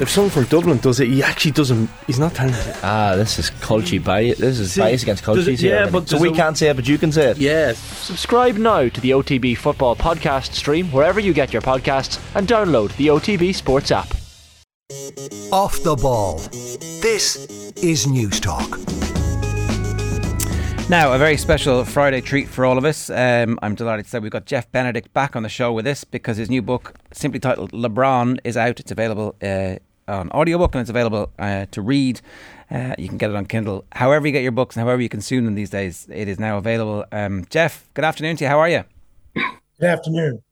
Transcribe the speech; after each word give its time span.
if 0.00 0.08
someone 0.08 0.30
from 0.30 0.44
Dublin 0.44 0.78
does 0.78 1.00
it, 1.00 1.08
he 1.08 1.22
actually 1.22 1.50
doesn't. 1.52 1.90
He's 2.06 2.18
not 2.18 2.34
telling 2.34 2.54
it. 2.54 2.76
Ah, 2.82 3.14
this 3.16 3.38
is 3.38 3.50
culture 3.50 3.98
bias. 4.00 4.38
This 4.38 4.58
is 4.60 4.72
See, 4.72 4.80
bias 4.80 5.02
against 5.02 5.24
does 5.24 5.36
culture. 5.36 5.50
it- 5.50 5.60
yeah, 5.60 5.88
but 5.90 6.08
so 6.08 6.18
we 6.18 6.30
it- 6.30 6.36
can't 6.36 6.56
say 6.56 6.68
it, 6.68 6.76
but 6.76 6.86
you 6.88 6.98
can 6.98 7.10
say 7.12 7.30
it. 7.30 7.38
Yes. 7.38 7.78
Subscribe 7.78 8.56
now 8.56 8.88
to 8.88 9.00
the 9.00 9.10
OTB 9.12 9.56
Football 9.56 9.96
Podcast 9.96 10.52
stream 10.54 10.90
wherever 10.92 11.18
you 11.20 11.32
get 11.32 11.52
your 11.52 11.62
podcasts 11.62 12.20
and 12.34 12.46
download 12.46 12.94
the 12.96 13.08
OTB 13.10 13.52
Sports 13.54 13.90
app. 13.90 14.08
Off 15.52 15.82
the 15.82 15.96
ball. 15.96 16.38
This 17.02 17.46
is 17.76 18.06
Newstalk. 18.06 18.86
Now, 20.88 21.12
a 21.12 21.18
very 21.18 21.36
special 21.36 21.84
Friday 21.84 22.22
treat 22.22 22.48
for 22.48 22.64
all 22.64 22.78
of 22.78 22.84
us. 22.86 23.10
Um, 23.10 23.58
I'm 23.60 23.74
delighted 23.74 24.06
to 24.06 24.10
say 24.10 24.20
we've 24.20 24.30
got 24.30 24.46
Jeff 24.46 24.72
Benedict 24.72 25.12
back 25.12 25.36
on 25.36 25.42
the 25.42 25.50
show 25.50 25.70
with 25.70 25.86
us 25.86 26.02
because 26.04 26.38
his 26.38 26.48
new 26.48 26.62
book, 26.62 26.94
simply 27.12 27.38
titled 27.38 27.72
LeBron, 27.72 28.38
is 28.42 28.56
out. 28.56 28.80
It's 28.80 28.90
available 28.90 29.34
uh, 29.42 29.74
on 30.08 30.30
audiobook 30.30 30.74
and 30.74 30.80
it's 30.80 30.90
available 30.90 31.30
uh, 31.38 31.66
to 31.70 31.82
read. 31.82 32.20
Uh, 32.70 32.94
you 32.98 33.08
can 33.08 33.18
get 33.18 33.30
it 33.30 33.36
on 33.36 33.46
Kindle. 33.46 33.84
However, 33.92 34.26
you 34.26 34.32
get 34.32 34.42
your 34.42 34.52
books 34.52 34.76
and 34.76 34.84
however 34.84 35.00
you 35.00 35.08
consume 35.08 35.44
them 35.44 35.54
these 35.54 35.70
days, 35.70 36.06
it 36.10 36.28
is 36.28 36.38
now 36.38 36.58
available. 36.58 37.04
Um, 37.12 37.46
Jeff, 37.50 37.88
good 37.94 38.04
afternoon 38.04 38.36
to 38.36 38.44
you. 38.44 38.48
How 38.48 38.58
are 38.58 38.68
you? 38.68 38.84
Good 39.34 39.88
afternoon. 39.88 40.42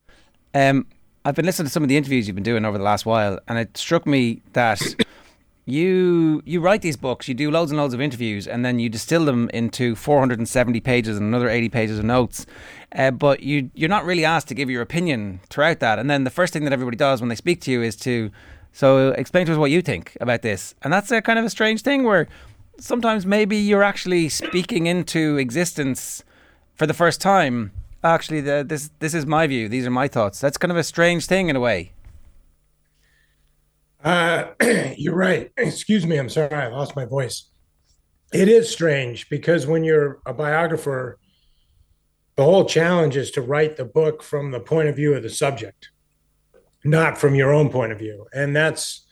Um, 0.55 0.87
I've 1.25 1.35
been 1.35 1.45
listening 1.45 1.67
to 1.67 1.73
some 1.73 1.83
of 1.83 1.89
the 1.89 1.97
interviews 1.97 2.29
you've 2.29 2.37
been 2.37 2.45
doing 2.45 2.65
over 2.65 2.79
the 2.79 2.85
last 2.85 3.05
while, 3.05 3.41
and 3.49 3.59
it 3.59 3.77
struck 3.77 4.07
me 4.07 4.43
that 4.53 4.81
you 5.67 6.41
you 6.47 6.61
write 6.61 6.83
these 6.83 6.97
books, 6.97 7.27
you 7.27 7.35
do 7.35 7.51
loads 7.51 7.73
and 7.73 7.79
loads 7.79 7.93
of 7.93 8.01
interviews, 8.01 8.47
and 8.47 8.65
then 8.65 8.79
you 8.79 8.89
distill 8.89 9.25
them 9.25 9.51
into 9.53 9.97
470 9.97 10.81
pages 10.81 11.19
and 11.19 11.27
another 11.27 11.49
80 11.49 11.69
pages 11.69 11.99
of 11.99 12.05
notes. 12.05 12.47
Uh, 12.95 13.11
but 13.11 13.43
you 13.43 13.71
you're 13.75 13.89
not 13.89 14.05
really 14.05 14.25
asked 14.25 14.47
to 14.49 14.55
give 14.55 14.71
your 14.71 14.83
opinion 14.83 15.41
throughout 15.51 15.81
that. 15.81 15.99
And 15.99 16.09
then 16.09 16.23
the 16.23 16.31
first 16.31 16.53
thing 16.53 16.63
that 16.63 16.73
everybody 16.73 16.97
does 16.97 17.21
when 17.21 17.29
they 17.29 17.35
speak 17.35 17.61
to 17.63 17.73
you 17.73 17.83
is 17.83 17.97
to 17.97 18.31
so 18.77 19.09
explain 19.13 19.47
to 19.47 19.53
us 19.53 19.59
what 19.59 19.71
you 19.71 19.81
think 19.81 20.19
about 20.21 20.43
this. 20.43 20.75
And 20.83 20.93
that's 20.93 21.11
a 21.11 21.23
kind 21.23 21.39
of 21.39 21.47
a 21.47 21.49
strange 21.49 21.81
thing 21.81 22.05
where 22.05 22.29
sometimes 22.79 23.25
maybe 23.25 23.57
you're 23.57 23.83
actually 23.83 24.29
speaking 24.29 24.85
into 24.87 25.39
existence 25.39 26.23
for 26.75 26.87
the 26.87 26.93
first 26.93 27.19
time. 27.19 27.73
Actually, 28.05 28.43
the, 28.43 28.63
this 28.69 28.91
this 28.99 29.15
is 29.15 29.25
my 29.25 29.47
view. 29.47 29.71
These 29.71 29.87
are 29.87 29.91
my 29.91 30.09
thoughts. 30.09 30.41
That's 30.41 30.59
kind 30.59 30.71
of 30.71 30.77
a 30.77 30.85
strange 30.85 31.25
thing 31.25 31.49
in 31.49 31.57
a 31.57 31.61
way. 31.61 31.93
Uh, 34.05 34.49
you're 34.99 35.17
right. 35.17 35.51
Excuse 35.57 36.07
me. 36.07 36.19
I'm 36.19 36.29
sorry. 36.29 36.53
I 36.55 36.67
lost 36.67 36.95
my 36.95 37.07
voice. 37.07 37.45
It 38.35 38.47
is 38.47 38.71
strange 38.71 39.31
because 39.31 39.67
when 39.67 39.85
you're 39.85 40.21
a 40.27 40.35
biographer, 40.35 41.19
the 42.37 42.45
whole 42.45 42.67
challenge 42.67 43.17
is 43.17 43.31
to 43.31 43.41
write 43.41 43.79
the 43.79 43.87
book 43.87 44.23
from 44.23 44.51
the 44.51 44.61
point 44.61 44.89
of 44.89 44.97
view 44.97 45.15
of 45.15 45.23
the 45.23 45.31
subject, 45.31 45.89
not 46.87 47.19
from 47.19 47.35
your 47.35 47.53
own 47.53 47.69
point 47.69 47.93
of 47.93 47.99
view. 47.99 48.27
And 48.33 48.55
that's 48.55 49.07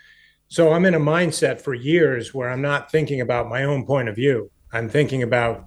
so 0.48 0.72
I'm 0.72 0.84
in 0.84 0.94
a 0.94 1.00
mindset 1.00 1.60
for 1.60 1.74
years 1.74 2.32
where 2.32 2.50
I'm 2.50 2.62
not 2.62 2.90
thinking 2.90 3.20
about 3.20 3.48
my 3.48 3.64
own 3.64 3.86
point 3.86 4.08
of 4.08 4.14
view. 4.14 4.50
I'm 4.72 4.88
thinking 4.88 5.22
about 5.22 5.66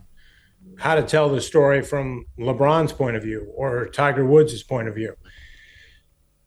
how 0.77 0.95
to 0.95 1.01
tell 1.01 1.29
the 1.29 1.41
story 1.41 1.81
from 1.81 2.25
LeBron's 2.39 2.93
point 2.93 3.15
of 3.17 3.23
view 3.23 3.51
or 3.55 3.87
Tiger 3.87 4.25
Woods' 4.25 4.63
point 4.63 4.87
of 4.87 4.95
view. 4.95 5.15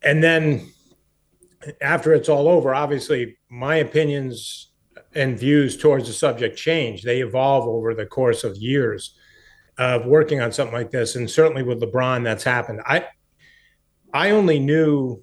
And 0.03 0.23
then 0.23 0.71
after 1.81 2.15
it's 2.15 2.29
all 2.29 2.49
over, 2.49 2.75
obviously 2.75 3.37
my 3.51 3.77
opinions 3.77 4.73
and 5.15 5.39
views 5.39 5.77
towards 5.77 6.07
the 6.07 6.13
subject 6.13 6.57
change. 6.57 7.03
They 7.03 7.21
evolve 7.21 7.67
over 7.67 7.95
the 7.95 8.07
course 8.07 8.45
of 8.45 8.57
years 8.57 9.17
of 9.77 10.07
working 10.07 10.41
on 10.41 10.53
something 10.53 10.75
like 10.75 10.91
this. 10.91 11.17
And 11.17 11.29
certainly 11.29 11.63
with 11.63 11.81
LeBron, 11.81 12.25
that's 12.25 12.45
happened. 12.45 12.81
I 12.87 13.07
I 14.13 14.31
only 14.31 14.59
knew 14.59 15.23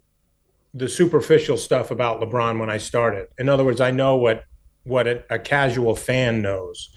the 0.74 0.90
superficial 0.90 1.58
stuff 1.58 1.92
about 1.92 2.22
LeBron 2.22 2.60
when 2.60 2.70
I 2.70 2.78
started. 2.78 3.28
In 3.38 3.50
other 3.50 3.64
words, 3.64 3.82
I 3.82 3.92
know 3.92 4.16
what 4.16 4.44
what 4.84 5.08
a, 5.08 5.24
a 5.30 5.40
casual 5.40 5.96
fan 5.96 6.42
knows, 6.42 6.90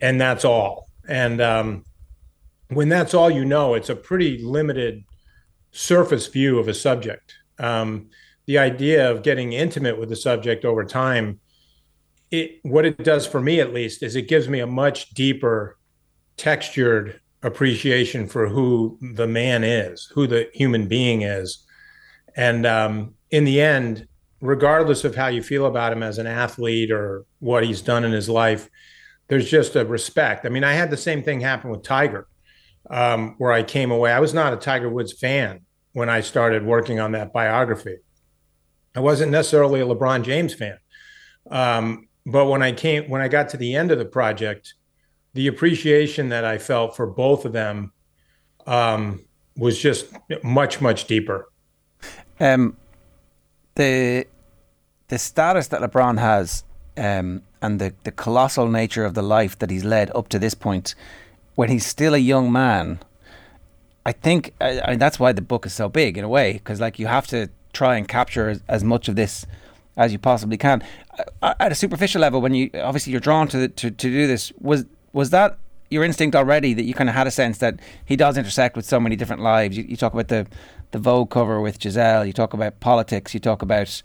and 0.00 0.20
that's 0.20 0.44
all. 0.44 0.88
And 1.08 1.40
um, 1.40 1.84
when 2.68 2.88
that's 2.88 3.14
all 3.14 3.30
you 3.30 3.44
know, 3.44 3.74
it's 3.74 3.90
a 3.90 3.96
pretty 3.96 4.42
limited 4.42 5.04
surface 5.72 6.26
view 6.28 6.58
of 6.58 6.68
a 6.68 6.74
subject. 6.74 7.34
Um, 7.58 8.08
the 8.46 8.58
idea 8.58 9.10
of 9.10 9.22
getting 9.22 9.52
intimate 9.52 9.98
with 9.98 10.08
the 10.08 10.16
subject 10.16 10.64
over 10.64 10.84
time, 10.84 11.40
it 12.30 12.60
what 12.62 12.84
it 12.84 13.04
does 13.04 13.26
for 13.26 13.40
me 13.40 13.60
at 13.60 13.72
least 13.72 14.02
is 14.02 14.16
it 14.16 14.28
gives 14.28 14.48
me 14.48 14.60
a 14.60 14.66
much 14.66 15.10
deeper, 15.10 15.78
textured 16.36 17.20
appreciation 17.42 18.26
for 18.26 18.48
who 18.48 18.98
the 19.14 19.26
man 19.26 19.64
is, 19.64 20.10
who 20.14 20.26
the 20.26 20.48
human 20.52 20.86
being 20.86 21.22
is, 21.22 21.64
and 22.40 22.64
um, 22.64 23.14
in 23.30 23.44
the 23.44 23.60
end, 23.60 24.08
regardless 24.40 25.04
of 25.04 25.14
how 25.14 25.26
you 25.26 25.42
feel 25.42 25.66
about 25.66 25.92
him 25.92 26.02
as 26.02 26.16
an 26.16 26.26
athlete 26.26 26.90
or 26.90 27.26
what 27.38 27.64
he's 27.64 27.82
done 27.82 28.02
in 28.02 28.12
his 28.12 28.30
life, 28.30 28.70
there's 29.28 29.50
just 29.50 29.76
a 29.76 29.84
respect. 29.84 30.46
I 30.46 30.48
mean, 30.48 30.64
I 30.64 30.72
had 30.72 30.90
the 30.90 30.96
same 30.96 31.22
thing 31.22 31.40
happen 31.40 31.70
with 31.70 31.82
Tiger, 31.82 32.26
um, 32.88 33.34
where 33.36 33.52
I 33.52 33.62
came 33.62 33.90
away. 33.90 34.10
I 34.10 34.20
was 34.20 34.32
not 34.32 34.54
a 34.54 34.56
Tiger 34.56 34.88
Woods 34.88 35.12
fan 35.12 35.66
when 35.92 36.08
I 36.08 36.22
started 36.22 36.64
working 36.64 36.98
on 36.98 37.12
that 37.12 37.34
biography. 37.34 37.98
I 38.96 39.00
wasn't 39.00 39.32
necessarily 39.32 39.82
a 39.82 39.86
LeBron 39.86 40.22
James 40.22 40.54
fan, 40.54 40.78
um, 41.50 42.08
but 42.24 42.46
when 42.46 42.62
I 42.62 42.72
came, 42.72 43.10
when 43.10 43.20
I 43.20 43.28
got 43.28 43.50
to 43.50 43.58
the 43.58 43.74
end 43.74 43.90
of 43.90 43.98
the 43.98 44.06
project, 44.06 44.72
the 45.34 45.46
appreciation 45.46 46.30
that 46.30 46.46
I 46.46 46.56
felt 46.56 46.96
for 46.96 47.06
both 47.06 47.44
of 47.44 47.52
them 47.52 47.92
um, 48.66 49.26
was 49.58 49.78
just 49.78 50.06
much, 50.42 50.80
much 50.80 51.04
deeper. 51.04 51.49
Um, 52.40 52.76
the 53.74 54.26
the 55.08 55.18
status 55.18 55.68
that 55.68 55.80
LeBron 55.80 56.18
has, 56.18 56.64
um, 56.96 57.42
and 57.60 57.80
the 57.80 57.92
the 58.04 58.10
colossal 58.10 58.68
nature 58.68 59.04
of 59.04 59.14
the 59.14 59.22
life 59.22 59.58
that 59.58 59.70
he's 59.70 59.84
led 59.84 60.10
up 60.14 60.28
to 60.28 60.38
this 60.38 60.54
point, 60.54 60.94
when 61.54 61.68
he's 61.68 61.86
still 61.86 62.14
a 62.14 62.18
young 62.18 62.50
man, 62.50 63.00
I 64.06 64.12
think 64.12 64.54
I, 64.60 64.80
I 64.84 64.96
that's 64.96 65.18
why 65.20 65.32
the 65.32 65.42
book 65.42 65.66
is 65.66 65.74
so 65.74 65.88
big 65.88 66.16
in 66.16 66.24
a 66.24 66.28
way, 66.28 66.54
because 66.54 66.80
like 66.80 66.98
you 66.98 67.06
have 67.06 67.26
to 67.28 67.48
try 67.72 67.96
and 67.96 68.08
capture 68.08 68.48
as, 68.48 68.62
as 68.68 68.82
much 68.82 69.08
of 69.08 69.16
this 69.16 69.46
as 69.96 70.12
you 70.12 70.18
possibly 70.18 70.56
can. 70.56 70.82
At 71.42 71.72
a 71.72 71.74
superficial 71.74 72.20
level, 72.20 72.40
when 72.40 72.54
you 72.54 72.70
obviously 72.74 73.12
you're 73.12 73.20
drawn 73.20 73.48
to 73.48 73.58
the, 73.58 73.68
to 73.68 73.90
to 73.90 74.10
do 74.10 74.26
this, 74.26 74.52
was 74.58 74.86
was 75.12 75.30
that 75.30 75.58
your 75.90 76.04
instinct 76.04 76.36
already 76.36 76.72
that 76.72 76.84
you 76.84 76.94
kind 76.94 77.10
of 77.10 77.16
had 77.16 77.26
a 77.26 77.30
sense 77.30 77.58
that 77.58 77.80
he 78.06 78.16
does 78.16 78.38
intersect 78.38 78.76
with 78.76 78.86
so 78.86 78.98
many 78.98 79.16
different 79.16 79.42
lives? 79.42 79.76
You, 79.76 79.84
you 79.84 79.96
talk 79.96 80.14
about 80.14 80.28
the 80.28 80.46
the 80.90 80.98
Vogue 80.98 81.30
cover 81.30 81.60
with 81.60 81.78
Gisele. 81.78 82.24
You 82.24 82.32
talk 82.32 82.54
about 82.54 82.80
politics. 82.80 83.34
You 83.34 83.40
talk 83.40 83.62
about 83.62 84.02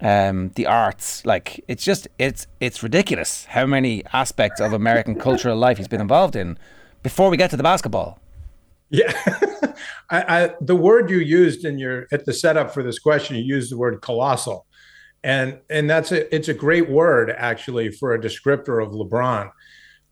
um, 0.00 0.50
the 0.56 0.66
arts. 0.66 1.24
Like 1.24 1.64
it's 1.68 1.84
just 1.84 2.08
it's 2.18 2.46
it's 2.60 2.82
ridiculous 2.82 3.46
how 3.46 3.66
many 3.66 4.04
aspects 4.12 4.60
of 4.60 4.72
American 4.72 5.14
cultural 5.26 5.56
life 5.56 5.78
he's 5.78 5.88
been 5.88 6.00
involved 6.00 6.36
in. 6.36 6.58
Before 7.02 7.30
we 7.30 7.36
get 7.36 7.50
to 7.50 7.56
the 7.56 7.62
basketball, 7.62 8.20
Yeah, 8.90 9.12
I, 10.10 10.42
I, 10.44 10.50
the 10.60 10.76
word 10.76 11.08
you 11.08 11.18
used 11.18 11.64
in 11.64 11.78
your 11.78 12.06
at 12.12 12.26
the 12.26 12.32
setup 12.32 12.74
for 12.74 12.82
this 12.82 12.98
question, 12.98 13.36
you 13.36 13.42
used 13.42 13.72
the 13.72 13.78
word 13.78 14.00
colossal, 14.02 14.66
and 15.24 15.58
and 15.70 15.88
that's 15.88 16.12
a 16.12 16.32
it's 16.34 16.48
a 16.48 16.54
great 16.54 16.90
word 16.90 17.30
actually 17.30 17.90
for 17.90 18.12
a 18.12 18.20
descriptor 18.20 18.84
of 18.84 18.92
LeBron. 18.92 19.50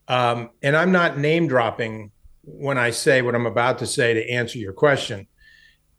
Um, 0.08 0.50
and 0.62 0.76
I'm 0.76 0.90
not 0.90 1.18
name 1.18 1.46
dropping 1.46 2.10
when 2.42 2.78
I 2.78 2.90
say 2.90 3.22
what 3.22 3.34
I'm 3.34 3.46
about 3.46 3.78
to 3.78 3.86
say 3.86 4.14
to 4.14 4.30
answer 4.30 4.58
your 4.58 4.72
question, 4.72 5.26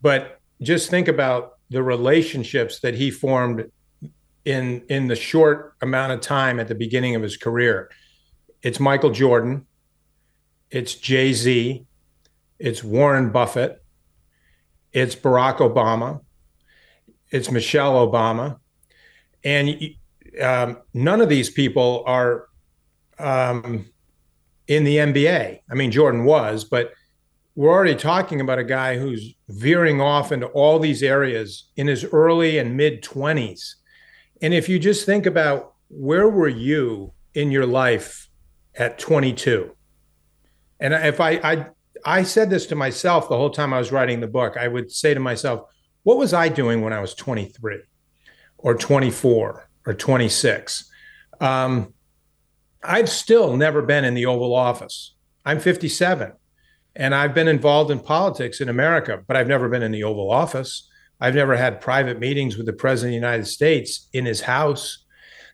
but 0.02 0.40
just 0.62 0.90
think 0.90 1.08
about 1.08 1.54
the 1.70 1.82
relationships 1.82 2.80
that 2.82 2.96
he 2.96 3.12
formed 3.12 3.72
in 4.46 4.84
in 4.90 5.08
the 5.08 5.16
short 5.16 5.76
amount 5.82 6.12
of 6.12 6.22
time 6.22 6.60
at 6.60 6.68
the 6.68 6.76
beginning 6.76 7.16
of 7.16 7.22
his 7.22 7.38
career. 7.38 7.90
It's 8.62 8.80
Michael 8.80 9.12
Jordan, 9.12 9.66
it's 10.70 10.96
Jay 10.96 11.34
Z, 11.34 11.86
it's 12.60 12.84
Warren 12.84 13.32
Buffett, 13.32 13.84
it's 14.92 15.16
Barack 15.16 15.58
Obama, 15.58 16.22
it's 17.30 17.52
Michelle 17.52 18.08
Obama, 18.08 18.58
and 19.44 19.80
um, 20.42 20.78
none 20.94 21.22
of 21.22 21.30
these 21.30 21.50
people 21.50 22.04
are 22.06 22.47
um, 23.20 23.86
in 24.68 24.84
the 24.84 24.97
NBA. 24.97 25.59
I 25.70 25.74
mean, 25.74 25.92
Jordan 25.92 26.26
was, 26.26 26.64
but 26.64 26.92
we're 27.56 27.70
already 27.72 27.96
talking 27.96 28.40
about 28.40 28.59
a 28.59 28.64
guy 28.64 28.98
who's 28.98 29.36
veering 29.50 30.00
off 30.00 30.32
into 30.32 30.48
all 30.48 30.80
these 30.80 31.03
areas 31.03 31.70
in 31.76 31.88
his 31.88 32.06
early 32.06 32.58
and 32.58 32.78
mid 32.78 33.03
20s. 33.03 33.76
And 34.42 34.53
if 34.53 34.70
you 34.70 34.80
just 34.80 35.06
think 35.06 35.26
about 35.26 35.74
where 35.90 36.30
were 36.30 36.48
you 36.48 37.14
in 37.34 37.52
your 37.52 37.66
life 37.66 38.30
at 38.76 38.98
22? 38.98 39.76
And 40.80 40.94
if 40.94 41.20
I, 41.20 41.32
I 41.44 41.66
I 42.06 42.24
said 42.24 42.50
this 42.50 42.66
to 42.68 42.76
myself 42.76 43.30
the 43.30 43.38
whole 43.38 43.50
time 43.50 43.74
I 43.74 43.78
was 43.78 43.92
writing 43.92 44.20
the 44.20 44.28
book. 44.28 44.58
I 44.58 44.68
would 44.68 44.92
say 44.92 45.14
to 45.14 45.20
myself, 45.20 45.70
what 46.04 46.18
was 46.18 46.34
I 46.34 46.50
doing 46.50 46.82
when 46.82 46.94
I 46.94 47.00
was 47.00 47.14
23 47.14 47.82
or 48.58 48.76
24 48.76 49.70
or 49.86 49.94
26? 49.94 50.90
Um, 51.40 51.94
I've 52.84 53.09
still 53.09 53.56
never 53.56 53.82
been 53.82 54.06
in 54.06 54.16
the 54.16 54.26
Oval 54.26 54.56
Office. 54.56 55.14
I'm 55.46 55.59
57 55.59 56.34
and 56.96 57.16
I've 57.16 57.34
been 57.34 57.47
involved 57.47 57.91
in 57.91 57.99
politics 57.99 58.61
in 58.61 58.70
America, 58.70 59.23
but 59.28 59.38
I've 59.38 59.47
never 59.47 59.70
been 59.70 59.84
in 59.84 59.91
the 59.91 60.03
Oval 60.03 60.32
Office. 60.32 60.90
I've 61.20 61.35
never 61.35 61.55
had 61.55 61.82
private 61.82 62.20
meetings 62.20 62.58
with 62.58 62.66
the 62.66 62.73
president 62.73 63.09
of 63.09 63.22
the 63.22 63.28
United 63.28 63.46
States 63.46 64.08
in 64.14 64.26
his 64.26 64.41
house. 64.41 65.05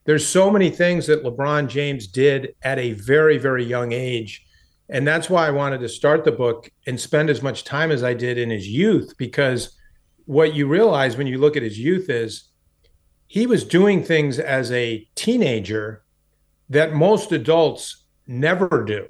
There's 0.06 0.26
so 0.26 0.50
many 0.50 0.70
things 0.70 1.06
that 1.08 1.24
LeBron 1.24 1.68
James 1.68 2.08
did 2.08 2.56
at 2.62 2.80
a 2.80 2.94
very, 2.94 3.38
very 3.38 3.66
young 3.66 3.92
age. 3.92 4.46
And 4.90 5.06
that's 5.06 5.30
why 5.30 5.46
I 5.46 5.52
wanted 5.52 5.82
to 5.82 5.90
start 5.90 6.24
the 6.24 6.32
book 6.32 6.72
and 6.88 7.00
spend 7.00 7.30
as 7.30 7.42
much 7.42 7.66
time 7.66 7.92
as 7.92 8.04
I 8.04 8.14
did 8.14 8.38
in 8.38 8.50
his 8.50 8.68
youth, 8.68 9.14
because 9.18 9.78
what 10.26 10.54
you 10.54 10.68
realize 10.68 11.18
when 11.18 11.28
you 11.28 11.38
look 11.38 11.58
at 11.58 11.64
his 11.64 11.78
youth 11.78 12.10
is 12.10 12.50
he 13.28 13.46
was 13.46 13.66
doing 13.66 14.02
things 14.02 14.40
as 14.40 14.72
a 14.72 15.06
teenager 15.16 16.04
that 16.70 16.94
most 16.94 17.34
adults 17.34 18.06
never 18.26 18.86
do. 18.86 19.08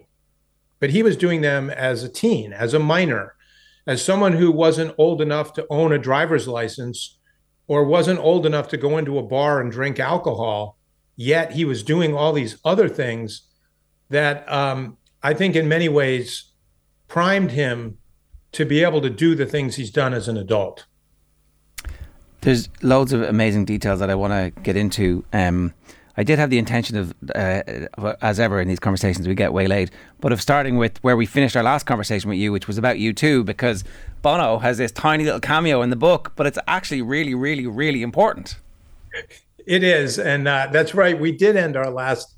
But 0.79 0.91
he 0.91 1.03
was 1.03 1.18
doing 1.18 1.41
them 1.41 1.69
as 1.69 2.03
a 2.03 2.09
teen, 2.09 2.53
as 2.53 2.74
a 2.74 2.79
minor, 2.79 3.35
as 3.85 4.03
someone 4.03 4.33
who 4.33 4.51
wasn't 4.51 4.94
old 4.97 5.21
enough 5.21 5.53
to 5.53 5.65
own 5.69 5.91
a 5.91 5.97
driver's 5.97 6.47
license 6.47 7.18
or 7.68 7.83
wasn't 7.83 8.19
old 8.19 8.45
enough 8.45 8.68
to 8.69 8.77
go 8.77 8.97
into 8.97 9.18
a 9.18 9.24
bar 9.24 9.59
and 9.59 9.71
drink 9.71 10.00
alcohol. 10.00 10.77
Yet 11.15 11.53
he 11.53 11.65
was 11.65 11.83
doing 11.83 12.15
all 12.15 12.31
these 12.31 12.59
other 12.63 12.88
things 12.88 13.41
that 14.09 14.50
um, 14.51 14.97
I 15.24 15.33
think, 15.33 15.56
in 15.56 15.68
many 15.68 15.89
ways, 15.89 16.51
primed 17.07 17.51
him 17.51 17.97
to 18.51 18.65
be 18.65 18.83
able 18.83 19.01
to 19.01 19.09
do 19.09 19.35
the 19.35 19.45
things 19.45 19.75
he's 19.75 19.91
done 19.91 20.13
as 20.13 20.27
an 20.27 20.38
adult. 20.38 20.85
There's 22.41 22.69
loads 22.81 23.13
of 23.13 23.23
amazing 23.23 23.65
details 23.65 24.00
that 24.00 24.09
I 24.09 24.15
want 24.15 24.33
to 24.33 24.62
get 24.62 24.75
into. 24.77 25.25
Um, 25.33 25.73
I 26.18 26.24
did 26.24 26.40
have 26.40 26.50
the 26.50 26.58
intention 26.58 26.98
of, 26.98 27.14
uh, 27.36 27.62
as 28.22 28.40
ever 28.40 28.60
in 28.60 28.68
these 28.68 28.80
conversations, 28.80 29.28
we 29.28 29.36
get 29.36 29.54
waylaid, 29.54 29.92
but 30.19 30.31
of 30.31 30.42
starting 30.42 30.78
with 30.78 30.98
where 31.04 31.16
we 31.16 31.28
finished 31.28 31.56
our 31.56 31.62
last 31.62 31.86
conversation 31.86 32.28
with 32.30 32.40
you, 32.40 32.52
which 32.52 32.68
was 32.68 32.80
about 32.80 32.96
U2, 32.96 33.46
because 33.46 33.84
Bono 34.24 34.58
has 34.58 34.80
this 34.80 34.92
tiny 34.92 35.25
little 35.25 35.40
cameo 35.40 35.84
in 35.84 35.92
the 35.92 35.96
book, 35.96 36.34
but 36.36 36.48
it's 36.48 36.58
actually 36.68 37.04
really, 37.04 37.36
really, 37.36 37.68
really 37.68 38.02
important. 38.02 38.58
It 39.68 39.84
is. 39.84 40.18
And 40.18 40.48
uh, 40.48 40.69
that's 40.72 40.96
right. 40.96 41.19
We 41.19 41.31
did 41.31 41.56
end 41.56 41.78
our 41.78 41.92
last 41.92 42.34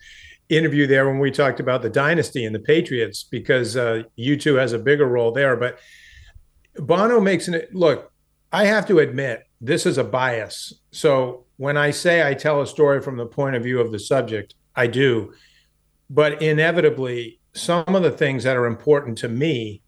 interview 0.50 0.86
there 0.86 1.08
when 1.08 1.20
we 1.20 1.32
talked 1.32 1.60
about 1.60 1.82
the 1.82 1.90
dynasty 1.90 2.44
and 2.44 2.54
the 2.54 2.60
Patriots, 2.60 3.24
because 3.24 3.78
uh, 3.78 4.04
U2 4.18 4.60
has 4.60 4.74
a 4.74 4.80
bigger 4.80 5.06
role 5.06 5.32
there. 5.32 5.56
But 5.56 5.80
Bono 6.76 7.22
makes 7.22 7.48
an 7.48 7.62
look, 7.72 8.12
I 8.52 8.66
have 8.66 8.86
to 8.88 9.00
admit, 9.00 9.46
this 9.62 9.86
is 9.86 9.98
a 9.98 10.04
bias. 10.04 10.74
So 10.92 11.46
when 11.58 11.78
I 11.78 11.92
say 11.92 12.28
I 12.28 12.34
tell 12.34 12.62
a 12.62 12.68
story 12.68 13.02
from 13.02 13.18
the 13.18 13.26
point 13.26 13.56
of 13.56 13.64
view 13.64 13.80
of 13.80 13.92
the 13.92 14.00
subject, 14.00 14.56
I 14.76 14.88
do. 14.88 15.34
But 16.10 16.42
inevitably, 16.42 17.40
some 17.54 17.84
of 17.88 18.04
the 18.04 18.12
things 18.12 18.44
that 18.44 18.56
are 18.56 18.66
important 18.66 19.18
to 19.20 19.28
me 19.28 19.82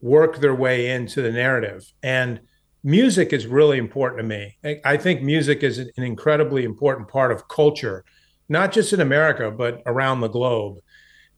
work 0.00 0.40
their 0.40 0.54
way 0.54 0.90
into 0.90 1.20
the 1.22 1.32
narrative. 1.32 1.92
And 2.02 2.40
music 2.84 3.32
is 3.32 3.46
really 3.46 3.78
important 3.78 4.20
to 4.20 4.24
me. 4.24 4.56
I 4.84 4.96
think 4.96 5.22
music 5.22 5.62
is 5.62 5.78
an 5.78 5.90
incredibly 5.96 6.64
important 6.64 7.08
part 7.08 7.32
of 7.32 7.48
culture, 7.48 8.04
not 8.48 8.72
just 8.72 8.92
in 8.92 9.00
America, 9.00 9.50
but 9.50 9.82
around 9.86 10.20
the 10.20 10.28
globe. 10.28 10.78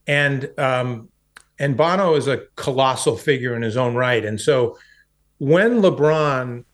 And 0.06 0.50
um, 0.58 1.08
and 1.58 1.76
Bono 1.76 2.14
is 2.14 2.26
a 2.26 2.42
colossal 2.56 3.16
figure 3.16 3.54
in 3.54 3.62
his 3.62 3.76
own 3.76 3.94
right. 3.94 4.24
And 4.24 4.40
so 4.40 4.78
when 5.38 5.82
LeBron 5.82 6.64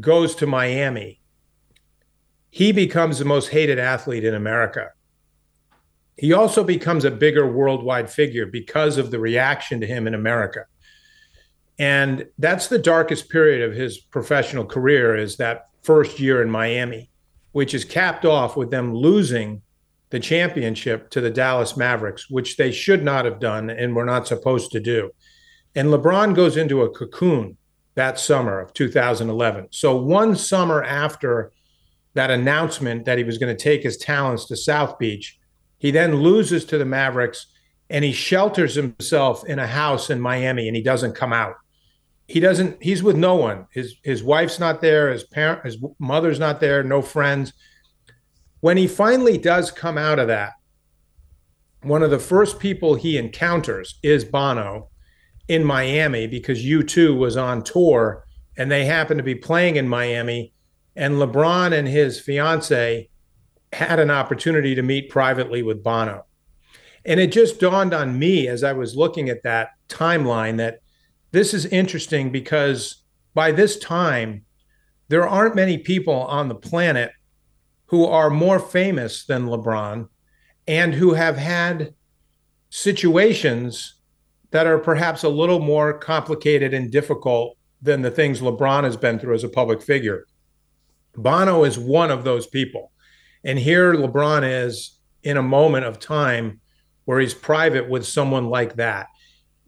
goes 0.00 0.34
to 0.36 0.46
Miami, 0.46 1.20
he 2.50 2.72
becomes 2.72 3.18
the 3.18 3.24
most 3.24 3.48
hated 3.48 3.78
athlete 3.78 4.24
in 4.24 4.34
America. 4.34 4.90
He 6.16 6.32
also 6.32 6.64
becomes 6.64 7.04
a 7.04 7.10
bigger 7.10 7.46
worldwide 7.50 8.10
figure 8.10 8.46
because 8.46 8.98
of 8.98 9.10
the 9.10 9.20
reaction 9.20 9.80
to 9.80 9.86
him 9.86 10.06
in 10.06 10.14
America. 10.14 10.64
And 11.78 12.26
that's 12.38 12.66
the 12.66 12.78
darkest 12.78 13.28
period 13.28 13.62
of 13.62 13.76
his 13.76 13.98
professional 13.98 14.64
career 14.64 15.14
is 15.16 15.36
that 15.36 15.68
first 15.82 16.18
year 16.18 16.42
in 16.42 16.50
Miami, 16.50 17.10
which 17.52 17.72
is 17.72 17.84
capped 17.84 18.24
off 18.24 18.56
with 18.56 18.70
them 18.70 18.94
losing 18.94 19.62
the 20.10 20.18
championship 20.18 21.10
to 21.10 21.20
the 21.20 21.30
Dallas 21.30 21.76
Mavericks, 21.76 22.28
which 22.30 22.56
they 22.56 22.72
should 22.72 23.04
not 23.04 23.24
have 23.26 23.38
done 23.38 23.70
and 23.70 23.94
were 23.94 24.06
not 24.06 24.26
supposed 24.26 24.72
to 24.72 24.80
do. 24.80 25.10
And 25.74 25.88
LeBron 25.88 26.34
goes 26.34 26.56
into 26.56 26.82
a 26.82 26.90
cocoon 26.90 27.57
that 27.98 28.20
summer 28.20 28.60
of 28.60 28.72
2011. 28.74 29.66
So 29.72 29.96
one 29.96 30.36
summer 30.36 30.84
after 30.84 31.50
that 32.14 32.30
announcement 32.30 33.04
that 33.06 33.18
he 33.18 33.24
was 33.24 33.38
going 33.38 33.54
to 33.54 33.60
take 33.60 33.82
his 33.82 33.96
talents 33.96 34.44
to 34.46 34.56
South 34.56 35.00
Beach, 35.00 35.36
he 35.78 35.90
then 35.90 36.14
loses 36.14 36.64
to 36.66 36.78
the 36.78 36.84
Mavericks 36.84 37.46
and 37.90 38.04
he 38.04 38.12
shelters 38.12 38.76
himself 38.76 39.44
in 39.46 39.58
a 39.58 39.66
house 39.66 40.10
in 40.10 40.20
Miami 40.20 40.68
and 40.68 40.76
he 40.76 40.82
doesn't 40.82 41.16
come 41.16 41.32
out. 41.32 41.56
He 42.28 42.38
doesn't 42.38 42.80
he's 42.80 43.02
with 43.02 43.16
no 43.16 43.34
one. 43.34 43.66
His 43.72 43.96
his 44.04 44.22
wife's 44.22 44.60
not 44.60 44.80
there, 44.80 45.10
his 45.10 45.24
parent 45.24 45.64
his 45.64 45.76
mother's 45.98 46.38
not 46.38 46.60
there, 46.60 46.84
no 46.84 47.02
friends. 47.02 47.52
When 48.60 48.76
he 48.76 48.86
finally 48.86 49.38
does 49.38 49.72
come 49.72 49.98
out 49.98 50.20
of 50.20 50.28
that, 50.28 50.52
one 51.82 52.04
of 52.04 52.10
the 52.12 52.20
first 52.20 52.60
people 52.60 52.94
he 52.94 53.18
encounters 53.18 53.98
is 54.04 54.24
Bono 54.24 54.90
in 55.48 55.64
Miami 55.64 56.26
because 56.26 56.64
U2 56.64 57.16
was 57.16 57.36
on 57.36 57.64
tour 57.64 58.24
and 58.56 58.70
they 58.70 58.84
happened 58.84 59.18
to 59.18 59.24
be 59.24 59.34
playing 59.34 59.76
in 59.76 59.88
Miami. 59.88 60.52
And 60.94 61.14
LeBron 61.14 61.72
and 61.72 61.88
his 61.88 62.20
fiance 62.20 63.08
had 63.72 63.98
an 63.98 64.10
opportunity 64.10 64.74
to 64.74 64.82
meet 64.82 65.10
privately 65.10 65.62
with 65.62 65.82
Bono. 65.82 66.24
And 67.04 67.20
it 67.20 67.32
just 67.32 67.60
dawned 67.60 67.94
on 67.94 68.18
me 68.18 68.48
as 68.48 68.62
I 68.62 68.72
was 68.72 68.96
looking 68.96 69.28
at 69.28 69.42
that 69.44 69.70
timeline 69.88 70.58
that 70.58 70.80
this 71.30 71.54
is 71.54 71.66
interesting 71.66 72.30
because 72.30 73.02
by 73.34 73.52
this 73.52 73.78
time, 73.78 74.44
there 75.08 75.26
aren't 75.26 75.54
many 75.54 75.78
people 75.78 76.14
on 76.14 76.48
the 76.48 76.54
planet 76.54 77.12
who 77.86 78.04
are 78.04 78.28
more 78.28 78.58
famous 78.58 79.24
than 79.24 79.46
LeBron 79.46 80.08
and 80.66 80.94
who 80.94 81.14
have 81.14 81.36
had 81.36 81.94
situations 82.68 83.94
that 84.50 84.66
are 84.66 84.78
perhaps 84.78 85.22
a 85.22 85.28
little 85.28 85.60
more 85.60 85.98
complicated 85.98 86.72
and 86.72 86.90
difficult 86.90 87.56
than 87.82 88.02
the 88.02 88.10
things 88.10 88.40
LeBron 88.40 88.84
has 88.84 88.96
been 88.96 89.18
through 89.18 89.34
as 89.34 89.44
a 89.44 89.48
public 89.48 89.82
figure. 89.82 90.26
Bono 91.16 91.64
is 91.64 91.78
one 91.78 92.10
of 92.10 92.24
those 92.24 92.46
people. 92.46 92.92
And 93.44 93.58
here 93.58 93.94
LeBron 93.94 94.66
is 94.66 94.98
in 95.22 95.36
a 95.36 95.42
moment 95.42 95.84
of 95.84 95.98
time 95.98 96.60
where 97.04 97.20
he's 97.20 97.34
private 97.34 97.88
with 97.88 98.06
someone 98.06 98.48
like 98.48 98.76
that. 98.76 99.08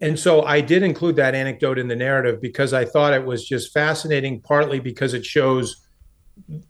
And 0.01 0.19
so 0.19 0.43
I 0.43 0.61
did 0.61 0.83
include 0.83 1.17
that 1.17 1.35
anecdote 1.35 1.79
in 1.79 1.89
the 1.89 1.97
narrative 1.97 2.41
because 2.41 2.73
I 2.73 2.85
thought 2.85 3.13
it 3.13 3.25
was 3.25 3.47
just 3.47 3.73
fascinating, 3.73 4.41
partly 4.41 4.81
because 4.81 5.13
it 5.13 5.27
shows 5.27 5.87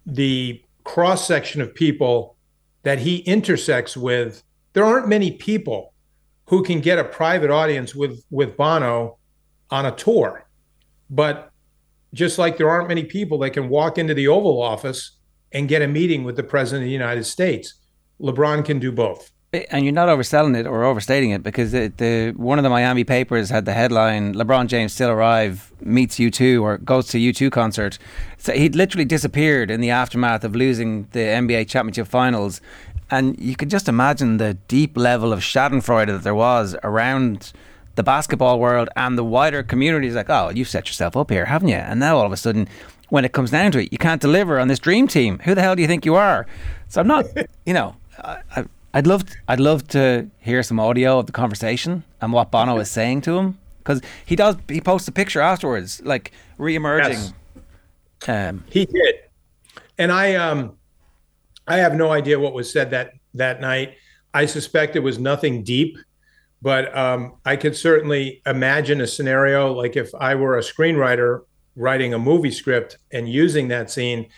the 0.05 0.63
cross 0.85 1.27
section 1.27 1.61
of 1.61 1.75
people 1.75 2.37
that 2.83 2.99
he 2.99 3.19
intersects 3.19 3.96
with. 3.96 4.43
There 4.73 4.84
aren't 4.84 5.08
many 5.08 5.32
people 5.32 5.94
who 6.51 6.65
can 6.65 6.81
get 6.81 6.99
a 6.99 7.05
private 7.05 7.49
audience 7.49 7.95
with 7.95 8.25
with 8.31 8.57
Bono 8.57 9.19
on 9.71 9.87
a 9.87 9.93
tour. 9.93 10.49
But 11.09 11.53
just 12.13 12.39
like 12.39 12.59
there 12.59 12.69
aren't 12.69 12.89
many 12.89 13.05
people 13.05 13.39
that 13.39 13.51
can 13.51 13.69
walk 13.69 13.99
into 13.99 14.15
the 14.15 14.27
Oval 14.27 14.61
Office 14.61 15.17
and 15.53 15.69
get 15.69 15.81
a 15.81 15.87
meeting 15.87 16.25
with 16.25 16.35
the 16.35 16.43
President 16.43 16.83
of 16.83 16.87
the 16.87 16.93
United 16.93 17.25
States, 17.25 17.75
LeBron 18.21 18.65
can 18.65 18.81
do 18.81 18.91
both. 18.91 19.31
And 19.53 19.85
you're 19.85 19.93
not 19.93 20.09
overselling 20.09 20.57
it 20.57 20.67
or 20.67 20.85
overstating 20.85 21.31
it 21.31 21.43
because 21.43 21.73
the, 21.73 21.93
the 21.97 22.33
one 22.37 22.59
of 22.59 22.63
the 22.65 22.71
Miami 22.71 23.03
papers 23.03 23.51
had 23.51 23.65
the 23.65 23.73
headline 23.73 24.35
LeBron 24.35 24.67
James 24.67 24.93
still 24.93 25.11
arrive 25.11 25.73
meets 25.81 26.19
U2 26.19 26.63
or 26.63 26.79
goes 26.79 27.07
to 27.09 27.19
U2 27.19 27.51
concert. 27.51 27.99
So 28.39 28.53
he'd 28.53 28.75
literally 28.75 29.05
disappeared 29.05 29.71
in 29.71 29.81
the 29.81 29.91
aftermath 29.91 30.45
of 30.45 30.55
losing 30.55 31.09
the 31.13 31.21
NBA 31.21 31.69
championship 31.69 32.07
finals 32.09 32.61
and 33.10 33.38
you 33.38 33.56
could 33.56 33.70
just 33.70 33.88
imagine 33.88 34.36
the 34.36 34.55
deep 34.69 34.96
level 34.96 35.32
of 35.32 35.40
Schadenfreude 35.40 36.06
that 36.06 36.22
there 36.22 36.34
was 36.34 36.76
around 36.82 37.52
the 37.96 38.02
basketball 38.02 38.60
world 38.60 38.88
and 38.96 39.19
the 39.19 39.24
wider 39.24 39.62
community. 39.62 40.06
Is 40.06 40.14
like, 40.14 40.31
oh, 40.31 40.50
you've 40.50 40.69
set 40.69 40.86
yourself 40.86 41.17
up 41.17 41.31
here, 41.31 41.46
haven't 41.46 41.69
you? 41.69 41.76
And 41.76 42.00
now 42.00 42.17
all 42.17 42.26
of 42.26 42.32
a 42.32 42.36
sudden, 42.36 42.69
when 43.08 43.24
it 43.24 43.32
comes 43.32 43.50
down 43.50 43.72
to 43.72 43.81
it, 43.81 43.93
you 43.93 43.98
can't 43.98 44.20
deliver 44.20 44.58
on 44.58 44.69
this 44.69 44.79
dream 44.79 45.08
team. 45.08 45.40
Who 45.40 45.55
the 45.55 45.62
hell 45.62 45.74
do 45.74 45.82
you 45.82 45.88
think 45.88 46.05
you 46.06 46.14
are? 46.14 46.46
So 46.88 47.00
I'm 47.00 47.08
not, 47.08 47.26
you 47.67 47.74
know, 47.74 47.96
I, 48.19 48.64
would 48.94 49.06
love, 49.06 49.26
to, 49.26 49.36
I'd 49.48 49.60
love 49.60 49.88
to 49.88 50.31
hear 50.38 50.62
some 50.62 50.79
audio 50.79 51.19
of 51.19 51.26
the 51.26 51.32
conversation 51.32 52.05
and 52.20 52.32
what 52.32 52.50
Bono 52.50 52.79
is 52.79 52.90
saying 52.90 53.22
to 53.22 53.38
him 53.38 53.58
because 53.79 54.00
he 54.24 54.36
does. 54.36 54.56
He 54.69 54.81
posts 54.81 55.08
a 55.08 55.12
picture 55.12 55.40
afterwards, 55.40 56.00
like 56.05 56.32
re-emerging. 56.58 57.19
Yes. 57.19 57.32
Um, 58.29 58.64
he 58.69 58.84
did, 58.84 59.14
and 59.98 60.12
I 60.12 60.34
um 60.34 60.76
I 61.70 61.77
have 61.77 61.94
no 61.94 62.10
idea 62.10 62.41
what 62.41 62.53
was 62.53 62.72
said 62.72 62.91
that 62.91 63.12
that 63.34 63.60
night. 63.60 63.94
I 64.34 64.46
suspect 64.46 64.96
it 64.96 65.05
was 65.05 65.20
nothing 65.20 65.62
deep, 65.62 65.96
but 66.60 66.96
um, 66.98 67.36
I 67.44 67.55
could 67.55 67.77
certainly 67.77 68.43
imagine 68.44 69.00
a 69.00 69.06
scenario 69.06 69.72
like 69.72 69.94
if 69.94 70.12
I 70.19 70.34
were 70.34 70.58
a 70.58 70.62
screenwriter 70.62 71.43
writing 71.77 72.12
a 72.12 72.19
movie 72.19 72.50
script 72.50 72.98
and 73.12 73.29
using 73.29 73.69
that 73.69 73.89
scene, 73.89 74.29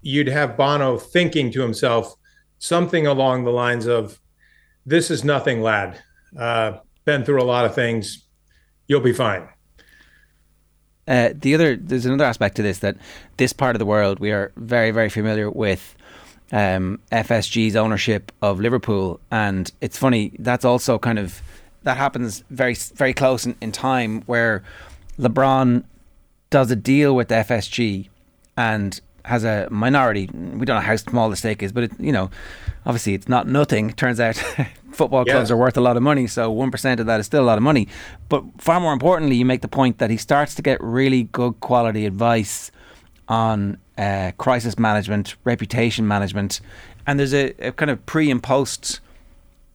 you'd 0.00 0.28
have 0.28 0.56
Bono 0.56 0.96
thinking 0.96 1.50
to 1.50 1.60
himself 1.60 2.14
something 2.60 3.04
along 3.04 3.42
the 3.42 3.50
lines 3.50 3.86
of, 3.86 4.20
"This 4.86 5.10
is 5.10 5.24
nothing, 5.24 5.62
lad. 5.62 6.00
Uh, 6.38 6.78
been 7.04 7.24
through 7.24 7.42
a 7.42 7.50
lot 7.54 7.64
of 7.64 7.74
things. 7.74 8.28
You'll 8.86 9.00
be 9.00 9.12
fine." 9.12 9.48
uh, 11.08 11.30
the 11.34 11.54
other 11.54 11.76
there's 11.76 12.06
another 12.06 12.24
aspect 12.24 12.56
to 12.56 12.62
this 12.62 12.78
that 12.78 12.96
this 13.36 13.52
part 13.52 13.76
of 13.76 13.78
the 13.78 13.86
world 13.86 14.18
we 14.18 14.32
are 14.32 14.52
very 14.56 14.90
very 14.90 15.08
familiar 15.08 15.50
with 15.50 15.95
um, 16.52 17.00
FSG's 17.10 17.76
ownership 17.76 18.32
of 18.42 18.60
Liverpool, 18.60 19.20
and 19.30 19.70
it's 19.80 19.98
funny 19.98 20.32
that's 20.38 20.64
also 20.64 20.98
kind 20.98 21.18
of 21.18 21.40
that 21.82 21.96
happens 21.96 22.44
very 22.50 22.74
very 22.74 23.14
close 23.14 23.46
in, 23.46 23.56
in 23.60 23.72
time 23.72 24.22
where 24.22 24.62
LeBron 25.18 25.84
does 26.50 26.70
a 26.70 26.76
deal 26.76 27.14
with 27.14 27.28
FSG 27.28 28.08
and 28.56 29.00
has 29.24 29.44
a 29.44 29.68
minority. 29.70 30.28
We 30.32 30.64
don't 30.66 30.76
know 30.76 30.80
how 30.80 30.96
small 30.96 31.28
the 31.30 31.36
stake 31.36 31.62
is, 31.62 31.72
but 31.72 31.84
it, 31.84 31.92
you 31.98 32.12
know, 32.12 32.30
obviously 32.84 33.14
it's 33.14 33.28
not 33.28 33.48
nothing. 33.48 33.92
Turns 33.92 34.20
out 34.20 34.36
football 34.92 35.24
clubs 35.24 35.50
are 35.50 35.56
worth 35.56 35.76
a 35.76 35.80
lot 35.80 35.96
of 35.96 36.02
money, 36.02 36.28
so 36.28 36.50
one 36.50 36.70
percent 36.70 37.00
of 37.00 37.06
that 37.06 37.18
is 37.18 37.26
still 37.26 37.42
a 37.42 37.44
lot 37.44 37.58
of 37.58 37.62
money. 37.62 37.88
But 38.28 38.44
far 38.58 38.78
more 38.78 38.92
importantly, 38.92 39.36
you 39.36 39.44
make 39.44 39.62
the 39.62 39.68
point 39.68 39.98
that 39.98 40.10
he 40.10 40.16
starts 40.16 40.54
to 40.54 40.62
get 40.62 40.80
really 40.80 41.24
good 41.24 41.58
quality 41.60 42.06
advice 42.06 42.70
on 43.28 43.78
uh, 43.98 44.32
crisis 44.38 44.78
management, 44.78 45.36
reputation 45.44 46.06
management, 46.06 46.60
and 47.06 47.18
there's 47.18 47.34
a, 47.34 47.52
a 47.58 47.72
kind 47.72 47.90
of 47.90 48.04
pre 48.06 48.30
and 48.30 48.42
post 48.42 49.00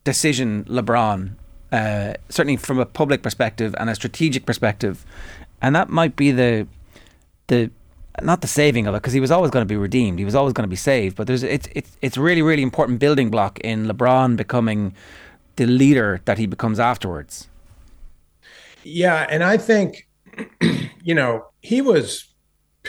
decision. 0.03 0.63
LeBron, 0.65 1.33
uh, 1.71 2.13
certainly 2.29 2.57
from 2.57 2.79
a 2.79 2.85
public 2.85 3.21
perspective 3.21 3.75
and 3.79 3.89
a 3.89 3.95
strategic 3.95 4.45
perspective, 4.45 5.05
and 5.61 5.75
that 5.75 5.89
might 5.89 6.15
be 6.15 6.31
the 6.31 6.67
the 7.47 7.71
not 8.21 8.41
the 8.41 8.47
saving 8.47 8.87
of 8.87 8.95
it 8.95 8.97
because 8.97 9.13
he 9.13 9.19
was 9.19 9.31
always 9.31 9.51
going 9.51 9.65
to 9.65 9.71
be 9.71 9.77
redeemed. 9.77 10.19
He 10.19 10.25
was 10.25 10.35
always 10.35 10.53
going 10.53 10.63
to 10.63 10.69
be 10.69 10.75
saved. 10.75 11.15
But 11.15 11.27
there's 11.27 11.43
it's 11.43 11.67
it's 11.73 11.97
it's 12.01 12.17
really 12.17 12.41
really 12.41 12.63
important 12.63 12.99
building 12.99 13.29
block 13.29 13.59
in 13.59 13.87
LeBron 13.87 14.35
becoming 14.35 14.93
the 15.55 15.65
leader 15.65 16.21
that 16.25 16.37
he 16.37 16.45
becomes 16.45 16.79
afterwards. 16.79 17.47
Yeah, 18.83 19.27
and 19.29 19.43
I 19.43 19.57
think 19.57 20.07
you 21.03 21.13
know 21.13 21.45
he 21.61 21.81
was 21.81 22.30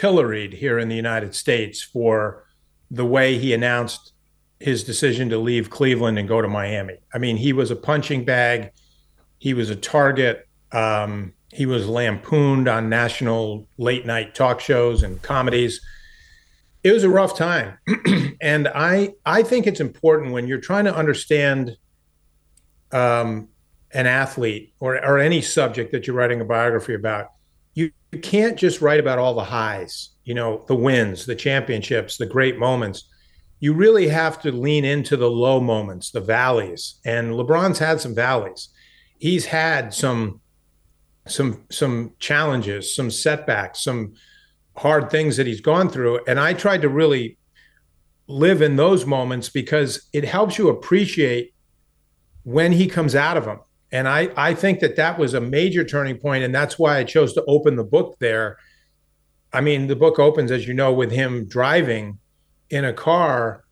pilloried 0.03 0.53
here 0.53 0.81
in 0.81 0.89
the 0.89 0.97
United 0.97 1.33
States 1.33 1.81
for 1.81 2.45
the 2.91 3.05
way 3.05 3.39
he 3.39 3.55
announced 3.55 4.13
his 4.59 4.83
decision 4.83 5.31
to 5.31 5.39
leave 5.39 5.71
Cleveland 5.71 6.19
and 6.19 6.27
go 6.27 6.43
to 6.43 6.49
Miami. 6.49 6.97
I 7.15 7.19
mean, 7.19 7.37
he 7.37 7.53
was 7.53 7.71
a 7.71 7.77
punching 7.77 8.25
bag. 8.25 8.73
He 9.39 9.55
was 9.55 9.71
a 9.71 9.77
target. 9.77 10.49
Um, 10.73 11.35
he 11.53 11.67
was 11.67 11.87
lampooned 11.87 12.67
on 12.67 12.89
national 12.89 13.69
late 13.79 14.05
night 14.05 14.35
talk 14.35 14.59
shows 14.59 15.05
and 15.05 15.23
comedies. 15.23 15.81
It 16.83 16.91
was 16.91 17.05
a 17.05 17.09
rough 17.09 17.37
time. 17.37 17.79
and 18.41 18.67
I 18.75 19.15
I 19.25 19.45
think 19.45 19.69
it's 19.69 19.79
important 19.79 20.33
when 20.33 20.49
you're 20.49 20.61
trying 20.61 20.87
to 20.87 20.97
understand 20.97 21.77
um, 22.91 23.51
an 23.93 24.09
athlete 24.09 24.75
or, 24.81 24.97
or 24.97 25.19
any 25.21 25.43
subject 25.43 25.93
that 25.93 26.09
you're 26.09 26.17
writing 26.17 26.41
a 26.41 26.45
biography 26.45 26.95
about, 26.95 27.29
you, 27.75 27.91
can't 28.23 28.59
just 28.59 28.81
write 28.81 29.01
about 29.01 29.19
all 29.19 29.35
the 29.35 29.45
highs, 29.45 30.11
you 30.25 30.35
know, 30.35 30.65
the 30.69 30.75
wins, 30.75 31.25
the 31.25 31.35
championships, 31.35 32.17
the 32.17 32.27
great 32.27 32.59
moments. 32.59 33.09
You 33.61 33.73
really 33.73 34.09
have 34.09 34.41
to 34.43 34.53
lean 34.53 34.85
into 34.85 35.17
the 35.17 35.31
low 35.31 35.61
moments, 35.61 36.11
the 36.11 36.21
valleys. 36.21 37.01
And 37.05 37.33
LeBron's 37.33 37.79
had 37.79 38.01
some 38.01 38.15
valleys. 38.15 38.69
He's 39.19 39.47
had 39.47 39.95
some 39.95 40.41
some 41.29 41.65
some 41.71 42.13
challenges, 42.19 42.95
some 42.95 43.11
setbacks, 43.11 43.85
some 43.85 44.15
hard 44.77 45.11
things 45.11 45.37
that 45.37 45.47
he's 45.47 45.61
gone 45.61 45.89
through. 45.89 46.21
And 46.27 46.41
I 46.41 46.55
tried 46.55 46.83
to 46.83 46.89
really 46.89 47.39
live 48.27 48.63
in 48.63 48.77
those 48.77 49.07
moments 49.07 49.49
because 49.49 50.09
it 50.13 50.25
helps 50.25 50.59
you 50.59 50.69
appreciate 50.69 51.55
when 52.45 52.73
he 52.73 52.89
comes 52.89 53.15
out 53.15 53.37
of 53.37 53.45
them. 53.45 53.61
And 53.93 54.09
I, 54.09 54.31
I 54.37 54.55
think 54.55 54.81
that 54.81 54.97
that 54.97 55.19
was 55.19 55.35
a 55.35 55.41
major 55.41 55.85
turning 55.85 56.17
point, 56.17 56.43
and 56.43 56.55
that's 56.55 56.79
why 56.79 56.97
I 56.97 57.05
chose 57.05 57.35
to 57.35 57.45
open 57.47 57.77
the 57.77 57.85
book 57.85 58.17
there. 58.19 58.57
I 59.53 59.61
mean, 59.61 59.87
the 59.87 59.97
book 59.97 60.19
opens, 60.19 60.51
as 60.51 60.67
you 60.67 60.73
know, 60.73 60.93
with 60.93 61.13
him 61.13 61.47
driving 61.47 62.19
in 62.71 62.87
a 62.87 62.93
car 62.95 63.65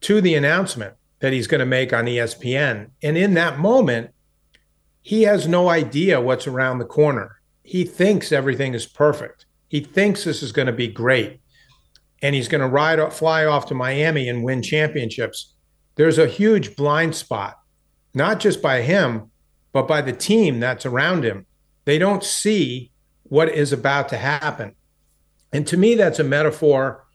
to 0.00 0.22
the 0.22 0.34
announcement 0.34 0.94
that 1.20 1.34
he's 1.34 1.46
going 1.46 1.58
to 1.58 1.66
make 1.66 1.92
on 1.92 2.06
ESPN. 2.06 2.90
And 3.02 3.18
in 3.18 3.34
that 3.34 3.58
moment, 3.58 4.10
he 5.02 5.22
has 5.22 5.46
no 5.46 5.68
idea 5.68 6.20
what's 6.20 6.46
around 6.46 6.78
the 6.78 6.86
corner. 6.86 7.40
He 7.62 7.84
thinks 7.84 8.32
everything 8.32 8.72
is 8.72 8.86
perfect. 8.86 9.44
He 9.68 9.80
thinks 9.80 10.24
this 10.24 10.42
is 10.42 10.52
going 10.52 10.66
to 10.66 10.72
be 10.72 10.88
great. 10.88 11.40
And 12.22 12.34
he's 12.34 12.48
going 12.48 12.62
to 12.62 12.66
ride 12.66 13.12
fly 13.12 13.44
off 13.44 13.66
to 13.66 13.74
Miami 13.74 14.28
and 14.28 14.42
win 14.42 14.62
championships. 14.62 15.54
There's 15.96 16.18
a 16.18 16.26
huge 16.26 16.76
blind 16.76 17.14
spot, 17.14 17.58
not 18.14 18.40
just 18.40 18.62
by 18.62 18.80
him, 18.82 19.29
but 19.72 19.86
by 19.86 20.00
the 20.00 20.12
team 20.12 20.60
that's 20.60 20.86
around 20.86 21.24
him. 21.24 21.46
They 21.84 21.98
don't 21.98 22.24
see 22.24 22.90
what 23.24 23.48
is 23.48 23.72
about 23.72 24.08
to 24.10 24.16
happen. 24.16 24.74
And 25.52 25.66
to 25.66 25.76
me, 25.76 25.94
that's 25.94 26.18
a 26.18 26.24
metaphor 26.24 27.06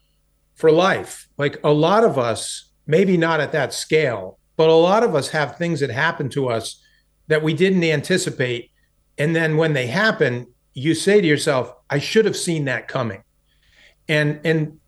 for 0.55 0.71
life. 0.71 1.27
Like 1.37 1.57
a 1.63 1.71
lot 1.71 2.03
of 2.03 2.17
us, 2.17 2.71
maybe 2.87 3.17
not 3.17 3.39
at 3.39 3.51
that 3.51 3.73
scale, 3.73 4.39
but 4.57 4.69
a 4.69 4.73
lot 4.73 5.03
of 5.03 5.15
us 5.15 5.29
have 5.29 5.57
things 5.57 5.81
that 5.81 5.89
happen 5.89 6.29
to 6.29 6.49
us 6.49 6.81
that 7.27 7.43
we 7.43 7.53
didn't 7.53 7.83
anticipate. 7.83 8.71
And 9.17 9.35
then 9.35 9.57
when 9.57 9.73
they 9.73 9.87
happen, 9.87 10.47
you 10.73 10.93
say 10.93 11.21
to 11.21 11.27
yourself, 11.27 11.73
I 11.89 11.99
should 11.99 12.25
have 12.25 12.35
seen 12.35 12.65
that 12.65 12.87
coming. 12.87 13.23
And 14.07 14.39
and 14.43 14.79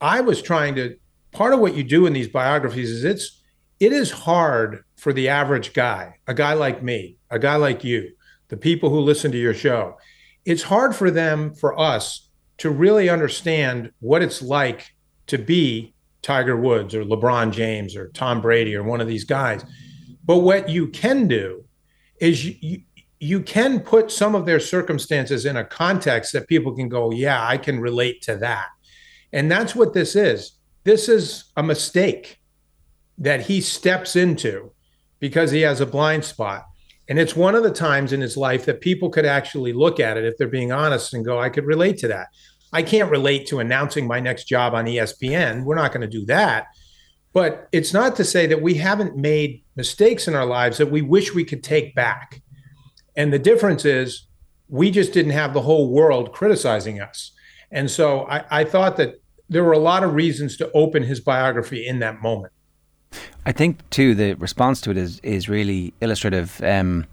I 0.00 0.20
was 0.20 0.42
trying 0.42 0.74
to 0.74 0.96
part 1.32 1.54
of 1.54 1.60
what 1.60 1.74
you 1.74 1.82
do 1.82 2.06
in 2.06 2.12
these 2.12 2.28
biographies 2.28 2.90
is 2.90 3.04
it's 3.04 3.42
it 3.80 3.92
is 3.92 4.10
hard 4.10 4.84
for 4.96 5.12
the 5.12 5.28
average 5.28 5.72
guy, 5.72 6.16
a 6.26 6.34
guy 6.34 6.54
like 6.54 6.82
me, 6.82 7.15
a 7.30 7.38
guy 7.38 7.56
like 7.56 7.84
you, 7.84 8.12
the 8.48 8.56
people 8.56 8.90
who 8.90 9.00
listen 9.00 9.32
to 9.32 9.38
your 9.38 9.54
show. 9.54 9.96
It's 10.44 10.62
hard 10.62 10.94
for 10.94 11.10
them, 11.10 11.54
for 11.54 11.78
us, 11.78 12.28
to 12.58 12.70
really 12.70 13.08
understand 13.08 13.90
what 14.00 14.22
it's 14.22 14.40
like 14.42 14.94
to 15.26 15.38
be 15.38 15.94
Tiger 16.22 16.56
Woods 16.56 16.94
or 16.94 17.04
LeBron 17.04 17.52
James 17.52 17.94
or 17.94 18.08
Tom 18.08 18.40
Brady 18.40 18.74
or 18.74 18.82
one 18.82 19.00
of 19.00 19.08
these 19.08 19.24
guys. 19.24 19.64
But 20.24 20.38
what 20.38 20.68
you 20.68 20.88
can 20.88 21.28
do 21.28 21.64
is 22.20 22.44
you, 22.44 22.82
you 23.20 23.40
can 23.40 23.80
put 23.80 24.10
some 24.10 24.34
of 24.34 24.46
their 24.46 24.60
circumstances 24.60 25.46
in 25.46 25.56
a 25.56 25.64
context 25.64 26.32
that 26.32 26.48
people 26.48 26.74
can 26.74 26.88
go, 26.88 27.10
yeah, 27.10 27.46
I 27.46 27.58
can 27.58 27.80
relate 27.80 28.22
to 28.22 28.36
that. 28.36 28.66
And 29.32 29.50
that's 29.50 29.74
what 29.74 29.94
this 29.94 30.16
is. 30.16 30.52
This 30.84 31.08
is 31.08 31.52
a 31.56 31.62
mistake 31.62 32.40
that 33.18 33.40
he 33.40 33.60
steps 33.60 34.16
into 34.16 34.72
because 35.18 35.50
he 35.50 35.62
has 35.62 35.80
a 35.80 35.86
blind 35.86 36.24
spot. 36.24 36.66
And 37.08 37.18
it's 37.18 37.36
one 37.36 37.54
of 37.54 37.62
the 37.62 37.70
times 37.70 38.12
in 38.12 38.20
his 38.20 38.36
life 38.36 38.64
that 38.64 38.80
people 38.80 39.10
could 39.10 39.26
actually 39.26 39.72
look 39.72 40.00
at 40.00 40.16
it 40.16 40.24
if 40.24 40.36
they're 40.36 40.48
being 40.48 40.72
honest 40.72 41.14
and 41.14 41.24
go, 41.24 41.38
I 41.38 41.48
could 41.48 41.64
relate 41.64 41.98
to 41.98 42.08
that. 42.08 42.28
I 42.72 42.82
can't 42.82 43.10
relate 43.10 43.46
to 43.48 43.60
announcing 43.60 44.06
my 44.06 44.18
next 44.18 44.44
job 44.44 44.74
on 44.74 44.86
ESPN. 44.86 45.64
We're 45.64 45.76
not 45.76 45.92
going 45.92 46.08
to 46.08 46.18
do 46.18 46.26
that. 46.26 46.66
But 47.32 47.68
it's 47.70 47.92
not 47.92 48.16
to 48.16 48.24
say 48.24 48.46
that 48.46 48.62
we 48.62 48.74
haven't 48.74 49.16
made 49.16 49.62
mistakes 49.76 50.26
in 50.26 50.34
our 50.34 50.46
lives 50.46 50.78
that 50.78 50.90
we 50.90 51.02
wish 51.02 51.34
we 51.34 51.44
could 51.44 51.62
take 51.62 51.94
back. 51.94 52.42
And 53.14 53.32
the 53.32 53.38
difference 53.38 53.84
is 53.84 54.26
we 54.68 54.90
just 54.90 55.12
didn't 55.12 55.32
have 55.32 55.54
the 55.54 55.60
whole 55.60 55.90
world 55.90 56.32
criticizing 56.32 57.00
us. 57.00 57.32
And 57.70 57.90
so 57.90 58.26
I, 58.26 58.60
I 58.60 58.64
thought 58.64 58.96
that 58.96 59.20
there 59.48 59.64
were 59.64 59.72
a 59.72 59.78
lot 59.78 60.02
of 60.02 60.14
reasons 60.14 60.56
to 60.56 60.70
open 60.72 61.02
his 61.02 61.20
biography 61.20 61.86
in 61.86 62.00
that 62.00 62.20
moment. 62.20 62.52
I 63.44 63.52
think 63.52 63.88
too 63.90 64.14
the 64.14 64.34
response 64.34 64.80
to 64.82 64.90
it 64.90 64.96
is 64.96 65.20
is 65.20 65.48
really 65.48 65.94
illustrative. 66.00 66.60
Um, 66.62 67.06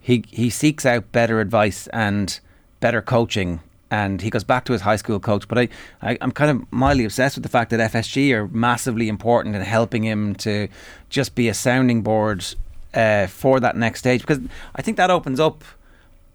he 0.00 0.24
he 0.28 0.50
seeks 0.50 0.84
out 0.86 1.10
better 1.12 1.40
advice 1.40 1.86
and 1.88 2.38
better 2.80 3.02
coaching 3.02 3.60
and 3.90 4.22
he 4.22 4.30
goes 4.30 4.44
back 4.44 4.64
to 4.64 4.72
his 4.72 4.82
high 4.82 4.96
school 4.96 5.20
coach. 5.20 5.46
But 5.46 5.58
I, 5.58 5.68
I, 6.02 6.18
am 6.20 6.32
kind 6.32 6.50
of 6.50 6.72
mildly 6.72 7.04
obsessed 7.04 7.36
with 7.36 7.42
the 7.44 7.48
fact 7.48 7.70
that 7.70 7.92
FSG 7.92 8.32
are 8.32 8.48
massively 8.48 9.08
important 9.08 9.54
in 9.54 9.62
helping 9.62 10.02
him 10.02 10.34
to 10.36 10.68
just 11.10 11.34
be 11.34 11.48
a 11.48 11.54
sounding 11.54 12.02
board 12.02 12.44
uh, 12.92 13.26
for 13.26 13.60
that 13.60 13.76
next 13.76 14.00
stage 14.00 14.20
because 14.20 14.40
I 14.74 14.82
think 14.82 14.96
that 14.96 15.10
opens 15.10 15.38
up 15.38 15.64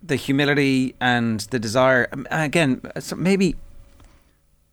the 0.01 0.16
humility 0.16 0.96
and 1.01 1.42
the 1.51 1.60
desire. 1.60 2.08
Um, 2.13 2.28
again, 2.32 2.82
so 3.00 3.16
maybe 3.16 3.56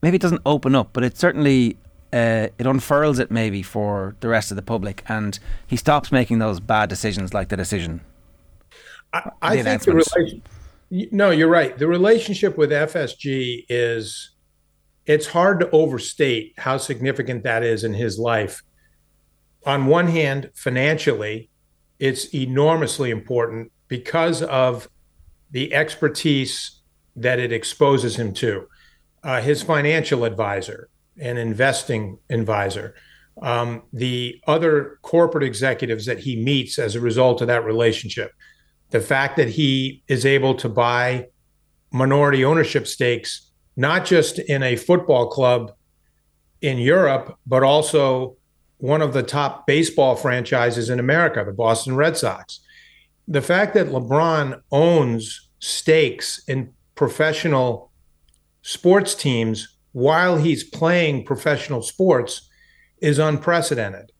maybe 0.03 0.17
it 0.17 0.23
doesn't 0.23 0.43
open 0.47 0.75
up, 0.75 0.91
but 0.93 1.03
it 1.03 1.19
certainly 1.19 1.77
uh, 2.17 2.49
it 2.59 2.67
unfurls 2.67 3.19
it 3.19 3.31
maybe 3.31 3.63
for 3.63 4.17
the 4.21 4.29
rest 4.29 4.51
of 4.51 4.57
the 4.57 4.63
public, 4.63 5.05
and 5.07 5.39
he 5.67 5.77
stops 5.77 6.11
making 6.11 6.39
those 6.39 6.61
bad 6.61 6.89
decisions 6.89 7.35
like 7.35 7.51
the 7.51 7.57
decision. 7.57 8.01
I, 9.13 9.31
I 9.43 9.63
think 9.63 9.83
the 9.83 9.93
relation, 9.93 10.43
no, 10.91 11.31
you're 11.31 11.49
right. 11.49 11.77
The 11.77 11.87
relationship 11.87 12.57
with 12.57 12.71
FSG 12.71 13.67
is 13.69 14.31
it's 15.05 15.27
hard 15.27 15.61
to 15.61 15.71
overstate 15.71 16.55
how 16.57 16.79
significant 16.79 17.45
that 17.45 17.63
is 17.63 17.85
in 17.85 17.93
his 17.93 18.19
life. 18.19 18.63
On 19.67 19.87
one 19.87 20.09
hand, 20.09 20.51
financially, 20.55 21.51
it's 21.99 22.35
enormously 22.35 23.11
important 23.11 23.73
because 23.89 24.43
of 24.43 24.89
the 25.51 25.75
expertise 25.75 26.81
that 27.15 27.39
it 27.39 27.53
exposes 27.53 28.17
him 28.17 28.33
to. 28.35 28.69
Uh, 29.23 29.41
his 29.43 29.63
financial 29.63 30.25
advisor, 30.25 30.89
an 31.21 31.37
investing 31.37 32.19
advisor, 32.31 32.95
um, 33.43 33.83
the 33.93 34.41
other 34.47 34.99
corporate 35.03 35.45
executives 35.45 36.07
that 36.07 36.19
he 36.19 36.37
meets 36.37 36.79
as 36.79 36.95
a 36.95 37.01
result 37.01 37.41
of 37.41 37.47
that 37.49 37.65
relationship 37.65 38.33
the 38.91 39.01
fact 39.01 39.37
that 39.37 39.49
he 39.49 40.03
is 40.09 40.25
able 40.25 40.55
to 40.55 40.69
buy 40.69 41.27
minority 41.93 42.45
ownership 42.45 42.87
stakes, 42.87 43.51
not 43.77 44.05
just 44.05 44.39
in 44.39 44.63
a 44.63 44.77
football 44.77 45.29
club 45.29 45.73
in 46.61 46.79
Europe, 46.79 47.39
but 47.47 47.63
also 47.63 48.37
one 48.79 49.03
of 49.03 49.13
the 49.13 49.23
top 49.23 49.67
baseball 49.67 50.15
franchises 50.17 50.91
in 50.91 51.01
America, 51.01 51.43
the 51.45 51.53
Boston 51.53 51.97
Red 51.97 52.17
Sox. 52.17 52.61
The 53.29 53.43
fact 53.43 53.75
that 53.75 53.89
LeBron 53.89 54.61
owns 54.71 55.49
stakes 55.59 56.43
in 56.47 56.73
professional 56.95 57.91
sports 58.63 59.15
teams 59.15 59.76
while 59.97 60.37
he's 60.37 60.63
playing 60.63 61.25
professional 61.25 61.81
sports 61.81 62.51
is 63.01 63.19
unprecedented. 63.19 64.13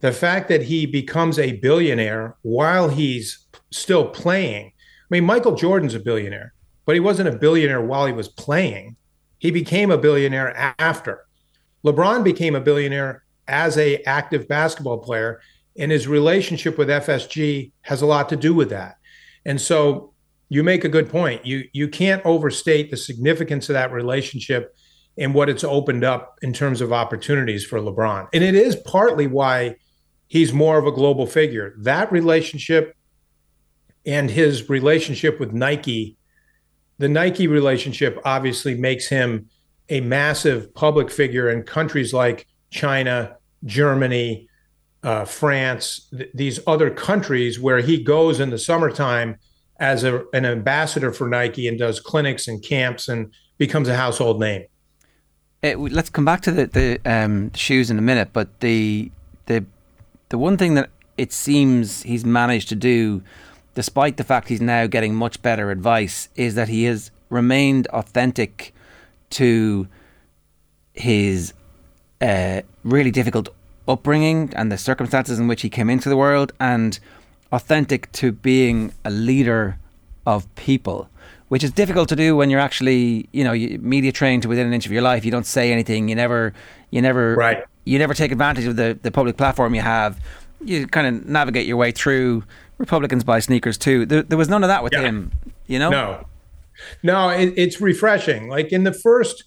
The 0.00 0.12
fact 0.12 0.50
that 0.50 0.64
he 0.64 0.84
becomes 0.84 1.38
a 1.38 1.52
billionaire 1.52 2.36
while 2.42 2.90
he's 2.90 3.46
still 3.70 4.08
playing. 4.08 4.66
I 4.66 5.06
mean, 5.08 5.24
Michael 5.24 5.54
Jordan's 5.54 5.94
a 5.94 6.00
billionaire, 6.00 6.52
but 6.84 6.96
he 6.96 7.00
wasn't 7.00 7.30
a 7.30 7.38
billionaire 7.38 7.80
while 7.80 8.04
he 8.04 8.12
was 8.12 8.28
playing. 8.28 8.96
He 9.38 9.50
became 9.50 9.90
a 9.90 9.96
billionaire 9.96 10.54
after. 10.78 11.24
LeBron 11.82 12.24
became 12.24 12.54
a 12.54 12.60
billionaire 12.60 13.24
as 13.48 13.78
a 13.78 14.02
active 14.02 14.46
basketball 14.48 14.98
player 14.98 15.40
and 15.78 15.90
his 15.90 16.06
relationship 16.06 16.76
with 16.76 16.88
FSG 16.88 17.72
has 17.80 18.02
a 18.02 18.06
lot 18.06 18.28
to 18.28 18.36
do 18.36 18.52
with 18.52 18.68
that. 18.68 18.96
And 19.46 19.58
so 19.58 20.12
you 20.50 20.62
make 20.62 20.84
a 20.84 20.90
good 20.90 21.08
point. 21.08 21.46
You 21.46 21.64
you 21.72 21.88
can't 21.88 22.20
overstate 22.26 22.90
the 22.90 22.98
significance 22.98 23.70
of 23.70 23.72
that 23.72 23.92
relationship 23.92 24.76
and 25.18 25.34
what 25.34 25.48
it's 25.48 25.64
opened 25.64 26.04
up 26.04 26.38
in 26.42 26.52
terms 26.52 26.80
of 26.80 26.92
opportunities 26.92 27.64
for 27.64 27.78
LeBron. 27.78 28.28
And 28.32 28.42
it 28.42 28.54
is 28.54 28.76
partly 28.76 29.26
why 29.26 29.76
he's 30.26 30.52
more 30.52 30.78
of 30.78 30.86
a 30.86 30.92
global 30.92 31.26
figure. 31.26 31.74
That 31.78 32.10
relationship 32.10 32.96
and 34.06 34.30
his 34.30 34.68
relationship 34.68 35.38
with 35.38 35.52
Nike, 35.52 36.16
the 36.98 37.08
Nike 37.08 37.46
relationship 37.46 38.18
obviously 38.24 38.74
makes 38.74 39.08
him 39.08 39.48
a 39.88 40.00
massive 40.00 40.74
public 40.74 41.10
figure 41.10 41.50
in 41.50 41.62
countries 41.62 42.14
like 42.14 42.46
China, 42.70 43.36
Germany, 43.64 44.48
uh, 45.02 45.24
France, 45.24 46.08
th- 46.16 46.30
these 46.32 46.60
other 46.66 46.90
countries 46.90 47.60
where 47.60 47.80
he 47.80 48.02
goes 48.02 48.40
in 48.40 48.50
the 48.50 48.58
summertime 48.58 49.36
as 49.78 50.04
a, 50.04 50.24
an 50.32 50.46
ambassador 50.46 51.12
for 51.12 51.28
Nike 51.28 51.68
and 51.68 51.78
does 51.78 52.00
clinics 52.00 52.48
and 52.48 52.62
camps 52.62 53.08
and 53.08 53.34
becomes 53.58 53.88
a 53.88 53.96
household 53.96 54.40
name. 54.40 54.64
Uh, 55.64 55.76
let's 55.76 56.10
come 56.10 56.24
back 56.24 56.40
to 56.40 56.50
the, 56.50 56.66
the 56.66 57.00
um, 57.04 57.52
shoes 57.54 57.88
in 57.88 57.96
a 57.96 58.02
minute, 58.02 58.30
but 58.32 58.48
the 58.60 59.12
the 59.46 59.64
the 60.28 60.36
one 60.36 60.56
thing 60.56 60.74
that 60.74 60.90
it 61.16 61.32
seems 61.32 62.02
he's 62.02 62.24
managed 62.24 62.68
to 62.68 62.74
do, 62.74 63.22
despite 63.74 64.16
the 64.16 64.24
fact 64.24 64.48
he's 64.48 64.60
now 64.60 64.88
getting 64.88 65.14
much 65.14 65.40
better 65.40 65.70
advice, 65.70 66.28
is 66.34 66.56
that 66.56 66.68
he 66.68 66.82
has 66.84 67.12
remained 67.28 67.86
authentic 67.88 68.74
to 69.30 69.86
his 70.94 71.54
uh, 72.20 72.62
really 72.82 73.12
difficult 73.12 73.48
upbringing 73.86 74.52
and 74.56 74.72
the 74.72 74.78
circumstances 74.78 75.38
in 75.38 75.46
which 75.46 75.62
he 75.62 75.70
came 75.70 75.88
into 75.88 76.08
the 76.08 76.16
world, 76.16 76.52
and 76.58 76.98
authentic 77.52 78.10
to 78.10 78.32
being 78.32 78.92
a 79.04 79.10
leader 79.10 79.78
of 80.26 80.52
people, 80.56 81.08
which 81.52 81.62
is 81.62 81.70
difficult 81.70 82.08
to 82.08 82.16
do 82.16 82.34
when 82.34 82.48
you're 82.48 82.58
actually, 82.58 83.28
you 83.30 83.44
know, 83.44 83.52
media 83.82 84.10
trained 84.10 84.42
to 84.42 84.48
within 84.48 84.66
an 84.66 84.72
inch 84.72 84.86
of 84.86 84.92
your 84.92 85.02
life. 85.02 85.22
You 85.22 85.30
don't 85.30 85.44
say 85.44 85.70
anything. 85.70 86.08
You 86.08 86.14
never, 86.14 86.54
you 86.90 87.02
never, 87.02 87.34
right. 87.34 87.62
You 87.84 87.98
never 87.98 88.14
take 88.14 88.32
advantage 88.32 88.64
of 88.64 88.76
the 88.76 88.98
the 89.02 89.10
public 89.10 89.36
platform 89.36 89.74
you 89.74 89.82
have. 89.82 90.18
You 90.64 90.86
kind 90.86 91.06
of 91.06 91.26
navigate 91.26 91.66
your 91.66 91.76
way 91.76 91.90
through. 91.92 92.44
Republicans 92.78 93.22
buy 93.22 93.40
sneakers 93.40 93.76
too. 93.76 94.06
There, 94.06 94.22
there 94.22 94.38
was 94.38 94.48
none 94.48 94.64
of 94.64 94.68
that 94.68 94.82
with 94.82 94.94
Yeah. 94.94 95.02
him. 95.02 95.30
You 95.66 95.78
know, 95.78 95.90
No, 95.90 96.26
no, 97.02 97.28
it, 97.28 97.52
it's 97.58 97.82
refreshing. 97.82 98.48
Like 98.48 98.72
in 98.72 98.84
the 98.84 98.94
first, 98.94 99.44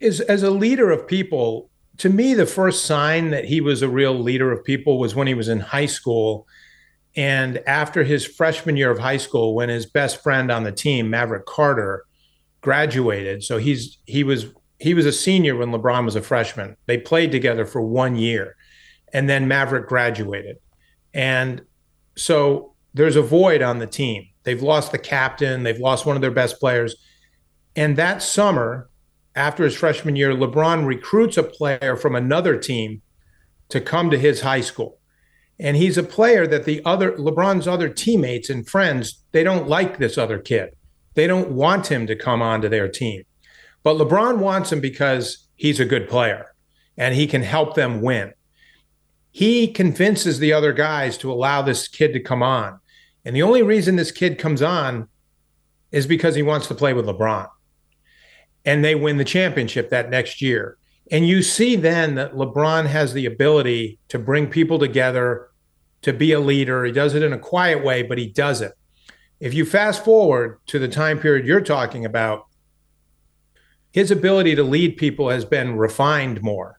is 0.00 0.20
as 0.22 0.42
a 0.42 0.50
leader 0.50 0.90
of 0.90 1.06
people. 1.06 1.70
To 1.98 2.08
me, 2.08 2.34
the 2.34 2.44
first 2.46 2.86
sign 2.86 3.30
that 3.30 3.44
he 3.44 3.60
was 3.60 3.82
a 3.82 3.88
real 3.88 4.18
leader 4.18 4.50
of 4.50 4.64
people 4.64 4.98
was 4.98 5.14
when 5.14 5.28
he 5.28 5.34
was 5.34 5.46
in 5.48 5.60
high 5.60 5.86
school, 5.86 6.48
and 7.18 7.58
after 7.66 8.04
his 8.04 8.24
freshman 8.24 8.76
year 8.76 8.92
of 8.92 9.00
high 9.00 9.16
school, 9.16 9.52
when 9.52 9.68
his 9.68 9.86
best 9.86 10.22
friend 10.22 10.52
on 10.52 10.62
the 10.62 10.70
team, 10.70 11.10
Maverick 11.10 11.46
Carter, 11.46 12.04
graduated. 12.60 13.42
So 13.42 13.58
he's 13.58 13.98
he 14.06 14.22
was 14.22 14.46
he 14.78 14.94
was 14.94 15.04
a 15.04 15.12
senior 15.12 15.56
when 15.56 15.72
LeBron 15.72 16.04
was 16.04 16.14
a 16.14 16.22
freshman. 16.22 16.76
They 16.86 16.96
played 16.96 17.32
together 17.32 17.66
for 17.66 17.82
one 17.82 18.14
year, 18.14 18.54
and 19.12 19.28
then 19.28 19.48
Maverick 19.48 19.88
graduated, 19.88 20.58
and 21.12 21.60
so 22.16 22.76
there's 22.94 23.16
a 23.16 23.22
void 23.22 23.62
on 23.62 23.80
the 23.80 23.86
team. 23.88 24.24
They've 24.44 24.62
lost 24.62 24.92
the 24.92 24.98
captain, 24.98 25.64
they've 25.64 25.80
lost 25.80 26.06
one 26.06 26.14
of 26.14 26.22
their 26.22 26.30
best 26.30 26.60
players. 26.60 26.94
And 27.74 27.96
that 27.96 28.22
summer, 28.22 28.90
after 29.34 29.64
his 29.64 29.74
freshman 29.74 30.14
year, 30.14 30.34
LeBron 30.34 30.86
recruits 30.86 31.36
a 31.36 31.42
player 31.42 31.96
from 31.96 32.14
another 32.14 32.56
team 32.56 33.02
to 33.70 33.80
come 33.80 34.08
to 34.10 34.18
his 34.18 34.40
high 34.40 34.60
school. 34.60 34.97
And 35.60 35.76
he's 35.76 35.98
a 35.98 36.02
player 36.02 36.46
that 36.46 36.64
the 36.64 36.82
other 36.84 37.12
LeBron's 37.12 37.66
other 37.66 37.88
teammates 37.88 38.48
and 38.48 38.68
friends, 38.68 39.22
they 39.32 39.42
don't 39.42 39.68
like 39.68 39.98
this 39.98 40.16
other 40.16 40.38
kid. 40.38 40.70
They 41.14 41.26
don't 41.26 41.50
want 41.50 41.88
him 41.88 42.06
to 42.06 42.14
come 42.14 42.42
onto 42.42 42.68
their 42.68 42.88
team. 42.88 43.24
But 43.82 43.96
LeBron 43.96 44.38
wants 44.38 44.70
him 44.72 44.80
because 44.80 45.48
he's 45.56 45.80
a 45.80 45.84
good 45.84 46.08
player 46.08 46.54
and 46.96 47.14
he 47.14 47.26
can 47.26 47.42
help 47.42 47.74
them 47.74 48.00
win 48.00 48.32
he 49.38 49.68
convinces 49.68 50.38
the 50.38 50.52
other 50.52 50.72
guys 50.72 51.16
to 51.18 51.30
allow 51.30 51.62
this 51.62 51.86
kid 51.88 52.12
to 52.12 52.20
come 52.20 52.42
on. 52.42 52.80
And 53.24 53.36
the 53.36 53.42
only 53.42 53.62
reason 53.62 53.96
this 53.96 54.10
kid 54.10 54.38
comes 54.38 54.62
on 54.62 55.08
is 55.92 56.08
because 56.08 56.34
he 56.34 56.42
wants 56.42 56.66
to 56.68 56.74
play 56.74 56.92
with 56.92 57.06
LeBron. 57.06 57.48
And 58.64 58.84
they 58.84 58.96
win 58.96 59.16
the 59.16 59.24
championship 59.24 59.90
that 59.90 60.10
next 60.10 60.42
year. 60.42 60.76
And 61.10 61.26
you 61.26 61.42
see 61.42 61.76
then 61.76 62.16
that 62.16 62.34
LeBron 62.34 62.86
has 62.86 63.12
the 63.12 63.26
ability 63.26 64.00
to 64.08 64.18
bring 64.18 64.48
people 64.48 64.78
together, 64.78 65.47
to 66.02 66.12
be 66.12 66.32
a 66.32 66.40
leader. 66.40 66.84
He 66.84 66.92
does 66.92 67.14
it 67.14 67.22
in 67.22 67.32
a 67.32 67.38
quiet 67.38 67.84
way, 67.84 68.02
but 68.02 68.18
he 68.18 68.28
does 68.28 68.60
it. 68.60 68.72
If 69.40 69.54
you 69.54 69.64
fast 69.64 70.04
forward 70.04 70.58
to 70.66 70.78
the 70.78 70.88
time 70.88 71.18
period 71.18 71.46
you're 71.46 71.60
talking 71.60 72.04
about, 72.04 72.46
his 73.92 74.10
ability 74.10 74.54
to 74.54 74.62
lead 74.62 74.96
people 74.96 75.30
has 75.30 75.44
been 75.44 75.76
refined 75.76 76.42
more 76.42 76.78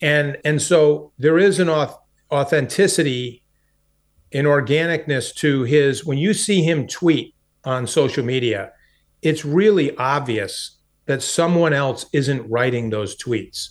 and 0.00 0.36
and 0.44 0.60
so 0.60 1.12
there 1.18 1.38
is 1.38 1.58
an 1.58 1.68
auth- 1.68 1.98
authenticity 2.30 3.42
an 4.32 4.44
organicness 4.44 5.34
to 5.34 5.62
his 5.62 6.04
when 6.04 6.18
you 6.18 6.34
see 6.34 6.62
him 6.62 6.86
tweet 6.86 7.34
on 7.64 7.86
social 7.86 8.24
media 8.24 8.70
it's 9.22 9.44
really 9.44 9.96
obvious 9.96 10.76
that 11.06 11.22
someone 11.22 11.72
else 11.72 12.06
isn't 12.12 12.48
writing 12.50 12.90
those 12.90 13.16
tweets 13.16 13.70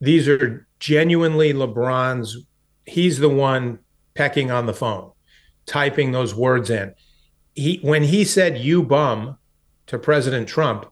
these 0.00 0.28
are 0.28 0.66
genuinely 0.78 1.52
lebron's 1.52 2.36
he's 2.84 3.18
the 3.18 3.28
one 3.28 3.78
pecking 4.16 4.50
on 4.50 4.66
the 4.66 4.74
phone 4.74 5.10
typing 5.66 6.12
those 6.12 6.34
words 6.34 6.70
in 6.70 6.94
he 7.54 7.78
when 7.82 8.04
he 8.04 8.24
said 8.24 8.58
you 8.58 8.82
bum 8.82 9.36
to 9.86 9.98
president 9.98 10.48
trump 10.48 10.90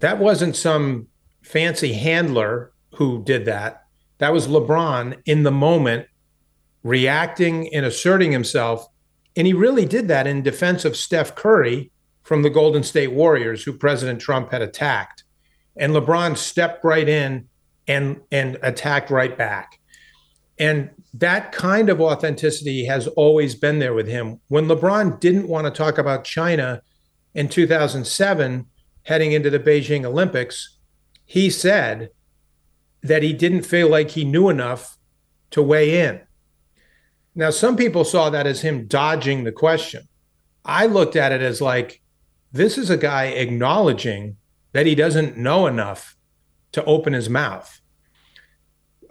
that 0.00 0.18
wasn't 0.18 0.56
some 0.56 1.06
fancy 1.42 1.92
handler 1.92 2.72
who 2.94 3.22
did 3.24 3.44
that. 3.46 3.84
That 4.18 4.32
was 4.32 4.48
LeBron 4.48 5.20
in 5.24 5.42
the 5.42 5.50
moment, 5.50 6.06
reacting 6.82 7.72
and 7.74 7.86
asserting 7.86 8.32
himself. 8.32 8.86
And 9.36 9.46
he 9.46 9.52
really 9.52 9.86
did 9.86 10.08
that 10.08 10.26
in 10.26 10.42
defense 10.42 10.84
of 10.84 10.96
Steph 10.96 11.34
Curry 11.34 11.90
from 12.22 12.42
the 12.42 12.50
Golden 12.50 12.82
State 12.82 13.12
Warriors, 13.12 13.64
who 13.64 13.72
President 13.72 14.20
Trump 14.20 14.52
had 14.52 14.62
attacked. 14.62 15.24
And 15.76 15.92
LeBron 15.92 16.36
stepped 16.36 16.84
right 16.84 17.08
in 17.08 17.48
and, 17.88 18.20
and 18.30 18.58
attacked 18.62 19.10
right 19.10 19.36
back. 19.36 19.79
And 20.60 20.90
that 21.14 21.52
kind 21.52 21.88
of 21.88 22.02
authenticity 22.02 22.84
has 22.84 23.06
always 23.08 23.54
been 23.54 23.78
there 23.78 23.94
with 23.94 24.06
him. 24.06 24.40
When 24.48 24.66
LeBron 24.66 25.18
didn't 25.18 25.48
want 25.48 25.66
to 25.66 25.70
talk 25.70 25.96
about 25.96 26.22
China 26.22 26.82
in 27.34 27.48
2007, 27.48 28.66
heading 29.04 29.32
into 29.32 29.48
the 29.48 29.58
Beijing 29.58 30.04
Olympics, 30.04 30.76
he 31.24 31.48
said 31.48 32.10
that 33.02 33.22
he 33.22 33.32
didn't 33.32 33.62
feel 33.62 33.88
like 33.88 34.10
he 34.10 34.24
knew 34.24 34.50
enough 34.50 34.98
to 35.52 35.62
weigh 35.62 36.06
in. 36.06 36.20
Now, 37.34 37.48
some 37.48 37.74
people 37.74 38.04
saw 38.04 38.28
that 38.28 38.46
as 38.46 38.60
him 38.60 38.86
dodging 38.86 39.44
the 39.44 39.52
question. 39.52 40.08
I 40.62 40.84
looked 40.84 41.16
at 41.16 41.32
it 41.32 41.40
as 41.40 41.62
like, 41.62 42.02
this 42.52 42.76
is 42.76 42.90
a 42.90 42.98
guy 42.98 43.26
acknowledging 43.28 44.36
that 44.72 44.84
he 44.84 44.94
doesn't 44.94 45.38
know 45.38 45.66
enough 45.66 46.16
to 46.72 46.84
open 46.84 47.14
his 47.14 47.30
mouth. 47.30 47.80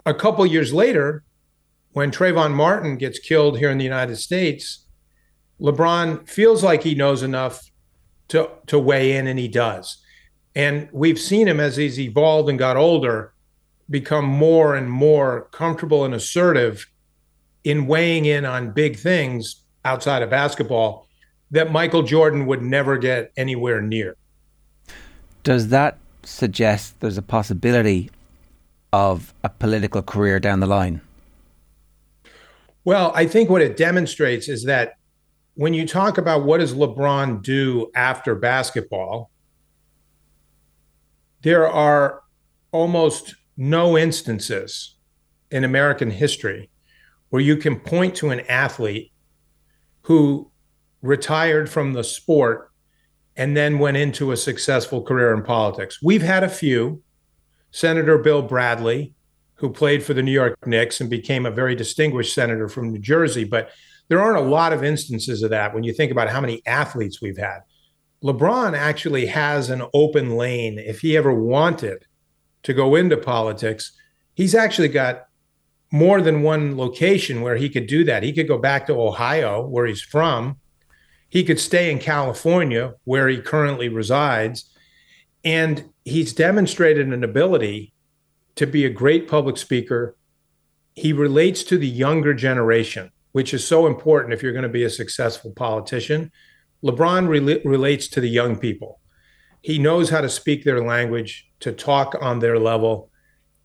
A 0.05 0.13
couple 0.13 0.45
years 0.45 0.71
later, 0.71 1.23
when 1.93 2.11
Trayvon 2.11 2.53
Martin 2.53 2.97
gets 2.97 3.19
killed 3.19 3.57
here 3.57 3.69
in 3.69 3.77
the 3.77 3.83
United 3.83 4.17
States, 4.17 4.85
LeBron 5.59 6.27
feels 6.27 6.63
like 6.63 6.83
he 6.83 6.95
knows 6.95 7.23
enough 7.23 7.69
to 8.29 8.49
to 8.67 8.79
weigh 8.79 9.15
in, 9.15 9.27
and 9.27 9.39
he 9.39 9.47
does. 9.47 9.97
And 10.55 10.89
we've 10.91 11.19
seen 11.19 11.47
him 11.47 11.59
as 11.59 11.77
he's 11.77 11.99
evolved 11.99 12.49
and 12.49 12.59
got 12.59 12.77
older, 12.77 13.33
become 13.89 14.25
more 14.25 14.75
and 14.75 14.89
more 14.89 15.49
comfortable 15.51 16.05
and 16.05 16.13
assertive 16.13 16.85
in 17.63 17.87
weighing 17.87 18.25
in 18.25 18.45
on 18.45 18.71
big 18.71 18.97
things 18.97 19.63
outside 19.85 20.21
of 20.21 20.29
basketball. 20.29 21.07
that 21.51 21.71
Michael 21.71 22.03
Jordan 22.03 22.45
would 22.45 22.61
never 22.61 22.97
get 22.97 23.31
anywhere 23.35 23.81
near. 23.81 24.15
Does 25.43 25.69
that 25.69 25.97
suggest 26.23 26.99
there's 26.99 27.17
a 27.17 27.23
possibility 27.23 28.11
of 28.93 29.33
a 29.43 29.49
political 29.49 30.01
career 30.03 30.39
down 30.39 30.59
the 30.59 30.67
line? 30.67 31.01
Well, 32.85 33.11
I 33.13 33.25
think 33.25 33.49
what 33.49 33.61
it 33.61 33.77
demonstrates 33.77 34.47
is 34.47 34.63
that 34.65 34.93
when 35.55 35.73
you 35.73 35.85
talk 35.85 36.17
about 36.17 36.45
what 36.45 36.59
does 36.59 36.73
LeBron 36.73 37.43
do 37.43 37.91
after 37.93 38.35
basketball, 38.35 39.29
there 41.41 41.67
are 41.67 42.21
almost 42.71 43.35
no 43.57 43.97
instances 43.97 44.95
in 45.51 45.63
American 45.63 46.11
history 46.11 46.69
where 47.29 47.41
you 47.41 47.57
can 47.57 47.79
point 47.79 48.15
to 48.15 48.29
an 48.29 48.41
athlete 48.41 49.11
who 50.03 50.51
retired 51.01 51.69
from 51.69 51.93
the 51.93 52.03
sport 52.03 52.71
and 53.35 53.55
then 53.55 53.79
went 53.79 53.97
into 53.97 54.31
a 54.31 54.37
successful 54.37 55.01
career 55.01 55.33
in 55.33 55.43
politics. 55.43 55.99
We've 56.01 56.21
had 56.21 56.43
a 56.43 56.49
few. 56.49 57.03
Senator 57.71 58.17
Bill 58.17 58.41
Bradley, 58.41 59.13
who 59.59 59.69
played 59.69 60.01
for 60.01 60.13
the 60.13 60.23
New 60.23 60.31
York 60.31 60.57
Knicks 60.65 61.01
and 61.01 61.09
became 61.09 61.45
a 61.45 61.51
very 61.51 61.75
distinguished 61.75 62.33
senator 62.33 62.69
from 62.69 62.93
New 62.93 62.99
Jersey, 62.99 63.43
but 63.43 63.71
there 64.07 64.21
aren't 64.21 64.37
a 64.37 64.49
lot 64.49 64.71
of 64.71 64.83
instances 64.83 65.43
of 65.43 65.49
that 65.49 65.73
when 65.73 65.83
you 65.83 65.93
think 65.93 66.11
about 66.11 66.29
how 66.29 66.39
many 66.39 66.61
athletes 66.65 67.21
we've 67.21 67.37
had. 67.37 67.59
LeBron 68.23 68.75
actually 68.75 69.25
has 69.25 69.69
an 69.69 69.83
open 69.93 70.37
lane 70.37 70.79
if 70.79 71.01
he 71.01 71.17
ever 71.17 71.33
wanted 71.33 72.05
to 72.63 72.73
go 72.73 72.95
into 72.95 73.17
politics. 73.17 73.91
He's 74.33 74.55
actually 74.55 74.87
got 74.87 75.25
more 75.91 76.21
than 76.21 76.41
one 76.41 76.77
location 76.77 77.41
where 77.41 77.57
he 77.57 77.69
could 77.69 77.87
do 77.87 78.05
that. 78.05 78.23
He 78.23 78.31
could 78.31 78.47
go 78.47 78.57
back 78.57 78.87
to 78.87 78.99
Ohio, 78.99 79.65
where 79.65 79.85
he's 79.85 80.01
from. 80.01 80.57
He 81.27 81.43
could 81.43 81.59
stay 81.59 81.91
in 81.91 81.99
California, 81.99 82.93
where 83.03 83.27
he 83.27 83.41
currently 83.41 83.89
resides. 83.89 84.69
And 85.43 85.89
he's 86.05 86.33
demonstrated 86.33 87.07
an 87.07 87.23
ability 87.23 87.93
to 88.59 88.67
be 88.67 88.83
a 88.83 88.89
great 88.89 89.25
public 89.25 89.55
speaker. 89.55 90.17
He 90.93 91.13
relates 91.13 91.63
to 91.63 91.77
the 91.77 91.87
younger 91.87 92.33
generation, 92.33 93.09
which 93.31 93.53
is 93.53 93.65
so 93.65 93.87
important 93.87 94.33
if 94.33 94.43
you're 94.43 94.51
going 94.51 94.63
to 94.63 94.69
be 94.69 94.83
a 94.83 94.89
successful 94.89 95.51
politician. 95.51 96.29
LeBron 96.83 97.29
re- 97.29 97.61
relates 97.63 98.09
to 98.09 98.19
the 98.19 98.27
young 98.27 98.57
people. 98.57 98.99
He 99.61 99.79
knows 99.79 100.09
how 100.09 100.19
to 100.19 100.27
speak 100.27 100.65
their 100.65 100.83
language, 100.83 101.49
to 101.61 101.71
talk 101.71 102.15
on 102.19 102.39
their 102.39 102.59
level, 102.59 103.09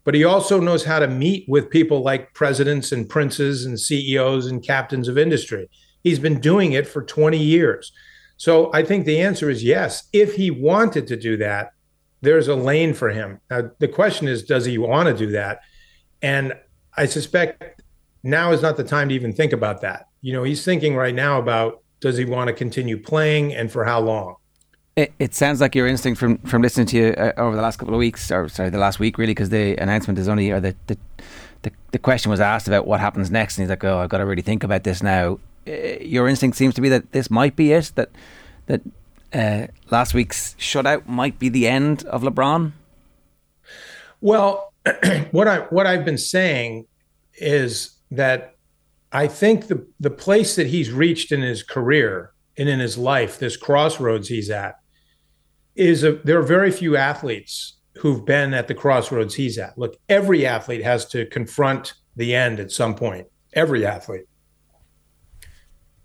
but 0.05 0.15
he 0.15 0.23
also 0.23 0.61
knows 0.61 0.85
how 0.85 1.01
to 1.01 1.09
meet 1.09 1.45
with 1.49 1.71
people 1.71 2.03
like 2.03 2.33
presidents 2.33 2.93
and 2.93 3.09
princes 3.09 3.65
and 3.67 3.81
CEOs 3.81 4.47
and 4.47 4.63
captains 4.63 5.09
of 5.09 5.19
industry. 5.19 5.69
He's 6.05 6.21
been 6.21 6.39
doing 6.39 6.73
it 6.73 6.87
for 6.87 7.03
20 7.03 7.37
years. 7.37 7.91
So 8.37 8.73
I 8.73 8.85
think 8.85 9.07
the 9.07 9.21
answer 9.21 9.51
is 9.51 9.65
yes. 9.65 10.09
If 10.13 10.37
he 10.37 10.53
wanted 10.53 11.09
to 11.09 11.17
do 11.17 11.37
that, 11.39 11.73
there's 12.25 12.49
a 12.49 12.55
lane 12.55 12.95
for 12.95 13.11
him. 13.11 13.41
Now, 13.51 13.71
the 13.79 13.89
question 13.89 14.29
is, 14.29 14.43
does 14.43 14.65
he 14.65 14.79
want 14.79 15.09
to 15.09 15.15
do 15.15 15.31
that? 15.33 15.61
And 16.23 16.55
I 16.97 17.07
suspect 17.07 17.83
now 18.23 18.53
is 18.53 18.63
not 18.63 18.77
the 18.77 18.85
time 18.85 19.11
to 19.11 19.15
even 19.15 19.33
think 19.33 19.53
about 19.53 19.81
that. 19.83 20.09
You 20.23 20.33
know, 20.33 20.43
he's 20.43 20.65
thinking 20.65 20.97
right 20.97 21.15
now 21.15 21.39
about 21.39 21.83
does 22.01 22.17
he 22.17 22.25
want 22.25 22.49
to 22.49 22.55
continue 22.55 22.99
playing 22.99 23.55
and 23.55 23.71
for 23.71 23.85
how 23.85 24.01
long? 24.01 24.37
It, 24.97 25.13
it 25.19 25.35
sounds 25.35 25.61
like 25.61 25.75
your 25.75 25.87
instinct 25.87 26.21
from, 26.21 26.39
from 26.39 26.63
listening 26.63 26.87
to 26.89 26.97
you 26.97 27.07
uh, 27.15 27.33
over 27.37 27.57
the 27.57 27.63
last 27.63 27.79
couple 27.79 27.95
of 27.95 27.99
weeks, 27.99 28.31
or 28.31 28.49
sorry, 28.49 28.71
the 28.71 28.79
last 28.79 28.99
week 28.99 29.19
really, 29.19 29.33
because 29.33 29.51
the 29.51 29.77
announcement 29.77 30.19
is 30.19 30.29
only, 30.29 30.51
or 30.51 30.61
the, 30.61 30.75
the, 30.87 30.97
the, 31.63 31.73
the 31.91 31.99
question 31.99 32.31
was 32.31 32.41
asked 32.41 32.69
about 32.69 32.87
what 32.87 33.01
happens 33.01 33.31
next, 33.31 33.59
and 33.59 33.65
he's 33.65 33.71
like, 33.71 33.83
oh, 33.85 33.99
I've 33.99 34.09
got 34.09 34.19
to 34.19 34.27
really 34.27 34.43
think 34.43 34.63
about 34.63 34.85
this 34.85 35.03
now. 35.03 35.41
Uh, 35.67 35.73
your 36.01 36.29
instinct 36.29 36.57
seems 36.57 36.75
to 36.75 36.81
be 36.81 36.89
that 36.91 37.11
this 37.13 37.31
might 37.31 37.57
be 37.57 37.73
it, 37.73 37.91
that 37.97 38.11
that 38.67 38.83
uh, 39.35 39.67
last 39.91 40.15
week's 40.15 40.55
shutout 40.59 41.07
might 41.07 41.39
be 41.39 41.49
the 41.49 41.67
end 41.67 42.05
of 42.05 42.23
LeBron. 42.23 42.73
Well, 44.21 44.73
what 45.33 45.49
I 45.49 45.59
what 45.71 45.87
I've 45.87 46.05
been 46.05 46.19
saying 46.19 46.87
is 47.35 47.97
that 48.11 48.55
I 49.13 49.27
think 49.27 49.67
the 49.67 49.87
the 50.01 50.11
place 50.11 50.57
that 50.57 50.69
he's 50.69 50.91
reached 50.91 51.33
in 51.33 51.43
his 51.43 51.63
career 51.63 52.33
and 52.57 52.69
in 52.69 52.79
his 52.81 52.97
life, 52.97 53.39
this 53.39 53.57
crossroads 53.57 54.29
he's 54.29 54.51
at, 54.51 54.77
is 55.75 56.05
a, 56.05 56.13
there 56.25 56.39
are 56.39 56.43
very 56.43 56.71
few 56.71 56.97
athletes 56.97 57.79
who've 57.97 58.25
been 58.25 58.55
at 58.55 58.69
the 58.69 58.75
crossroads 58.75 59.35
he's 59.35 59.59
at. 59.59 59.77
Look, 59.77 59.97
every 60.09 60.47
athlete 60.47 60.83
has 60.83 61.07
to 61.07 61.27
confront 61.27 61.95
the 62.17 62.35
end 62.35 62.61
at 62.61 62.71
some 62.71 62.95
point. 62.95 63.27
Every 63.55 63.85
athlete. 63.87 64.27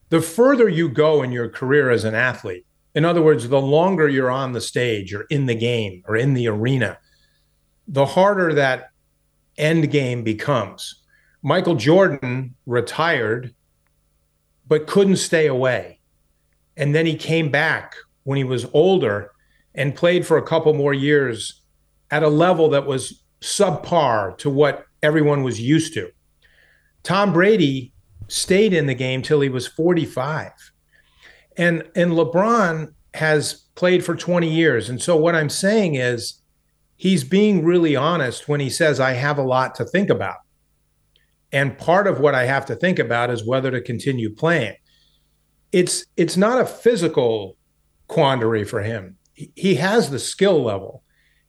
The 0.09 0.21
further 0.21 0.67
you 0.67 0.89
go 0.89 1.21
in 1.21 1.31
your 1.31 1.49
career 1.49 1.91
as 1.91 2.03
an 2.03 2.15
athlete, 2.15 2.65
in 2.99 3.05
other 3.05 3.21
words, 3.21 3.47
the 3.47 3.61
longer 3.61 4.09
you're 4.09 4.29
on 4.29 4.51
the 4.51 4.59
stage 4.59 5.13
or 5.13 5.21
in 5.29 5.45
the 5.45 5.55
game 5.55 6.03
or 6.05 6.17
in 6.17 6.33
the 6.33 6.49
arena, 6.49 6.97
the 7.87 8.05
harder 8.05 8.53
that 8.55 8.89
end 9.57 9.89
game 9.89 10.21
becomes. 10.21 11.01
Michael 11.41 11.75
Jordan 11.75 12.55
retired, 12.65 13.55
but 14.67 14.85
couldn't 14.85 15.15
stay 15.15 15.47
away. 15.47 16.01
And 16.75 16.93
then 16.93 17.05
he 17.05 17.15
came 17.15 17.49
back 17.49 17.95
when 18.23 18.35
he 18.35 18.43
was 18.43 18.65
older 18.73 19.31
and 19.73 19.95
played 19.95 20.27
for 20.27 20.35
a 20.35 20.43
couple 20.45 20.73
more 20.73 20.93
years 20.93 21.61
at 22.11 22.21
a 22.21 22.27
level 22.27 22.67
that 22.71 22.85
was 22.85 23.23
subpar 23.39 24.37
to 24.39 24.49
what 24.49 24.83
everyone 25.01 25.43
was 25.43 25.61
used 25.61 25.93
to. 25.93 26.11
Tom 27.03 27.31
Brady 27.31 27.93
stayed 28.27 28.73
in 28.73 28.87
the 28.87 28.93
game 28.93 29.21
till 29.21 29.39
he 29.39 29.47
was 29.47 29.67
45. 29.67 30.51
And 31.59 31.83
and 31.95 32.13
LeBron 32.13 32.93
has 33.13 33.65
played 33.75 34.03
for 34.03 34.15
20 34.15 34.49
years. 34.49 34.89
And 34.89 35.01
so 35.01 35.15
what 35.15 35.35
I'm 35.35 35.49
saying 35.49 35.95
is 35.95 36.41
he's 36.95 37.23
being 37.23 37.63
really 37.63 37.95
honest 37.95 38.47
when 38.47 38.59
he 38.59 38.69
says 38.69 38.99
I 38.99 39.11
have 39.11 39.37
a 39.37 39.43
lot 39.43 39.75
to 39.75 39.85
think 39.85 40.09
about. 40.09 40.37
And 41.51 41.77
part 41.77 42.07
of 42.07 42.19
what 42.19 42.35
I 42.35 42.45
have 42.45 42.65
to 42.67 42.75
think 42.75 42.99
about 42.99 43.29
is 43.29 43.45
whether 43.45 43.71
to 43.71 43.81
continue 43.81 44.33
playing. 44.33 44.75
It's 45.71 46.05
it's 46.17 46.37
not 46.37 46.59
a 46.59 46.65
physical 46.65 47.57
quandary 48.07 48.63
for 48.63 48.81
him 48.81 49.19
he 49.55 49.75
has 49.75 50.09
the 50.09 50.19
skill 50.19 50.61
level 50.61 51.03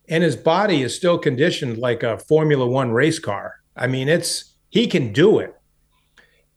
and 0.09 0.23
his 0.23 0.37
body 0.37 0.83
is 0.83 0.95
still 0.95 1.19
conditioned 1.19 1.79
like 1.79 2.03
a 2.03 2.19
Formula 2.19 2.67
One 2.67 2.93
race 2.93 3.19
car. 3.19 3.55
I 3.77 3.87
mean, 3.87 4.09
it's 4.09 4.55
he 4.69 4.87
can 4.87 5.13
do 5.13 5.39
it. 5.39 5.55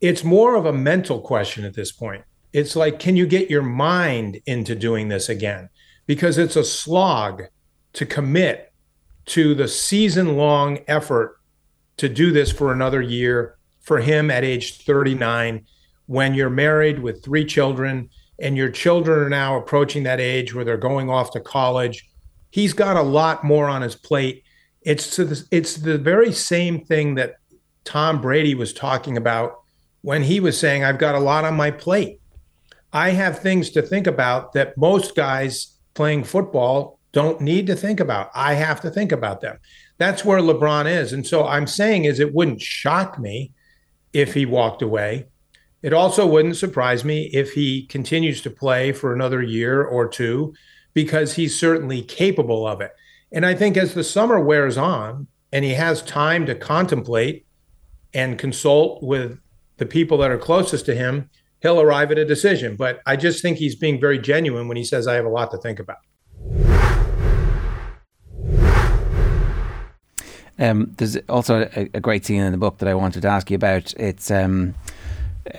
It's 0.01 0.23
more 0.23 0.55
of 0.55 0.65
a 0.65 0.73
mental 0.73 1.21
question 1.21 1.63
at 1.63 1.75
this 1.75 1.91
point. 1.91 2.23
It's 2.53 2.75
like, 2.75 2.99
can 2.99 3.15
you 3.15 3.25
get 3.25 3.49
your 3.49 3.63
mind 3.63 4.39
into 4.45 4.75
doing 4.75 5.09
this 5.09 5.27
again? 5.27 5.69
Because 6.05 6.37
it's 6.37 6.55
a 6.55 6.63
slog 6.63 7.43
to 7.93 8.05
commit 8.05 8.71
to 9.25 9.55
the 9.55 9.67
season 9.67 10.37
long 10.37 10.79
effort 10.87 11.39
to 11.97 12.07
do 12.07 12.31
this 12.31 12.51
for 12.51 12.71
another 12.71 13.01
year 13.01 13.57
for 13.81 13.99
him 13.99 14.31
at 14.31 14.43
age 14.43 14.83
39 14.83 15.65
when 16.05 16.33
you're 16.33 16.49
married 16.49 16.99
with 16.99 17.23
three 17.23 17.45
children 17.45 18.09
and 18.39 18.57
your 18.57 18.69
children 18.69 19.19
are 19.19 19.29
now 19.29 19.57
approaching 19.57 20.03
that 20.03 20.19
age 20.19 20.53
where 20.53 20.65
they're 20.65 20.77
going 20.77 21.09
off 21.09 21.31
to 21.31 21.39
college. 21.39 22.09
He's 22.49 22.73
got 22.73 22.97
a 22.97 23.01
lot 23.01 23.43
more 23.43 23.67
on 23.67 23.81
his 23.81 23.95
plate. 23.95 24.43
It's 24.81 25.15
the, 25.15 25.45
it's 25.51 25.75
the 25.75 25.97
very 25.97 26.31
same 26.31 26.83
thing 26.83 27.15
that 27.15 27.35
Tom 27.83 28.21
Brady 28.21 28.55
was 28.55 28.73
talking 28.73 29.17
about 29.17 29.61
when 30.01 30.23
he 30.23 30.39
was 30.39 30.59
saying, 30.59 30.83
I've 30.83 30.97
got 30.97 31.15
a 31.15 31.19
lot 31.19 31.45
on 31.45 31.55
my 31.55 31.71
plate. 31.71 32.19
I 32.93 33.09
have 33.09 33.39
things 33.39 33.71
to 33.71 33.81
think 33.81 34.07
about 34.07 34.53
that 34.53 34.77
most 34.77 35.15
guys 35.15 35.79
playing 35.95 36.23
football 36.23 36.99
don't 37.11 37.41
need 37.41 37.67
to 37.67 37.75
think 37.75 37.99
about. 37.99 38.29
I 38.33 38.53
have 38.53 38.81
to 38.81 38.89
think 38.89 39.11
about 39.11 39.41
them. 39.41 39.57
That's 39.97 40.23
where 40.23 40.39
LeBron 40.39 40.85
is. 40.85 41.13
And 41.13 41.25
so 41.25 41.45
I'm 41.45 41.67
saying 41.67 42.05
is 42.05 42.19
it 42.19 42.33
wouldn't 42.33 42.61
shock 42.61 43.19
me 43.19 43.51
if 44.13 44.33
he 44.33 44.45
walked 44.45 44.81
away. 44.81 45.27
It 45.81 45.93
also 45.93 46.25
wouldn't 46.25 46.55
surprise 46.55 47.03
me 47.03 47.29
if 47.33 47.51
he 47.51 47.85
continues 47.87 48.41
to 48.41 48.49
play 48.49 48.91
for 48.91 49.13
another 49.13 49.41
year 49.41 49.83
or 49.83 50.07
two 50.07 50.53
because 50.93 51.33
he's 51.33 51.59
certainly 51.59 52.01
capable 52.01 52.65
of 52.65 52.79
it. 52.79 52.91
And 53.31 53.45
I 53.45 53.55
think 53.55 53.75
as 53.75 53.93
the 53.93 54.03
summer 54.03 54.39
wears 54.39 54.77
on 54.77 55.27
and 55.51 55.65
he 55.65 55.73
has 55.73 56.01
time 56.03 56.45
to 56.45 56.55
contemplate 56.55 57.45
and 58.13 58.37
consult 58.37 59.03
with 59.03 59.39
the 59.77 59.85
people 59.85 60.19
that 60.19 60.31
are 60.31 60.37
closest 60.37 60.85
to 60.85 60.95
him, 60.95 61.29
he'll 61.63 61.81
arrive 61.81 62.11
at 62.11 62.19
a 62.19 62.25
decision. 62.25 62.75
But 62.75 63.01
I 63.07 63.15
just 63.15 63.41
think 63.41 63.57
he's 63.57 63.75
being 63.75 63.99
very 63.99 64.19
genuine 64.19 64.67
when 64.67 64.77
he 64.77 64.83
says, 64.83 65.07
I 65.07 65.15
have 65.15 65.25
a 65.25 65.29
lot 65.29 65.49
to 65.51 65.57
think 65.57 65.79
about. 65.79 65.97
Um, 70.59 70.93
there's 70.97 71.17
also 71.29 71.67
a, 71.75 71.89
a, 71.95 71.99
great 71.99 72.25
scene 72.25 72.41
in 72.41 72.51
the 72.51 72.59
book 72.59 72.77
that 72.77 72.87
I 72.87 72.93
wanted 72.93 73.23
to 73.23 73.27
ask 73.27 73.49
you 73.49 73.55
about. 73.55 73.91
It's 73.95 74.29
um, 74.29 74.75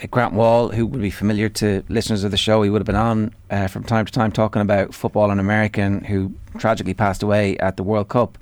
Grant 0.08 0.34
Wahl, 0.34 0.68
who 0.68 0.86
would 0.86 1.02
be 1.02 1.10
familiar 1.10 1.48
to 1.48 1.82
listeners 1.88 2.22
of 2.22 2.30
the 2.30 2.36
show, 2.36 2.62
he 2.62 2.70
would 2.70 2.78
have 2.78 2.86
been 2.86 2.94
on 2.94 3.34
uh, 3.50 3.66
from 3.66 3.82
time 3.82 4.06
to 4.06 4.12
time 4.12 4.30
talking 4.30 4.62
about 4.62 4.94
football 4.94 5.32
in 5.32 5.40
American, 5.40 6.04
who 6.04 6.32
tragically 6.58 6.94
passed 6.94 7.24
away 7.24 7.58
at 7.58 7.76
the 7.76 7.82
World 7.82 8.08
Cup. 8.08 8.38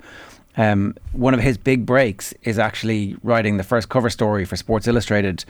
Um, 0.55 0.95
one 1.13 1.33
of 1.33 1.39
his 1.39 1.57
big 1.57 1.87
breaks 1.87 2.33
is 2.43 2.59
actually 2.59 3.17
writing 3.23 3.57
the 3.57 3.63
first 3.63 3.89
cover 3.89 4.11
story 4.11 4.45
for 4.45 4.55
Sports 4.55 4.87
Illustrated, 4.87 5.43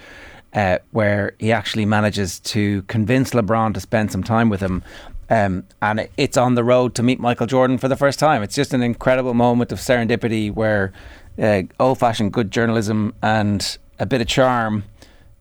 uh, 0.53 0.79
where 0.91 1.35
he 1.39 1.51
actually 1.51 1.85
manages 1.85 2.39
to 2.39 2.83
convince 2.83 3.31
LeBron 3.31 3.73
to 3.73 3.79
spend 3.79 4.11
some 4.11 4.23
time 4.23 4.49
with 4.49 4.61
him. 4.61 4.83
Um, 5.29 5.65
and 5.81 6.07
it's 6.17 6.37
on 6.37 6.55
the 6.55 6.63
road 6.63 6.95
to 6.95 7.03
meet 7.03 7.19
Michael 7.19 7.47
Jordan 7.47 7.77
for 7.77 7.87
the 7.87 7.95
first 7.95 8.19
time. 8.19 8.43
It's 8.43 8.55
just 8.55 8.73
an 8.73 8.83
incredible 8.83 9.33
moment 9.33 9.71
of 9.71 9.79
serendipity 9.79 10.53
where 10.53 10.93
uh, 11.41 11.63
old 11.79 11.97
fashioned 11.97 12.33
good 12.33 12.51
journalism 12.51 13.13
and 13.21 13.77
a 13.99 14.05
bit 14.05 14.21
of 14.21 14.27
charm 14.27 14.83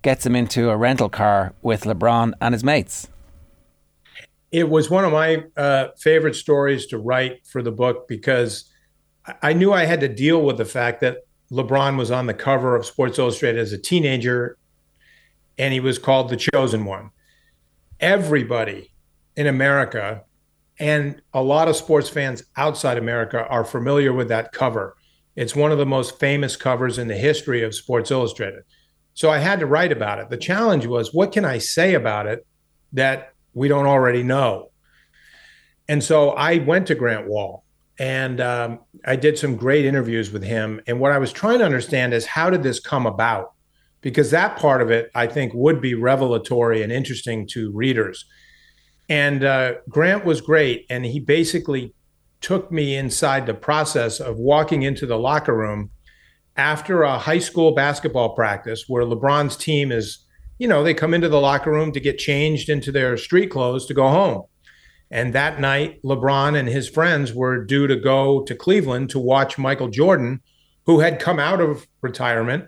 gets 0.00 0.24
him 0.24 0.34
into 0.34 0.70
a 0.70 0.76
rental 0.76 1.08
car 1.08 1.52
with 1.62 1.84
LeBron 1.84 2.32
and 2.40 2.54
his 2.54 2.64
mates. 2.64 3.08
It 4.50 4.68
was 4.68 4.90
one 4.90 5.04
of 5.04 5.12
my 5.12 5.44
uh, 5.56 5.88
favorite 5.98 6.36
stories 6.36 6.86
to 6.86 6.98
write 6.98 7.46
for 7.46 7.62
the 7.62 7.72
book 7.72 8.06
because 8.08 8.70
I 9.42 9.52
knew 9.52 9.72
I 9.72 9.84
had 9.84 10.00
to 10.00 10.08
deal 10.08 10.42
with 10.42 10.58
the 10.58 10.64
fact 10.64 11.00
that 11.00 11.18
LeBron 11.50 11.96
was 11.96 12.10
on 12.10 12.26
the 12.26 12.34
cover 12.34 12.74
of 12.76 12.84
Sports 12.84 13.18
Illustrated 13.18 13.60
as 13.60 13.72
a 13.72 13.78
teenager 13.78 14.56
and 15.58 15.72
he 15.72 15.80
was 15.80 15.98
called 15.98 16.28
the 16.28 16.36
chosen 16.36 16.84
one. 16.84 17.10
Everybody 18.00 18.92
in 19.36 19.46
America 19.46 20.24
and 20.78 21.22
a 21.32 21.42
lot 21.42 21.68
of 21.68 21.76
sports 21.76 22.08
fans 22.08 22.42
outside 22.56 22.98
America 22.98 23.46
are 23.46 23.64
familiar 23.64 24.12
with 24.12 24.28
that 24.28 24.52
cover. 24.52 24.96
It's 25.36 25.54
one 25.54 25.72
of 25.72 25.78
the 25.78 25.86
most 25.86 26.18
famous 26.18 26.56
covers 26.56 26.98
in 26.98 27.08
the 27.08 27.16
history 27.16 27.62
of 27.62 27.74
Sports 27.74 28.10
Illustrated. 28.10 28.64
So 29.14 29.30
I 29.30 29.38
had 29.38 29.60
to 29.60 29.66
write 29.66 29.92
about 29.92 30.18
it. 30.18 30.30
The 30.30 30.36
challenge 30.36 30.86
was 30.86 31.12
what 31.12 31.32
can 31.32 31.44
I 31.44 31.58
say 31.58 31.94
about 31.94 32.26
it 32.26 32.46
that 32.92 33.34
we 33.54 33.68
don't 33.68 33.86
already 33.86 34.22
know? 34.22 34.70
And 35.88 36.02
so 36.02 36.30
I 36.30 36.58
went 36.58 36.86
to 36.88 36.94
Grant 36.94 37.28
Wahl 37.28 37.64
and 37.98 38.40
um, 38.40 38.80
I 39.04 39.16
did 39.16 39.38
some 39.38 39.56
great 39.56 39.84
interviews 39.84 40.30
with 40.30 40.42
him. 40.42 40.80
And 40.86 40.98
what 40.98 41.12
I 41.12 41.18
was 41.18 41.32
trying 41.32 41.58
to 41.58 41.64
understand 41.64 42.14
is 42.14 42.24
how 42.26 42.50
did 42.50 42.62
this 42.62 42.80
come 42.80 43.06
about? 43.06 43.52
Because 44.02 44.30
that 44.30 44.58
part 44.58 44.82
of 44.82 44.90
it, 44.90 45.10
I 45.14 45.26
think, 45.26 45.54
would 45.54 45.80
be 45.80 45.94
revelatory 45.94 46.82
and 46.82 46.92
interesting 46.92 47.46
to 47.48 47.72
readers. 47.72 48.26
And 49.08 49.44
uh, 49.44 49.74
Grant 49.88 50.24
was 50.24 50.40
great. 50.40 50.86
And 50.90 51.04
he 51.04 51.20
basically 51.20 51.94
took 52.40 52.70
me 52.70 52.96
inside 52.96 53.46
the 53.46 53.54
process 53.54 54.20
of 54.20 54.36
walking 54.36 54.82
into 54.82 55.06
the 55.06 55.18
locker 55.18 55.56
room 55.56 55.90
after 56.56 57.02
a 57.02 57.18
high 57.18 57.38
school 57.38 57.72
basketball 57.72 58.34
practice 58.34 58.84
where 58.88 59.04
LeBron's 59.04 59.56
team 59.56 59.90
is, 59.90 60.26
you 60.58 60.68
know, 60.68 60.82
they 60.82 60.92
come 60.92 61.14
into 61.14 61.28
the 61.28 61.40
locker 61.40 61.70
room 61.70 61.92
to 61.92 62.00
get 62.00 62.18
changed 62.18 62.68
into 62.68 62.92
their 62.92 63.16
street 63.16 63.50
clothes 63.50 63.86
to 63.86 63.94
go 63.94 64.08
home. 64.08 64.42
And 65.10 65.34
that 65.34 65.60
night, 65.60 66.02
LeBron 66.02 66.58
and 66.58 66.68
his 66.68 66.88
friends 66.88 67.32
were 67.32 67.64
due 67.64 67.86
to 67.86 67.96
go 67.96 68.42
to 68.44 68.54
Cleveland 68.54 69.10
to 69.10 69.18
watch 69.18 69.58
Michael 69.58 69.88
Jordan, 69.88 70.40
who 70.86 71.00
had 71.00 71.20
come 71.20 71.38
out 71.38 71.60
of 71.60 71.86
retirement 72.00 72.64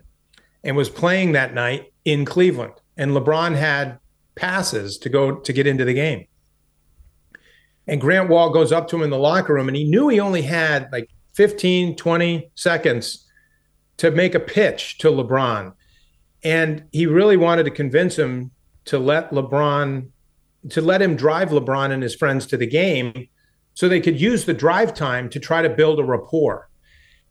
and 0.64 0.76
was 0.76 0.88
playing 0.88 1.32
that 1.32 1.54
night 1.54 1.92
in 2.04 2.24
Cleveland. 2.24 2.72
And 2.96 3.12
LeBron 3.12 3.54
had 3.54 3.98
passes 4.34 4.98
to 4.98 5.08
go 5.08 5.36
to 5.36 5.52
get 5.52 5.66
into 5.66 5.84
the 5.84 5.94
game. 5.94 6.26
And 7.86 8.00
Grant 8.00 8.30
Wahl 8.30 8.50
goes 8.50 8.72
up 8.72 8.88
to 8.88 8.96
him 8.96 9.02
in 9.02 9.10
the 9.10 9.18
locker 9.18 9.54
room 9.54 9.68
and 9.68 9.76
he 9.76 9.84
knew 9.84 10.08
he 10.08 10.18
only 10.18 10.42
had 10.42 10.90
like 10.90 11.10
15, 11.34 11.96
20 11.96 12.50
seconds 12.54 13.28
to 13.98 14.10
make 14.10 14.34
a 14.34 14.40
pitch 14.40 14.98
to 14.98 15.08
LeBron. 15.08 15.74
And 16.42 16.84
he 16.92 17.06
really 17.06 17.36
wanted 17.36 17.64
to 17.64 17.70
convince 17.70 18.16
him 18.16 18.50
to 18.86 18.98
let 18.98 19.30
LeBron, 19.30 20.08
to 20.70 20.80
let 20.80 21.02
him 21.02 21.16
drive 21.16 21.50
LeBron 21.50 21.90
and 21.90 22.02
his 22.02 22.14
friends 22.14 22.46
to 22.46 22.56
the 22.56 22.66
game 22.66 23.28
so 23.74 23.88
they 23.88 24.00
could 24.00 24.20
use 24.20 24.44
the 24.44 24.54
drive 24.54 24.94
time 24.94 25.28
to 25.30 25.40
try 25.40 25.62
to 25.62 25.68
build 25.68 25.98
a 25.98 26.04
rapport. 26.04 26.68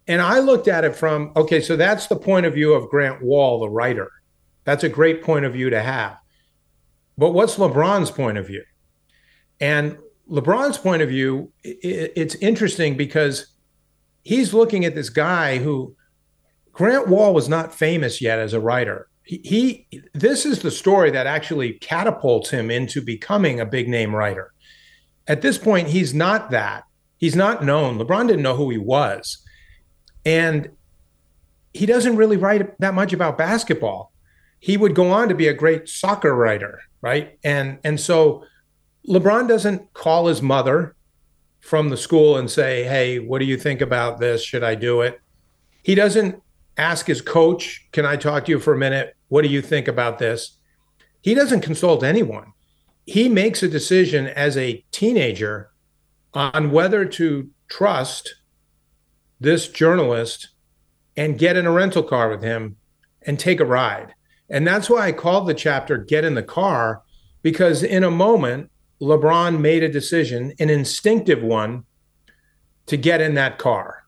And 0.08 0.22
I 0.22 0.39
looked 0.39 0.68
at 0.68 0.84
it 0.84 0.96
from, 0.96 1.32
okay, 1.36 1.62
so 1.62 1.76
that's 1.76 2.08
the 2.08 2.16
point 2.16 2.46
of 2.46 2.54
view 2.54 2.74
of 2.74 2.89
Grant 2.89 3.22
Wahl, 3.22 3.62
the 3.62 3.70
writer. 3.70 4.10
That's 4.66 4.84
a 4.84 4.89
great 4.89 5.24
point 5.24 5.46
of 5.46 5.54
view 5.54 5.70
to 5.70 5.82
have. 5.82 6.18
But 7.18 7.32
what's 7.32 7.56
LeBron's 7.56 8.12
point 8.12 8.38
of 8.38 8.48
view? 8.48 8.63
And 9.60 9.98
LeBron's 10.30 10.78
point 10.78 11.02
of 11.02 11.10
view, 11.10 11.52
it's 11.63 12.36
interesting 12.36 12.98
because 12.98 13.48
he's 14.24 14.54
looking 14.54 14.84
at 14.84 14.96
this 14.96 15.10
guy 15.10 15.58
who 15.58 15.96
Grant 16.72 17.08
Wahl 17.08 17.34
was 17.34 17.48
not 17.48 17.74
famous 17.74 18.22
yet 18.22 18.39
as 18.39 18.54
a 18.54 18.60
writer. 18.60 19.08
He, 19.26 19.88
this 20.13 20.46
is 20.46 20.60
the 20.60 20.72
story 20.72 21.12
that 21.12 21.28
actually 21.28 21.74
catapults 21.74 22.50
him 22.50 22.70
into 22.70 23.02
becoming 23.02 23.60
a 23.60 23.66
big 23.66 23.88
name 23.88 24.13
writer. 24.13 24.52
At 25.28 25.42
this 25.42 25.58
point, 25.58 25.88
he's 25.88 26.13
not 26.13 26.52
that. 26.52 26.84
He's 27.18 27.36
not 27.36 27.63
known. 27.63 27.98
LeBron 27.98 28.28
didn't 28.28 28.44
know 28.44 28.58
who 28.58 28.70
he 28.70 28.78
was. 28.78 29.42
And 30.26 30.70
he 31.74 31.86
doesn't 31.86 32.16
really 32.16 32.38
write 32.38 32.80
that 32.80 32.94
much 32.94 33.14
about 33.14 33.38
basketball. 33.38 34.12
He 34.60 34.78
would 34.78 34.96
go 34.96 35.10
on 35.12 35.30
to 35.30 35.36
be 35.36 35.48
a 35.48 35.54
great 35.54 35.90
soccer 35.90 36.34
writer, 36.34 36.82
right? 37.02 37.38
And 37.44 37.80
and 37.84 38.00
so 38.00 38.46
LeBron 39.08 39.48
doesn't 39.48 39.94
call 39.94 40.28
his 40.28 40.42
mother 40.42 40.96
from 41.60 41.90
the 41.90 41.98
school 41.98 42.38
and 42.38 42.50
say, 42.50 42.84
Hey, 42.84 43.20
what 43.20 43.40
do 43.40 43.46
you 43.46 43.58
think 43.58 43.82
about 43.82 44.20
this? 44.20 44.44
Should 44.44 44.64
I 44.64 44.76
do 44.76 45.02
it? 45.02 45.20
He 45.84 45.96
doesn't 45.96 46.42
ask 46.78 47.08
his 47.08 47.22
coach, 47.22 47.88
Can 47.92 48.06
I 48.06 48.16
talk 48.16 48.46
to 48.46 48.52
you 48.52 48.60
for 48.60 48.74
a 48.74 48.78
minute? 48.78 49.16
What 49.28 49.42
do 49.42 49.50
you 49.50 49.62
think 49.62 49.88
about 49.88 50.20
this? 50.20 50.58
He 51.22 51.34
doesn't 51.34 51.62
consult 51.62 52.04
anyone. 52.04 52.54
He 53.06 53.28
makes 53.28 53.64
a 53.64 53.68
decision 53.68 54.28
as 54.28 54.56
a 54.56 54.84
teenager 54.92 55.72
on 56.34 56.72
whether 56.72 57.06
to 57.06 57.50
trust 57.68 58.36
this 59.39 59.67
journalist 59.67 60.50
and 61.15 61.38
get 61.38 61.58
in 61.58 61.65
a 61.65 61.72
rental 61.72 62.04
car 62.04 62.30
with 62.30 62.41
him 62.41 62.78
and 63.22 63.39
take 63.39 63.60
a 63.60 63.65
ride. 63.65 64.13
And 64.50 64.67
that's 64.67 64.89
why 64.89 65.08
I 65.08 65.12
called 65.12 65.48
the 65.48 65.54
chapter 65.54 65.98
Get 65.98 66.26
in 66.26 66.36
the 66.36 66.43
Car, 66.43 67.02
because 67.41 67.84
in 67.84 68.04
a 68.04 68.12
moment, 68.12 68.69
LeBron 69.02 69.60
made 69.60 69.84
a 69.84 69.89
decision, 69.89 70.54
an 70.60 70.69
instinctive 70.69 71.43
one, 71.43 71.86
to 72.86 72.98
get 72.98 73.22
in 73.22 73.34
that 73.36 73.58
car. 73.58 74.04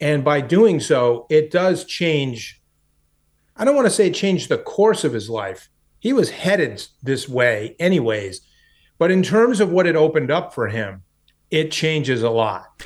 And 0.00 0.24
by 0.24 0.40
doing 0.40 0.80
so, 0.80 1.26
it 1.30 1.50
does 1.50 1.84
change. 1.84 2.60
I 3.56 3.64
don't 3.64 3.74
want 3.74 3.86
to 3.86 3.94
say 3.94 4.10
change 4.10 4.48
the 4.48 4.58
course 4.58 5.04
of 5.04 5.12
his 5.12 5.30
life. 5.30 5.68
He 5.98 6.12
was 6.12 6.30
headed 6.30 6.86
this 7.02 7.28
way, 7.28 7.74
anyways. 7.78 8.42
But 8.98 9.10
in 9.10 9.22
terms 9.22 9.60
of 9.60 9.70
what 9.70 9.86
it 9.86 9.96
opened 9.96 10.30
up 10.30 10.54
for 10.54 10.68
him, 10.68 11.02
it 11.50 11.70
changes 11.70 12.22
a 12.22 12.30
lot. 12.30 12.82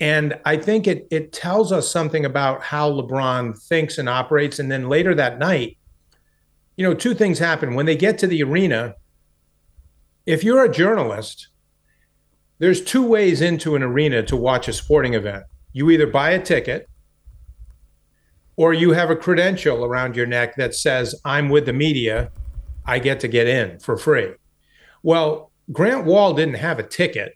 And 0.00 0.38
I 0.46 0.56
think 0.56 0.86
it 0.86 1.06
it 1.10 1.32
tells 1.32 1.72
us 1.72 1.90
something 1.90 2.24
about 2.24 2.62
how 2.62 2.90
LeBron 2.90 3.62
thinks 3.62 3.98
and 3.98 4.08
operates. 4.08 4.58
And 4.58 4.72
then 4.72 4.88
later 4.88 5.14
that 5.14 5.38
night, 5.38 5.76
you 6.76 6.84
know, 6.84 6.94
two 6.94 7.14
things 7.14 7.38
happen. 7.38 7.74
When 7.74 7.86
they 7.86 7.96
get 7.96 8.18
to 8.18 8.26
the 8.26 8.42
arena, 8.42 8.94
if 10.24 10.42
you're 10.42 10.64
a 10.64 10.72
journalist, 10.72 11.48
there's 12.58 12.82
two 12.82 13.06
ways 13.06 13.40
into 13.42 13.76
an 13.76 13.82
arena 13.82 14.22
to 14.24 14.36
watch 14.36 14.68
a 14.68 14.72
sporting 14.72 15.14
event. 15.14 15.44
You 15.72 15.90
either 15.90 16.06
buy 16.06 16.30
a 16.30 16.42
ticket 16.42 16.88
or 18.56 18.74
you 18.74 18.92
have 18.92 19.10
a 19.10 19.16
credential 19.16 19.84
around 19.84 20.16
your 20.16 20.26
neck 20.26 20.56
that 20.56 20.74
says, 20.74 21.14
I'm 21.24 21.48
with 21.48 21.66
the 21.66 21.72
media, 21.72 22.30
I 22.84 22.98
get 22.98 23.20
to 23.20 23.28
get 23.28 23.46
in 23.46 23.78
for 23.78 23.96
free. 23.96 24.32
Well, 25.02 25.50
Grant 25.72 26.04
Wahl 26.04 26.34
didn't 26.34 26.56
have 26.56 26.78
a 26.78 26.82
ticket 26.82 27.34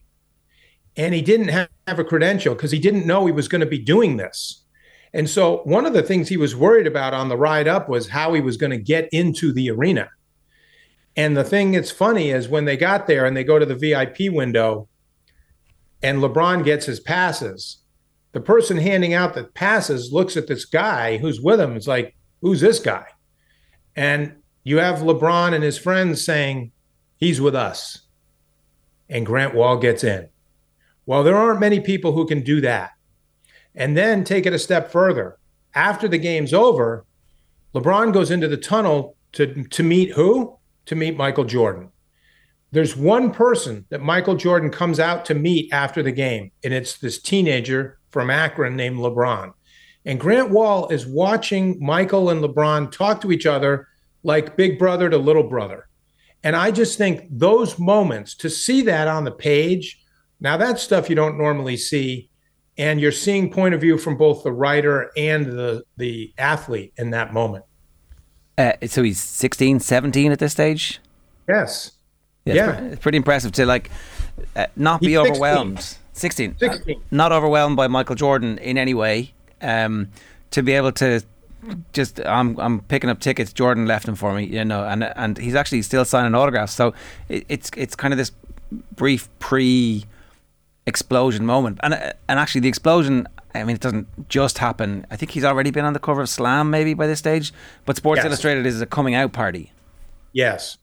and 0.97 1.15
he 1.15 1.23
didn't 1.23 1.49
have, 1.49 1.69
a 1.87 2.05
credential 2.05 2.55
because 2.55 2.71
he 2.71 2.79
didn't 2.79 3.07
know 3.07 3.27
he 3.27 3.33
was 3.33 3.47
going 3.47 3.61
to 3.61 3.67
be 3.67 3.79
doing 3.79 4.17
this. 4.17 4.65
And 5.13 5.29
so, 5.29 5.59
one 5.65 5.85
of 5.85 5.93
the 5.93 6.03
things 6.03 6.29
he 6.29 6.39
was 6.39 6.57
worried 6.57 6.87
about 6.87 7.13
on 7.13 7.29
the 7.29 7.37
ride 7.37 7.69
up 7.69 7.89
was 7.89 8.09
how 8.09 8.33
he 8.33 8.41
was 8.41 8.57
going 8.57 8.71
to 8.71 8.79
get 8.79 9.09
into 9.13 9.53
the 9.53 9.71
arena. 9.71 10.09
And 11.17 11.37
the 11.37 11.45
thing 11.45 11.73
that's 11.73 11.91
funny 11.91 12.31
is 12.31 12.49
when 12.49 12.65
they 12.65 12.77
got 12.77 13.07
there 13.07 13.27
and 13.27 13.37
they 13.37 13.45
go 13.45 13.59
to 13.59 13.67
the 13.67 13.77
VIP 13.77 14.33
window 14.33 14.89
and 16.03 16.21
LeBron 16.21 16.65
gets 16.65 16.87
his 16.87 17.01
passes, 17.01 17.79
the 18.33 18.41
person 18.41 18.77
handing 18.77 19.15
out 19.15 19.35
the 19.35 19.45
passes 19.45 20.13
looks 20.13 20.37
at 20.37 20.49
this 20.49 20.65
guy 20.65 21.19
who's 21.19 21.41
with 21.41 21.61
him. 21.61 21.77
It's 21.77 21.87
like, 21.87 22.17
who's 22.41 22.61
this 22.61 22.81
guy? 22.81 23.07
And 23.95 24.37
you 24.65 24.79
have 24.79 24.99
LeBron 24.99 25.55
and 25.55 25.63
his 25.63 25.79
friends 25.79 26.25
saying, 26.25 26.73
he's 27.17 27.41
with 27.41 27.55
us. 27.55 28.03
And 29.09 29.25
Grant 29.25 29.55
Wahl 29.55 29.79
gets 29.79 30.03
in. 30.03 30.29
Well, 31.07 31.23
there 31.23 31.37
aren't 31.37 31.61
many 31.61 31.81
people 31.81 32.13
who 32.13 32.27
can 32.27 32.43
do 32.43 32.61
that. 32.63 32.91
And 33.75 33.97
then 33.97 34.25
take 34.25 34.47
it 34.47 34.53
a 34.53 34.59
step 34.59 34.91
further. 34.91 35.39
After 35.75 36.09
the 36.09 36.19
game's 36.19 36.55
over, 36.55 37.05
LeBron 37.75 38.13
goes 38.13 38.31
into 38.31 38.49
the 38.49 38.57
tunnel 38.57 39.17
to, 39.33 39.65
to 39.65 39.83
meet 39.83 40.13
who? 40.13 40.59
to 40.87 40.95
meet 40.95 41.17
Michael 41.17 41.45
Jordan. 41.45 41.91
There's 42.73 42.97
one 42.97 43.31
person 43.31 43.87
that 43.91 44.03
Michael 44.03 44.35
Jordan 44.35 44.71
comes 44.71 44.99
out 44.99 45.25
to 45.27 45.35
meet 45.35 45.73
after 45.73 46.03
the 46.03 46.13
game, 46.13 46.51
and 46.65 46.75
it's 46.75 46.99
this 46.99 47.21
teenager 47.21 47.99
from 48.11 48.31
Akron 48.31 48.77
named 48.77 48.99
LeBron. 48.99 49.53
And 50.05 50.21
Grant 50.21 50.51
Wahl 50.51 50.89
is 50.89 51.07
watching 51.07 51.79
Michael 51.81 52.31
and 52.31 52.43
LeBron 52.43 52.91
talk 52.91 53.21
to 53.23 53.33
each 53.33 53.47
other 53.47 53.89
like 54.23 54.57
big 54.57 54.79
brother 54.79 55.09
to 55.09 55.17
little 55.17 55.45
brother. 55.45 55.89
And 56.43 56.55
I 56.55 56.71
just 56.71 56.99
think 56.99 57.27
those 57.31 57.79
moments 57.79 58.35
to 58.37 58.51
see 58.51 58.83
that 58.83 59.09
on 59.09 59.25
the 59.25 59.31
page, 59.31 60.04
now 60.45 60.57
that's 60.57 60.83
stuff 60.83 61.09
you 61.11 61.17
don't 61.17 61.37
normally 61.37 61.77
see 61.77 62.29
and 62.77 63.01
you're 63.01 63.13
seeing 63.13 63.51
point 63.51 63.75
of 63.75 63.81
view 63.81 63.97
from 63.99 64.17
both 64.17 64.45
the 64.45 64.53
writer 64.53 65.11
and 65.17 65.47
the 65.47 65.83
the 65.97 66.33
athlete 66.39 66.93
in 66.97 67.11
that 67.11 67.33
moment. 67.33 67.65
Uh, 68.57 68.73
so 68.87 69.03
he's 69.03 69.19
16, 69.19 69.81
17 69.81 70.31
at 70.31 70.39
this 70.39 70.53
stage. 70.53 71.01
Yes. 71.49 71.93
Yeah, 72.45 72.55
Yeah. 72.55 72.71
It's, 72.71 72.79
pre- 72.79 72.89
it's 72.93 73.03
pretty 73.03 73.17
impressive 73.17 73.53
to 73.53 73.67
like 73.67 73.91
uh, 74.55 74.67
not 74.77 75.01
be 75.01 75.09
He's 75.09 75.17
16. 75.17 75.33
overwhelmed. 75.33 75.97
16. 76.13 76.57
16. 76.59 77.03
Not 77.11 77.33
overwhelmed 77.33 77.77
by 77.77 77.89
Michael 77.89 78.15
Jordan 78.15 78.59
in 78.59 78.79
any 78.79 78.95
way. 78.95 79.33
Um, 79.61 80.11
to 80.51 80.63
be 80.63 80.73
able 80.73 80.93
to 80.93 81.23
just 81.93 82.21
I'm 82.21 82.59
I'm 82.61 82.81
picking 82.81 83.11
up 83.11 83.19
tickets. 83.21 83.53
Jordan 83.53 83.87
left 83.87 84.07
them 84.07 84.15
for 84.15 84.35
me, 84.35 84.45
you 84.45 84.65
know, 84.65 84.85
and 84.85 85.05
and 85.05 85.39
he's 85.39 85.55
actually 85.55 85.83
still 85.83 86.05
signing 86.05 86.35
autographs. 86.35 86.75
So 86.75 86.93
it, 87.29 87.45
it's 87.49 87.71
it's 87.77 87.97
kind 87.97 88.13
of 88.13 88.19
this 88.19 88.31
brief 88.95 89.29
pre 89.39 90.05
explosion 90.87 91.47
moment, 91.47 91.79
and 91.83 91.95
uh, 91.95 92.13
and 92.29 92.39
actually 92.39 92.63
the 92.63 92.69
explosion. 92.69 93.27
I 93.55 93.63
mean, 93.63 93.77
it 93.77 93.83
doesn't 93.83 94.29
just 94.29 94.59
happen. 94.59 95.07
I 95.11 95.17
think 95.17 95.31
he's 95.31 95.45
already 95.45 95.71
been 95.71 95.85
on 95.85 95.93
the 95.93 96.01
cover 96.01 96.23
of 96.23 96.29
Slam 96.29 96.71
maybe 96.71 96.93
by 96.93 97.07
this 97.07 97.21
stage, 97.21 97.53
but 97.85 97.97
Sports 97.97 98.19
Yes. 98.19 98.27
Illustrated 98.27 98.67
is 98.67 98.81
a 98.81 98.87
coming 98.87 99.15
out 99.15 99.33
party. 99.33 99.73
Yes. 100.33 100.79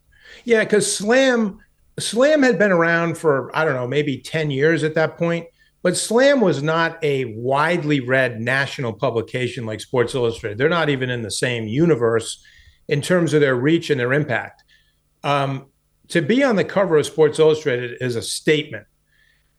Yeah, 0.46 0.64
because 0.64 0.96
Slam 0.96 1.60
Slam 2.00 2.44
had 2.44 2.58
been 2.58 2.72
around 2.72 3.18
for, 3.18 3.56
I 3.56 3.66
don't 3.66 3.76
know, 3.76 3.88
maybe 3.88 4.18
10 4.18 4.52
years 4.52 4.84
at 4.84 4.96
that 4.96 5.18
point. 5.18 5.48
But 5.84 5.98
Slam 5.98 6.42
was 6.42 6.62
not 6.62 7.04
a 7.04 7.26
widely 7.26 8.00
read 8.00 8.40
national 8.40 8.94
publication 8.94 9.66
like 9.66 9.82
Sports 9.82 10.14
Illustrated. 10.14 10.58
They're 10.58 10.70
not 10.70 10.90
even 10.90 11.10
in 11.10 11.24
the 11.24 11.32
same 11.32 11.68
universe 11.68 12.44
in 12.88 13.02
terms 13.02 13.34
of 13.34 13.42
their 13.42 13.56
reach 13.56 13.90
and 13.90 14.00
their 14.00 14.14
impact. 14.14 14.64
Um, 15.24 15.68
to 16.10 16.22
be 16.22 16.44
on 16.44 16.56
the 16.56 16.64
cover 16.64 16.98
of 16.98 17.06
Sports 17.06 17.40
Illustrated 17.40 17.98
is 18.00 18.16
a 18.16 18.22
statement. 18.22 18.86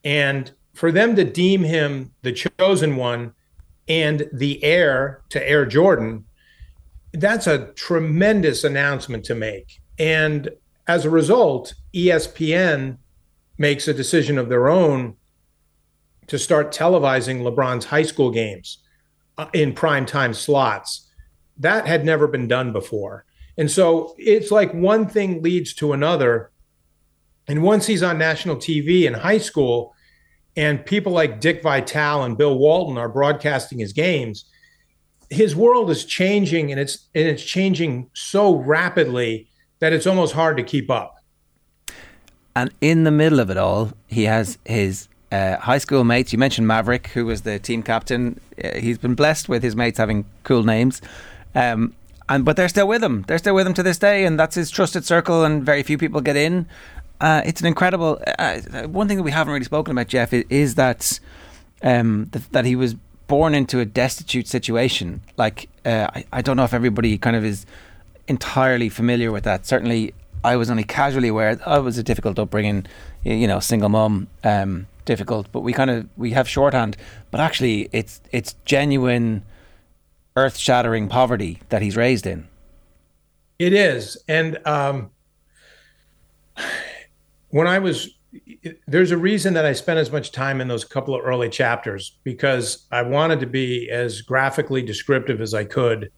And 0.04 0.50
for 0.74 0.90
them 0.90 1.16
to 1.16 1.24
deem 1.24 1.62
him 1.62 2.12
the 2.22 2.32
chosen 2.32 2.96
one 2.96 3.34
and 3.88 4.28
the 4.32 4.62
heir 4.64 5.22
to 5.30 5.48
Air 5.48 5.66
Jordan, 5.66 6.24
that's 7.12 7.46
a 7.46 7.72
tremendous 7.74 8.64
announcement 8.64 9.24
to 9.24 9.34
make. 9.34 9.80
And 9.98 10.50
as 10.88 11.04
a 11.04 11.10
result, 11.10 11.74
ESPN 11.94 12.98
makes 13.58 13.86
a 13.86 13.94
decision 13.94 14.38
of 14.38 14.48
their 14.48 14.68
own 14.68 15.16
to 16.26 16.38
start 16.38 16.72
televising 16.72 17.42
LeBron's 17.42 17.84
high 17.84 18.02
school 18.02 18.30
games 18.30 18.78
uh, 19.38 19.48
in 19.52 19.74
prime 19.74 20.06
time 20.06 20.32
slots. 20.34 21.10
That 21.58 21.86
had 21.86 22.04
never 22.04 22.26
been 22.26 22.48
done 22.48 22.72
before. 22.72 23.24
And 23.58 23.70
so 23.70 24.14
it's 24.18 24.50
like 24.50 24.72
one 24.72 25.06
thing 25.06 25.42
leads 25.42 25.74
to 25.74 25.92
another. 25.92 26.50
And 27.46 27.62
once 27.62 27.86
he's 27.86 28.02
on 28.02 28.18
national 28.18 28.56
TV 28.56 29.04
in 29.04 29.14
high 29.14 29.38
school, 29.38 29.91
and 30.56 30.84
people 30.84 31.12
like 31.12 31.40
Dick 31.40 31.62
Vitale 31.62 32.24
and 32.24 32.36
Bill 32.36 32.58
Walton 32.58 32.98
are 32.98 33.08
broadcasting 33.08 33.78
his 33.78 33.92
games, 33.92 34.44
his 35.30 35.56
world 35.56 35.90
is 35.90 36.04
changing 36.04 36.70
and 36.70 36.80
it's 36.80 37.08
and 37.14 37.26
it's 37.26 37.42
changing 37.42 38.10
so 38.12 38.56
rapidly 38.56 39.48
that 39.78 39.92
it's 39.92 40.06
almost 40.06 40.34
hard 40.34 40.56
to 40.58 40.62
keep 40.62 40.90
up. 40.90 41.16
And 42.54 42.70
in 42.80 43.04
the 43.04 43.10
middle 43.10 43.40
of 43.40 43.50
it 43.50 43.56
all, 43.56 43.92
he 44.08 44.24
has 44.24 44.58
his 44.66 45.08
uh, 45.32 45.56
high 45.56 45.78
school 45.78 46.04
mates. 46.04 46.32
You 46.32 46.38
mentioned 46.38 46.66
Maverick, 46.66 47.08
who 47.08 47.24
was 47.24 47.42
the 47.42 47.58
team 47.58 47.82
captain. 47.82 48.38
Uh, 48.62 48.78
he's 48.78 48.98
been 48.98 49.14
blessed 49.14 49.48
with 49.48 49.62
his 49.62 49.74
mates 49.74 49.98
having 49.98 50.26
cool 50.44 50.62
names. 50.62 51.00
Um, 51.54 51.94
and 52.28 52.44
but 52.44 52.56
they're 52.56 52.68
still 52.68 52.86
with 52.86 53.02
him. 53.02 53.24
They're 53.26 53.38
still 53.38 53.54
with 53.54 53.66
him 53.66 53.74
to 53.74 53.82
this 53.82 53.98
day, 53.98 54.24
and 54.24 54.38
that's 54.38 54.54
his 54.54 54.70
trusted 54.70 55.04
circle. 55.04 55.44
And 55.44 55.64
very 55.64 55.82
few 55.82 55.98
people 55.98 56.20
get 56.20 56.36
in. 56.36 56.66
Uh, 57.22 57.40
it's 57.44 57.60
an 57.60 57.68
incredible. 57.68 58.20
Uh, 58.36 58.60
uh, 58.72 58.82
one 58.88 59.06
thing 59.06 59.16
that 59.16 59.22
we 59.22 59.30
haven't 59.30 59.52
really 59.52 59.64
spoken 59.64 59.92
about, 59.92 60.08
Jeff, 60.08 60.32
is, 60.32 60.44
is 60.50 60.74
that 60.74 61.20
um, 61.82 62.28
th- 62.32 62.48
that 62.50 62.64
he 62.64 62.74
was 62.74 62.94
born 63.28 63.54
into 63.54 63.78
a 63.78 63.84
destitute 63.84 64.48
situation. 64.48 65.22
Like 65.36 65.68
uh, 65.86 66.08
I, 66.12 66.24
I 66.32 66.42
don't 66.42 66.56
know 66.56 66.64
if 66.64 66.74
everybody 66.74 67.16
kind 67.18 67.36
of 67.36 67.44
is 67.44 67.64
entirely 68.26 68.88
familiar 68.88 69.30
with 69.30 69.44
that. 69.44 69.66
Certainly, 69.66 70.14
I 70.42 70.56
was 70.56 70.68
only 70.68 70.82
casually 70.82 71.28
aware. 71.28 71.60
I 71.64 71.78
was 71.78 71.96
a 71.96 72.02
difficult 72.02 72.40
upbringing, 72.40 72.86
you 73.22 73.46
know, 73.46 73.60
single 73.60 73.88
mum, 73.88 74.26
um, 74.42 74.88
difficult. 75.04 75.46
But 75.52 75.60
we 75.60 75.72
kind 75.72 75.90
of 75.90 76.08
we 76.16 76.32
have 76.32 76.48
shorthand. 76.48 76.96
But 77.30 77.40
actually, 77.40 77.88
it's 77.92 78.20
it's 78.32 78.56
genuine, 78.64 79.44
earth-shattering 80.34 81.08
poverty 81.08 81.60
that 81.68 81.82
he's 81.82 81.96
raised 81.96 82.26
in. 82.26 82.48
It 83.60 83.72
is. 83.72 84.18
And 84.26 84.58
um, 84.66 85.12
when 87.52 87.66
I 87.66 87.78
was, 87.78 88.08
there's 88.86 89.10
a 89.10 89.16
reason 89.16 89.52
that 89.54 89.66
I 89.66 89.74
spent 89.74 89.98
as 89.98 90.10
much 90.10 90.32
time 90.32 90.60
in 90.62 90.68
those 90.68 90.84
couple 90.84 91.14
of 91.14 91.22
early 91.22 91.50
chapters 91.50 92.18
because 92.24 92.86
I 92.90 93.02
wanted 93.02 93.40
to 93.40 93.46
be 93.46 93.90
as 93.90 94.22
graphically 94.22 94.82
descriptive 94.82 95.40
as 95.42 95.52
I 95.52 95.64
could 95.64 96.10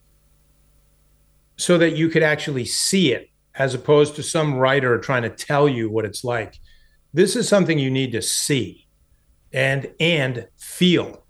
so 1.56 1.76
that 1.78 1.96
you 1.96 2.08
could 2.08 2.22
actually 2.22 2.64
see 2.64 3.12
it 3.12 3.30
as 3.56 3.74
opposed 3.74 4.14
to 4.16 4.22
some 4.22 4.54
writer 4.54 4.98
trying 4.98 5.22
to 5.22 5.28
tell 5.28 5.68
you 5.68 5.90
what 5.90 6.04
it's 6.04 6.22
like. 6.22 6.60
This 7.12 7.34
is 7.34 7.48
something 7.48 7.80
you 7.80 7.90
need 7.90 8.12
to 8.12 8.22
see 8.22 8.86
and 9.52 9.92
and 9.98 10.46
feel. 10.56 11.24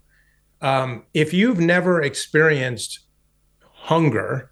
Um, 0.61 1.05
if 1.15 1.33
you've 1.33 1.59
never 1.59 2.01
experienced 2.01 2.99
hunger, 3.59 4.51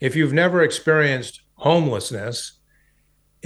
if 0.00 0.16
you've 0.16 0.32
never 0.34 0.62
experienced 0.62 1.40
homelessness, 1.54 2.55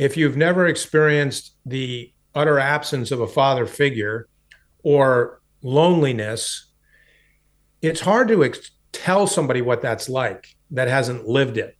if 0.00 0.16
you've 0.16 0.36
never 0.36 0.66
experienced 0.66 1.54
the 1.66 2.10
utter 2.34 2.58
absence 2.58 3.10
of 3.10 3.20
a 3.20 3.26
father 3.26 3.66
figure 3.66 4.28
or 4.82 5.42
loneliness, 5.60 6.72
it's 7.82 8.00
hard 8.00 8.28
to 8.28 8.42
ex- 8.42 8.70
tell 8.92 9.26
somebody 9.26 9.60
what 9.60 9.82
that's 9.82 10.08
like 10.08 10.56
that 10.70 10.88
hasn't 10.88 11.28
lived 11.28 11.58
it. 11.58 11.76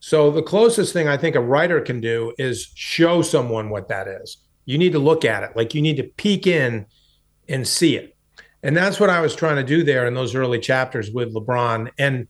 So, 0.00 0.30
the 0.30 0.42
closest 0.42 0.94
thing 0.94 1.08
I 1.08 1.18
think 1.18 1.36
a 1.36 1.42
writer 1.42 1.82
can 1.82 2.00
do 2.00 2.32
is 2.38 2.72
show 2.74 3.20
someone 3.20 3.68
what 3.68 3.88
that 3.88 4.08
is. 4.08 4.38
You 4.64 4.78
need 4.78 4.92
to 4.92 4.98
look 4.98 5.26
at 5.26 5.42
it, 5.42 5.54
like 5.54 5.74
you 5.74 5.82
need 5.82 5.98
to 5.98 6.04
peek 6.04 6.46
in 6.46 6.86
and 7.50 7.68
see 7.68 7.96
it. 7.96 8.16
And 8.62 8.74
that's 8.74 8.98
what 8.98 9.10
I 9.10 9.20
was 9.20 9.36
trying 9.36 9.56
to 9.56 9.62
do 9.62 9.84
there 9.84 10.06
in 10.06 10.14
those 10.14 10.34
early 10.34 10.58
chapters 10.58 11.10
with 11.10 11.34
LeBron. 11.34 11.90
And 11.98 12.28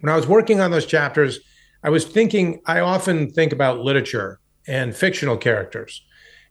when 0.00 0.10
I 0.10 0.16
was 0.16 0.26
working 0.26 0.60
on 0.60 0.70
those 0.70 0.86
chapters, 0.86 1.40
I 1.82 1.90
was 1.90 2.04
thinking, 2.04 2.60
I 2.66 2.80
often 2.80 3.30
think 3.30 3.52
about 3.52 3.80
literature 3.80 4.38
and 4.66 4.94
fictional 4.94 5.36
characters. 5.36 6.04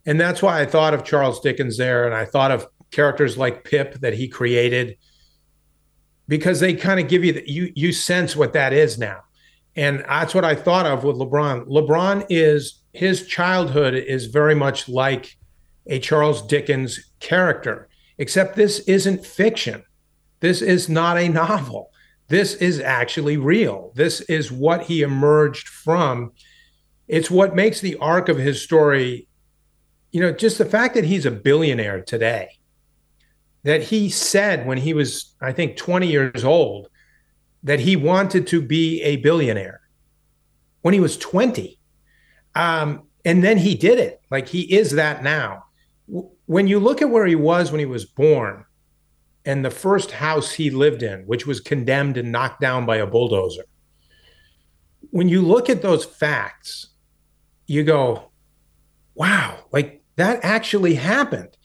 And 0.05 0.19
that's 0.19 0.41
why 0.41 0.61
I 0.61 0.65
thought 0.65 0.93
of 0.93 1.03
Charles 1.03 1.39
Dickens 1.39 1.77
there. 1.77 2.05
And 2.05 2.13
I 2.13 2.25
thought 2.25 2.51
of 2.51 2.67
characters 2.91 3.37
like 3.37 3.63
Pip 3.63 3.95
that 4.01 4.13
he 4.13 4.27
created 4.27 4.97
because 6.27 6.59
they 6.59 6.73
kind 6.73 6.99
of 6.99 7.07
give 7.07 7.23
you 7.23 7.33
the, 7.33 7.49
you 7.49 7.71
you 7.75 7.91
sense 7.91 8.35
what 8.35 8.53
that 8.53 8.73
is 8.73 8.97
now. 8.97 9.21
And 9.75 9.99
that's 10.07 10.33
what 10.33 10.45
I 10.45 10.55
thought 10.55 10.85
of 10.85 11.03
with 11.03 11.15
LeBron. 11.15 11.67
LeBron 11.67 12.25
is 12.29 12.81
his 12.93 13.25
childhood 13.25 13.93
is 13.93 14.25
very 14.25 14.55
much 14.55 14.89
like 14.89 15.37
a 15.87 15.99
Charles 15.99 16.41
Dickens 16.41 17.11
character, 17.19 17.87
except 18.17 18.55
this 18.55 18.79
isn't 18.81 19.25
fiction. 19.25 19.83
This 20.41 20.61
is 20.61 20.89
not 20.89 21.17
a 21.17 21.29
novel. 21.29 21.90
This 22.31 22.55
is 22.55 22.79
actually 22.79 23.35
real. 23.35 23.91
This 23.93 24.21
is 24.21 24.53
what 24.53 24.83
he 24.83 25.01
emerged 25.01 25.67
from. 25.67 26.31
It's 27.09 27.29
what 27.29 27.55
makes 27.55 27.81
the 27.81 27.97
arc 27.97 28.29
of 28.29 28.37
his 28.37 28.61
story, 28.61 29.27
you 30.13 30.21
know, 30.21 30.31
just 30.31 30.57
the 30.57 30.63
fact 30.63 30.95
that 30.95 31.03
he's 31.03 31.25
a 31.25 31.31
billionaire 31.31 31.99
today, 32.01 32.57
that 33.63 33.83
he 33.83 34.07
said 34.07 34.65
when 34.65 34.77
he 34.77 34.93
was, 34.93 35.35
I 35.41 35.51
think, 35.51 35.75
20 35.75 36.07
years 36.07 36.45
old, 36.45 36.87
that 37.63 37.81
he 37.81 37.97
wanted 37.97 38.47
to 38.47 38.61
be 38.61 39.01
a 39.01 39.17
billionaire 39.17 39.81
when 40.83 40.93
he 40.93 41.01
was 41.01 41.17
20. 41.17 41.77
Um, 42.55 43.09
and 43.25 43.43
then 43.43 43.57
he 43.57 43.75
did 43.75 43.99
it. 43.99 44.21
Like 44.31 44.47
he 44.47 44.61
is 44.73 44.91
that 44.91 45.21
now. 45.21 45.65
When 46.45 46.67
you 46.67 46.79
look 46.79 47.01
at 47.01 47.09
where 47.09 47.25
he 47.27 47.35
was 47.35 47.71
when 47.71 47.79
he 47.79 47.85
was 47.85 48.05
born 48.05 48.63
and 49.45 49.65
the 49.65 49.71
first 49.71 50.11
house 50.11 50.51
he 50.51 50.69
lived 50.69 51.03
in, 51.03 51.21
which 51.21 51.47
was 51.47 51.59
condemned 51.59 52.17
and 52.17 52.31
knocked 52.31 52.61
down 52.61 52.85
by 52.85 52.97
a 52.97 53.07
bulldozer, 53.07 53.63
when 55.09 55.27
you 55.27 55.41
look 55.41 55.69
at 55.69 55.81
those 55.81 56.05
facts, 56.05 56.87
you 57.67 57.83
go, 57.83 58.31
wow, 59.15 59.57
like 59.71 60.01
that 60.15 60.39
actually 60.43 60.95
happened. 60.95 61.57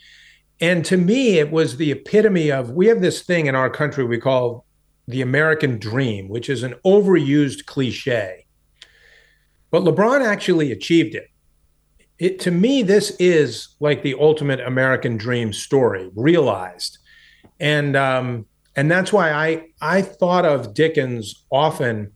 And 0.60 0.84
to 0.86 0.96
me, 0.96 1.38
it 1.38 1.50
was 1.50 1.76
the 1.76 1.92
epitome 1.92 2.50
of 2.50 2.70
we 2.70 2.86
have 2.86 3.02
this 3.02 3.22
thing 3.22 3.46
in 3.46 3.54
our 3.54 3.68
country 3.68 4.04
we 4.04 4.18
call 4.18 4.64
the 5.06 5.22
American 5.22 5.78
dream, 5.78 6.28
which 6.28 6.48
is 6.48 6.62
an 6.62 6.74
overused 6.84 7.66
cliche. 7.66 8.46
But 9.70 9.82
LeBron 9.82 10.24
actually 10.24 10.72
achieved 10.72 11.14
it. 11.14 11.28
It 12.18 12.40
to 12.40 12.50
me, 12.50 12.82
this 12.82 13.10
is 13.18 13.76
like 13.78 14.02
the 14.02 14.16
ultimate 14.18 14.60
American 14.60 15.16
dream 15.18 15.52
story 15.52 16.10
realized, 16.14 16.98
and 17.60 17.96
um, 17.96 18.46
and 18.74 18.90
that's 18.90 19.12
why 19.12 19.32
I 19.32 19.68
I 19.80 20.02
thought 20.02 20.44
of 20.44 20.74
Dickens 20.74 21.44
often. 21.50 22.12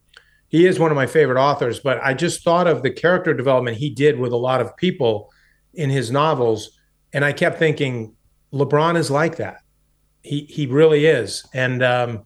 He 0.48 0.66
is 0.66 0.80
one 0.80 0.90
of 0.90 0.96
my 0.96 1.06
favorite 1.06 1.40
authors, 1.40 1.78
but 1.78 2.00
I 2.02 2.12
just 2.12 2.42
thought 2.42 2.66
of 2.66 2.82
the 2.82 2.90
character 2.90 3.32
development 3.32 3.76
he 3.76 3.88
did 3.88 4.18
with 4.18 4.32
a 4.32 4.36
lot 4.36 4.60
of 4.60 4.76
people 4.76 5.30
in 5.74 5.90
his 5.90 6.10
novels, 6.10 6.76
and 7.12 7.24
I 7.24 7.32
kept 7.32 7.58
thinking 7.58 8.14
LeBron 8.52 8.96
is 8.96 9.10
like 9.10 9.36
that. 9.36 9.58
He 10.22 10.40
he 10.40 10.66
really 10.66 11.06
is. 11.06 11.46
And 11.54 11.82
um, 11.82 12.24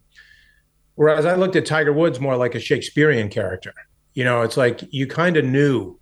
whereas 0.95 1.25
I 1.25 1.35
looked 1.35 1.55
at 1.55 1.65
Tiger 1.65 1.93
Woods 1.93 2.19
more 2.19 2.35
like 2.35 2.55
a 2.55 2.59
Shakespearean 2.59 3.29
character. 3.29 3.73
You 4.13 4.23
know, 4.23 4.41
it's 4.41 4.57
like 4.57 4.81
you 4.91 5.07
kind 5.07 5.37
of 5.37 5.45
knew 5.45 5.99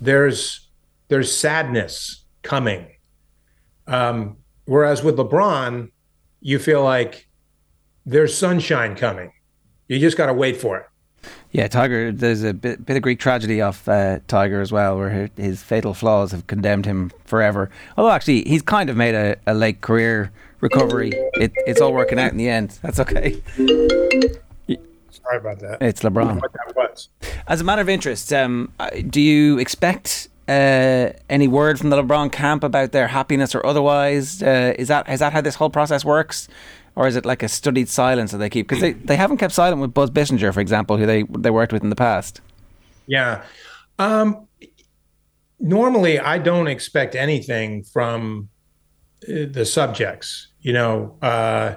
there's 0.00 0.68
there's 1.08 1.34
sadness 1.34 2.24
coming. 2.42 2.86
Um, 3.86 4.38
whereas 4.64 5.02
with 5.02 5.16
LeBron, 5.16 5.90
you 6.46 6.60
feel 6.60 6.84
like 6.84 7.26
there's 8.04 8.38
sunshine 8.38 8.94
coming. 8.94 9.32
You 9.88 9.98
just 9.98 10.16
got 10.16 10.26
to 10.26 10.32
wait 10.32 10.56
for 10.56 10.78
it. 10.78 10.86
Yeah, 11.50 11.66
Tiger. 11.66 12.12
There's 12.12 12.44
a 12.44 12.54
bit, 12.54 12.86
bit 12.86 12.96
of 12.96 13.02
Greek 13.02 13.18
tragedy 13.18 13.60
off 13.60 13.88
uh, 13.88 14.20
Tiger 14.28 14.60
as 14.60 14.70
well, 14.70 14.96
where 14.96 15.28
his 15.36 15.60
fatal 15.60 15.92
flaws 15.92 16.30
have 16.30 16.46
condemned 16.46 16.86
him 16.86 17.10
forever. 17.24 17.68
Although 17.96 18.12
actually, 18.12 18.44
he's 18.44 18.62
kind 18.62 18.88
of 18.88 18.96
made 18.96 19.16
a, 19.16 19.36
a 19.48 19.54
late 19.54 19.80
career 19.80 20.30
recovery. 20.60 21.10
It, 21.34 21.52
it's 21.66 21.80
all 21.80 21.92
working 21.92 22.20
out 22.20 22.30
in 22.30 22.38
the 22.38 22.48
end. 22.48 22.78
That's 22.80 23.00
okay. 23.00 23.42
Sorry 23.56 25.38
about 25.38 25.58
that. 25.58 25.78
It's 25.80 26.02
LeBron. 26.02 26.40
What 26.40 26.52
that 26.52 26.76
was. 26.76 27.08
As 27.48 27.60
a 27.60 27.64
matter 27.64 27.82
of 27.82 27.88
interest, 27.88 28.32
um, 28.32 28.72
do 29.10 29.20
you 29.20 29.58
expect 29.58 30.28
uh, 30.48 31.12
any 31.28 31.48
word 31.48 31.78
from 31.78 31.90
the 31.90 32.02
LeBron 32.02 32.32
camp 32.32 32.64
about 32.64 32.92
their 32.92 33.08
happiness 33.08 33.54
or 33.54 33.64
otherwise? 33.66 34.42
Uh, 34.42 34.74
is 34.78 34.88
that 34.88 35.08
is 35.08 35.20
that 35.20 35.32
how 35.32 35.40
this 35.40 35.56
whole 35.56 35.70
process 35.70 36.04
works? 36.04 36.48
or 36.96 37.06
is 37.06 37.14
it 37.14 37.26
like 37.26 37.42
a 37.42 37.48
studied 37.48 37.88
silence 37.88 38.32
that 38.32 38.38
they 38.38 38.48
keep? 38.48 38.66
Because 38.66 38.80
they, 38.80 38.92
they 38.92 39.16
haven't 39.16 39.36
kept 39.36 39.52
silent 39.52 39.80
with 39.80 39.92
Buzz 39.92 40.10
Bissinger, 40.10 40.52
for 40.52 40.60
example, 40.60 40.96
who 40.96 41.06
they 41.06 41.22
they 41.24 41.50
worked 41.50 41.72
with 41.72 41.84
in 41.84 41.90
the 41.90 41.96
past. 41.96 42.40
Yeah. 43.06 43.44
Um, 43.98 44.48
normally, 45.60 46.18
I 46.18 46.38
don't 46.38 46.66
expect 46.66 47.14
anything 47.14 47.84
from 47.84 48.48
uh, 49.28 49.44
the 49.50 49.66
subjects. 49.66 50.48
You 50.60 50.72
know, 50.72 51.18
uh, 51.20 51.76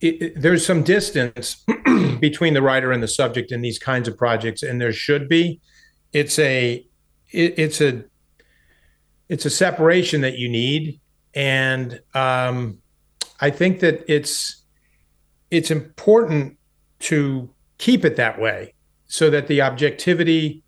it, 0.00 0.22
it, 0.22 0.40
there's 0.40 0.64
some 0.64 0.82
distance 0.82 1.64
between 2.20 2.54
the 2.54 2.62
writer 2.62 2.92
and 2.92 3.02
the 3.02 3.08
subject 3.08 3.52
in 3.52 3.60
these 3.60 3.78
kinds 3.78 4.08
of 4.08 4.16
projects, 4.16 4.62
and 4.62 4.80
there 4.80 4.92
should 4.92 5.28
be. 5.28 5.60
It's 6.12 6.38
a 6.38 6.84
it, 7.32 7.58
it's 7.58 7.80
a 7.80 8.04
it's 9.28 9.44
a 9.44 9.50
separation 9.50 10.22
that 10.22 10.38
you 10.38 10.48
need, 10.48 11.00
and 11.34 12.00
um, 12.14 12.78
I 13.40 13.50
think 13.50 13.80
that 13.80 14.04
it's 14.08 14.64
it's 15.50 15.70
important 15.70 16.58
to 17.00 17.50
keep 17.78 18.04
it 18.04 18.16
that 18.16 18.40
way 18.40 18.74
so 19.06 19.30
that 19.30 19.48
the 19.48 19.62
objectivity 19.62 20.62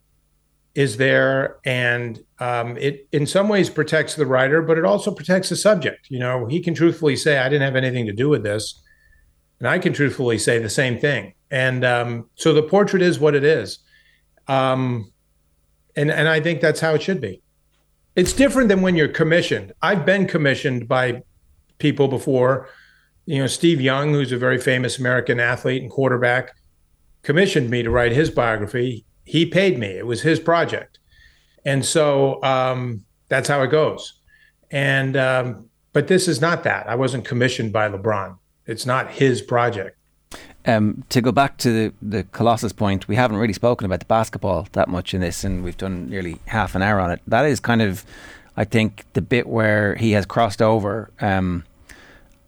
is 0.75 0.97
there 0.97 1.59
and 1.65 2.25
um, 2.41 2.77
it 2.79 3.07
in 3.13 3.27
some 3.27 3.49
ways 3.49 3.69
protects 3.69 4.15
the 4.15 4.25
writer 4.25 4.63
but 4.63 4.79
it 4.79 4.85
also 4.85 5.13
protects 5.13 5.51
the 5.51 5.57
subject. 5.57 6.07
You 6.09 6.19
know 6.19 6.47
he 6.47 6.61
can 6.61 6.75
truthfully 6.75 7.17
say 7.17 7.39
i 7.39 7.49
didn't 7.49 7.63
have 7.63 7.77
anything 7.77 8.07
to 8.07 8.13
do 8.13 8.29
with 8.29 8.43
this. 8.43 8.83
And 9.59 9.69
i 9.69 9.79
can 9.79 9.93
truthfully 9.93 10.39
say 10.39 10.59
the 10.59 10.71
same 10.71 10.99
thing. 10.99 11.35
And 11.51 11.85
um, 11.85 12.31
so 12.35 12.55
the 12.55 12.63
portrait 12.63 13.03
is 13.03 13.21
what 13.21 13.35
it 13.35 13.45
is. 13.45 13.79
Um, 14.49 15.12
and 15.97 16.11
and 16.11 16.29
i 16.29 16.41
think 16.41 16.61
that's 16.61 16.81
how 16.81 16.95
it 16.95 17.03
should 17.03 17.21
be 17.21 17.41
it's 18.15 18.33
different 18.33 18.69
than 18.69 18.83
when 18.83 18.97
you're 18.97 19.09
commissioned 19.09 19.73
i've 19.83 20.05
been 20.05 20.27
commissioned 20.27 20.89
by 20.89 21.23
people 21.83 22.09
before. 22.09 22.69
You 23.27 23.41
know, 23.41 23.47
Steve 23.47 23.81
Young, 23.81 24.15
who's 24.15 24.33
a 24.33 24.39
very 24.39 24.59
famous 24.59 24.99
American 24.99 25.39
athlete 25.39 25.83
and 25.83 25.91
quarterback, 25.91 26.55
commissioned 27.23 27.69
me 27.69 27.83
to 27.83 27.91
write 27.91 28.13
his 28.13 28.31
biography. 28.31 29.05
He 29.25 29.45
paid 29.45 29.79
me. 29.79 29.89
It 29.89 30.07
was 30.07 30.23
his 30.23 30.41
project, 30.41 30.99
and 31.67 31.85
so 31.85 32.43
um, 32.43 33.05
that's 33.29 33.49
how 33.49 33.63
it 33.63 33.69
goes. 33.69 34.21
And 34.71 35.17
um, 35.17 35.69
but 35.93 36.09
this 36.09 36.27
is 36.27 36.41
not 36.41 36.65
that. 36.65 36.89
I 36.89 36.95
wasn't 36.95 37.25
commissioned 37.25 37.73
by 37.73 37.89
LeBron. 37.89 38.39
It's 38.67 38.87
not 38.87 39.11
his 39.11 39.43
project. 39.43 39.99
Um, 40.65 41.03
to 41.09 41.21
go 41.21 41.33
back 41.33 41.59
to 41.59 41.73
the, 41.73 41.95
the 42.01 42.23
Colossus 42.25 42.73
point, 42.73 43.09
we 43.09 43.17
haven't 43.17 43.39
really 43.39 43.53
spoken 43.53 43.85
about 43.85 43.99
the 43.99 44.07
basketball 44.07 44.69
that 44.73 44.89
much 44.89 45.13
in 45.13 45.21
this, 45.21 45.43
and 45.43 45.65
we've 45.65 45.77
done 45.77 46.09
nearly 46.09 46.39
half 46.47 46.75
an 46.75 46.83
hour 46.83 47.01
on 47.01 47.11
it. 47.11 47.21
That 47.27 47.45
is 47.47 47.59
kind 47.59 47.83
of, 47.83 48.05
I 48.57 48.65
think, 48.65 49.05
the 49.15 49.23
bit 49.23 49.49
where 49.49 49.97
he 49.97 50.13
has 50.13 50.25
crossed 50.25 50.63
over. 50.63 51.11
Um, 51.21 51.65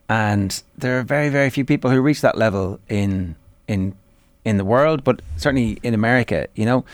and 0.09 0.63
there 0.77 0.99
are 0.99 1.03
very 1.03 1.29
very 1.29 1.51
few 1.51 1.65
people 1.65 1.91
who 1.91 2.01
reach 2.01 2.21
that 2.21 2.37
level 2.37 2.79
in 2.89 3.37
in 3.67 3.95
in 4.45 4.59
the 4.59 4.65
world, 4.65 5.03
but 5.03 5.23
certainly 5.37 5.79
in 5.83 5.95
America, 5.95 6.47
you 6.55 6.67
know, 6.67 6.85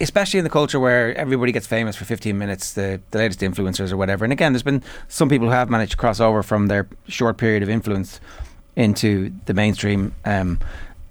especially 0.00 0.38
in 0.38 0.44
the 0.44 0.50
culture 0.50 0.80
where 0.80 1.14
everybody 1.16 1.52
gets 1.52 1.66
famous 1.66 1.94
for 1.94 2.06
15 2.06 2.38
minutes, 2.38 2.72
the, 2.72 3.00
the 3.10 3.18
latest 3.18 3.40
influencers 3.40 3.92
or 3.92 3.98
whatever. 3.98 4.24
And 4.24 4.32
again, 4.32 4.52
there's 4.54 4.62
been 4.62 4.82
some 5.06 5.28
people 5.28 5.48
who 5.48 5.52
have 5.52 5.68
managed 5.68 5.92
to 5.92 5.96
cross 5.98 6.20
over 6.20 6.42
from 6.42 6.68
their 6.68 6.88
short 7.06 7.36
period 7.36 7.62
of 7.62 7.68
influence 7.68 8.18
into 8.76 9.32
the 9.46 9.54
mainstream. 9.54 10.14
Um, 10.24 10.60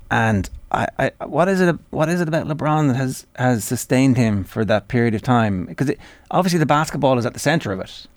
and 0.09 0.49
I, 0.72 0.88
I, 0.99 1.26
what 1.26 1.47
is 1.47 1.59
it? 1.59 1.76
What 1.89 2.09
is 2.09 2.22
it 2.22 2.28
about 2.28 2.47
LeBron 2.47 2.88
that 2.89 2.95
has 2.95 3.26
has 3.36 3.63
sustained 3.63 4.18
him 4.18 4.43
for 4.43 4.63
that 4.66 4.88
period 4.88 5.16
of 5.16 5.22
time? 5.22 5.66
Because 5.66 5.91
obviously 6.32 6.59
the 6.59 6.66
basketball 6.66 7.18
is 7.18 7.26
at 7.26 7.34
the 7.34 7.39
center 7.39 7.72
of 7.72 7.80
it. 7.80 8.07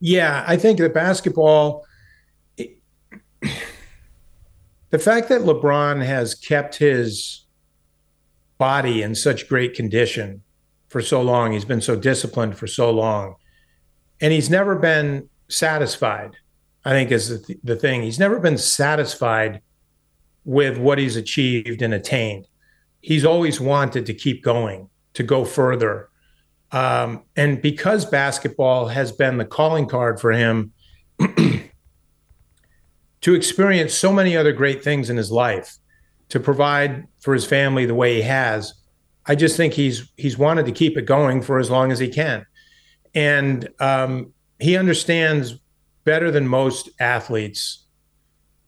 Yeah, 0.00 0.44
I 0.46 0.56
think 0.56 0.78
the 0.78 0.88
basketball 0.88 1.86
the 4.90 4.98
fact 4.98 5.28
that 5.28 5.42
LeBron 5.42 6.04
has 6.04 6.34
kept 6.34 6.76
his 6.76 7.44
body 8.58 9.02
in 9.02 9.14
such 9.14 9.48
great 9.48 9.74
condition 9.74 10.42
for 10.88 11.02
so 11.02 11.20
long, 11.22 11.52
he's 11.52 11.64
been 11.64 11.80
so 11.80 11.96
disciplined 11.96 12.56
for 12.56 12.66
so 12.66 12.90
long, 12.90 13.34
and 14.20 14.32
he's 14.32 14.48
never 14.48 14.76
been 14.76 15.28
satisfied. 15.48 16.36
I 16.84 16.90
think 16.90 17.10
is 17.10 17.28
the, 17.28 17.38
th- 17.38 17.58
the 17.64 17.76
thing. 17.76 18.02
He's 18.02 18.18
never 18.18 18.38
been 18.38 18.58
satisfied 18.58 19.62
with 20.44 20.76
what 20.78 20.98
he's 20.98 21.16
achieved 21.16 21.80
and 21.82 21.94
attained. 21.94 22.46
He's 23.00 23.24
always 23.24 23.60
wanted 23.60 24.06
to 24.06 24.14
keep 24.14 24.42
going, 24.42 24.88
to 25.14 25.22
go 25.22 25.44
further. 25.44 26.10
Um, 26.72 27.22
and 27.36 27.62
because 27.62 28.04
basketball 28.04 28.88
has 28.88 29.12
been 29.12 29.38
the 29.38 29.44
calling 29.44 29.86
card 29.86 30.20
for 30.20 30.32
him, 30.32 30.72
to 33.20 33.34
experience 33.34 33.94
so 33.94 34.12
many 34.12 34.36
other 34.36 34.52
great 34.52 34.84
things 34.84 35.08
in 35.08 35.16
his 35.16 35.30
life, 35.30 35.78
to 36.28 36.40
provide 36.40 37.06
for 37.20 37.32
his 37.32 37.46
family 37.46 37.86
the 37.86 37.94
way 37.94 38.16
he 38.16 38.22
has. 38.22 38.74
I 39.26 39.34
just 39.34 39.56
think 39.56 39.72
he's 39.72 40.12
he's 40.16 40.36
wanted 40.36 40.66
to 40.66 40.72
keep 40.72 40.98
it 40.98 41.06
going 41.06 41.40
for 41.40 41.58
as 41.58 41.70
long 41.70 41.90
as 41.92 41.98
he 41.98 42.08
can, 42.08 42.44
and 43.14 43.68
um, 43.80 44.34
he 44.58 44.76
understands 44.76 45.58
better 46.04 46.30
than 46.30 46.46
most 46.46 46.90
athletes, 47.00 47.86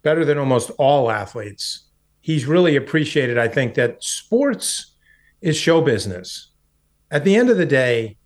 better 0.03 0.25
than 0.25 0.39
almost 0.39 0.71
all 0.79 1.11
athletes. 1.11 1.85
He's 2.21 2.47
really 2.47 2.77
appreciated, 2.77 3.39
I 3.39 3.49
think, 3.49 3.75
that 3.75 4.03
sports 4.03 4.95
is 5.41 5.57
show 5.57 5.81
business. 5.81 6.51
At 7.11 7.25
the 7.25 7.37
end 7.37 7.51
of 7.51 7.57
the 7.57 7.67
day, 7.67 8.17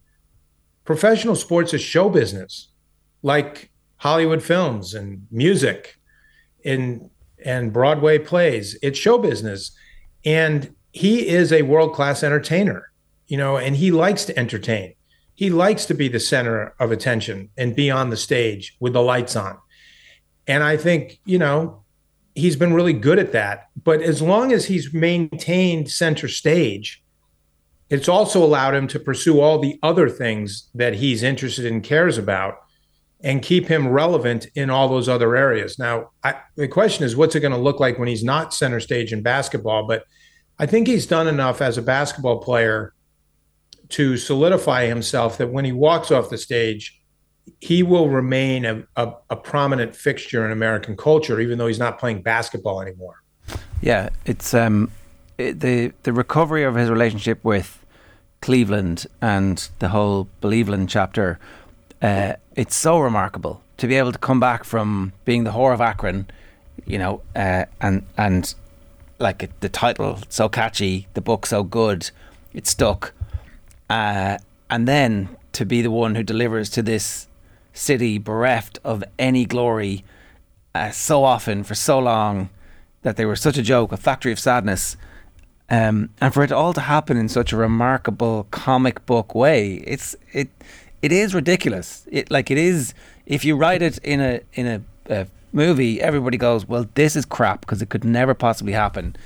professional 0.85 1.37
sports 1.37 1.75
is 1.75 1.83
show 1.83 2.09
business, 2.09 2.69
like 3.23 3.71
Hollywood 3.97 4.43
films 4.43 4.95
and 4.95 5.27
music 5.31 5.97
in 6.63 7.11
and 7.45 7.73
Broadway 7.73 8.19
plays. 8.19 8.79
It's 8.83 8.99
show 8.99 9.19
business. 9.19 9.73
And 10.25 10.75
he 10.93 11.29
is 11.29 11.53
a 11.53 11.63
world 11.63 11.95
class 11.95 12.23
entertainer, 12.23 12.91
you 13.29 13.37
know, 13.37 13.57
and 13.57 13.77
he 13.77 13.91
likes 13.91 14.25
to 14.27 14.39
entertain. 14.39 14.95
He 15.41 15.49
likes 15.49 15.87
to 15.87 15.95
be 15.95 16.09
the 16.09 16.21
center 16.21 16.75
of 16.79 16.93
attention 16.93 17.49
and 17.57 17.75
be 17.75 17.91
on 17.91 18.11
the 18.11 18.17
stage 18.19 18.77
with 18.79 18.93
the 18.93 19.01
lights 19.01 19.37
on. 19.37 19.57
And 20.47 20.63
I 20.63 20.77
think, 20.77 21.19
you 21.25 21.39
know, 21.39 21.83
he's 22.35 22.57
been 22.57 22.75
really 22.75 22.93
good 22.93 23.19
at 23.19 23.33
that. 23.33 23.69
But 23.83 24.03
as 24.03 24.21
long 24.21 24.53
as 24.53 24.67
he's 24.67 24.93
maintained 24.93 25.91
center 25.91 26.29
stage, 26.29 27.03
it's 27.89 28.07
also 28.07 28.45
allowed 28.45 28.75
him 28.75 28.87
to 28.89 29.01
pursue 29.01 29.41
all 29.41 29.59
the 29.59 29.79
other 29.83 30.11
things 30.11 30.69
that 30.75 30.97
he's 30.97 31.23
interested 31.23 31.65
in, 31.65 31.81
cares 31.81 32.19
about 32.19 32.59
and 33.23 33.41
keep 33.41 33.67
him 33.67 33.89
relevant 33.89 34.47
in 34.55 34.69
all 34.69 34.91
those 34.91 35.09
other 35.09 35.35
areas. 35.37 35.79
Now, 35.79 36.11
I, 36.23 36.35
the 36.57 36.69
question 36.69 37.07
is, 37.07 37.17
what's 37.17 37.35
it 37.35 37.41
going 37.41 37.53
to 37.53 37.59
look 37.59 37.81
like 37.81 37.99
when 37.99 38.09
he's 38.09 38.23
not 38.23 38.53
center 38.53 38.79
stage 38.79 39.11
in 39.11 39.23
basketball? 39.23 39.87
But 39.87 40.05
I 40.59 40.67
think 40.67 40.87
he's 40.87 41.07
done 41.07 41.29
enough 41.29 41.63
as 41.63 41.79
a 41.79 41.83
basketball 41.83 42.41
player 42.41 42.93
to 43.91 44.17
solidify 44.17 44.87
himself 44.87 45.39
that 45.39 45.51
when 45.51 45.65
he 45.65 45.73
walks 45.73 46.11
off 46.11 46.31
the 46.31 46.39
stage, 46.39 47.01
he 47.61 47.83
will 47.83 48.09
remain 48.09 48.65
a, 48.65 48.85
a, 48.97 49.13
a 49.31 49.37
prominent 49.37 49.95
fixture 49.95 50.45
in 50.45 50.53
American 50.53 50.97
culture, 50.97 51.41
even 51.41 51.59
though 51.59 51.67
he's 51.67 51.79
not 51.79 51.99
playing 51.99 52.23
basketball 52.23 52.81
anymore. 52.81 53.23
Yeah, 53.81 54.11
it's 54.27 54.55
um, 54.55 54.91
it, 55.39 55.61
the 55.61 55.93
the 56.03 56.13
recovery 56.13 56.65
of 56.65 56.75
his 56.75 56.91
relationship 56.91 57.45
with 57.45 57.85
Cleveland 58.41 59.07
and 59.21 59.69
the 59.81 59.89
whole 59.89 60.29
Believeland 60.41 60.89
chapter 60.89 61.39
uh, 62.03 62.35
it's 62.57 62.75
so 62.75 62.99
remarkable 62.99 63.63
to 63.77 63.87
be 63.87 63.95
able 63.97 64.13
to 64.13 64.19
come 64.19 64.41
back 64.41 64.65
from 64.65 65.13
being 65.25 65.45
the 65.45 65.51
whore 65.51 65.73
of 65.73 65.81
Akron, 65.81 66.27
you 66.87 66.99
know, 66.99 67.23
uh, 67.37 67.65
and 67.81 68.05
and 68.17 68.55
like 69.19 69.51
the 69.61 69.69
title 69.69 70.19
so 70.29 70.49
catchy, 70.49 71.07
the 71.15 71.21
book 71.21 71.47
so 71.47 71.63
good, 71.63 72.11
it 72.55 72.67
stuck, 72.67 73.13
uh, 73.91 74.39
and 74.71 74.87
then 74.87 75.29
to 75.53 75.67
be 75.67 75.83
the 75.83 75.91
one 75.91 76.15
who 76.15 76.23
delivers 76.23 76.71
to 76.71 76.83
this 76.83 77.27
city 77.73 78.19
bereft 78.19 78.79
of 78.85 79.03
any 79.19 79.45
glory 79.45 80.05
uh, 80.75 80.91
so 80.91 81.25
often 81.25 81.65
for 81.65 81.75
so 81.75 81.99
long 81.99 82.49
that 83.03 83.17
they 83.17 83.27
were 83.27 83.37
such 83.37 83.59
a 83.59 83.63
joke, 83.63 83.91
a 83.93 83.97
factory 83.97 84.31
of 84.31 84.39
sadness. 84.39 84.97
Um, 85.69 86.11
and 86.21 86.33
for 86.33 86.45
it 86.45 86.53
all 86.53 86.73
to 86.73 86.81
happen 86.81 87.17
in 87.17 87.29
such 87.29 87.53
a 87.53 87.57
remarkable 87.57 88.47
comic 88.51 89.05
book 89.07 89.35
way, 89.35 89.83
it's 89.87 90.17
it 90.33 90.49
it 91.03 91.13
is 91.13 91.35
ridiculous. 91.35 92.07
It 92.11 92.31
like 92.31 92.51
it 92.51 92.59
is 92.59 92.95
if 93.27 93.45
you 93.45 93.57
write 93.57 93.83
it 93.83 93.99
in 93.99 94.21
a 94.21 94.41
in 94.55 94.67
a, 94.67 94.83
a 95.09 95.27
movie, 95.53 96.01
everybody 96.01 96.37
goes, 96.37 96.67
"Well, 96.67 96.87
this 96.95 97.15
is 97.15 97.25
crap" 97.25 97.61
because 97.61 97.81
it 97.81 97.89
could 97.89 98.05
never 98.05 98.35
possibly 98.35 98.73
happen. 98.73 99.17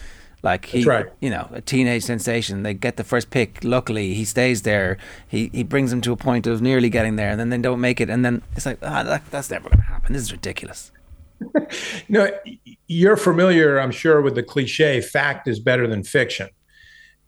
Like 0.45 0.67
he, 0.67 0.85
right. 0.85 1.07
you 1.23 1.31
know, 1.31 1.49
a 1.53 1.63
teenage 1.63 2.03
sensation. 2.03 2.65
They 2.65 2.75
get 2.75 2.99
the 2.99 3.03
first 3.03 3.31
pick. 3.31 3.65
Luckily, 3.65 4.13
he 4.13 4.27
stays 4.27 4.61
there. 4.61 4.99
He 5.27 5.49
he 5.55 5.63
brings 5.63 5.91
them 5.91 6.03
to 6.03 6.13
a 6.13 6.17
point 6.17 6.47
of 6.47 6.61
nearly 6.61 6.91
getting 6.91 7.17
there, 7.17 7.31
and 7.31 7.41
then 7.41 7.49
they 7.49 7.57
don't 7.57 7.81
make 7.81 7.99
it. 7.99 8.11
And 8.11 8.27
then 8.27 8.43
it's 8.55 8.67
like, 8.67 8.79
ah, 8.83 9.03
that, 9.05 9.31
that's 9.31 9.49
never 9.49 9.71
going 9.71 9.79
to 9.79 9.85
happen. 9.85 10.13
This 10.13 10.21
is 10.25 10.33
ridiculous. 10.33 10.93
no, 12.11 12.29
you're 12.87 13.17
familiar, 13.17 13.79
I'm 13.81 13.91
sure, 13.91 14.21
with 14.21 14.35
the 14.35 14.43
cliche 14.43 15.01
"fact 15.01 15.49
is 15.49 15.59
better 15.61 15.87
than 15.87 16.05
fiction." 16.05 16.51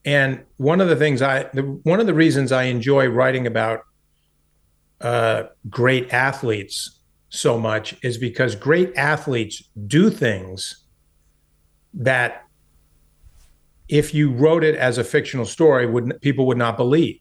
And 0.05 0.45
one 0.59 0.83
of 0.83 0.89
the 0.89 0.97
things 0.97 1.23
I, 1.23 1.45
the, 1.55 1.63
one 1.85 2.01
of 2.01 2.07
the 2.07 2.15
reasons 2.15 2.53
I 2.53 2.65
enjoy 2.65 3.07
writing 3.09 3.47
about 3.47 3.81
uh, 5.01 5.45
great 5.71 6.13
athletes 6.13 7.01
so 7.31 7.59
much 7.59 7.97
is 8.03 8.19
because 8.19 8.55
great 8.55 8.95
athletes 8.95 9.63
do 9.87 10.11
things 10.11 10.85
that 11.95 12.46
if 13.89 14.15
you 14.15 14.33
wrote 14.33 14.65
it 14.65 14.75
as 14.75 14.99
a 14.99 15.05
fictional 15.05 15.47
story 15.47 15.87
would 15.87 16.21
people 16.21 16.47
would 16.47 16.59
not 16.59 16.77
believe. 16.77 17.21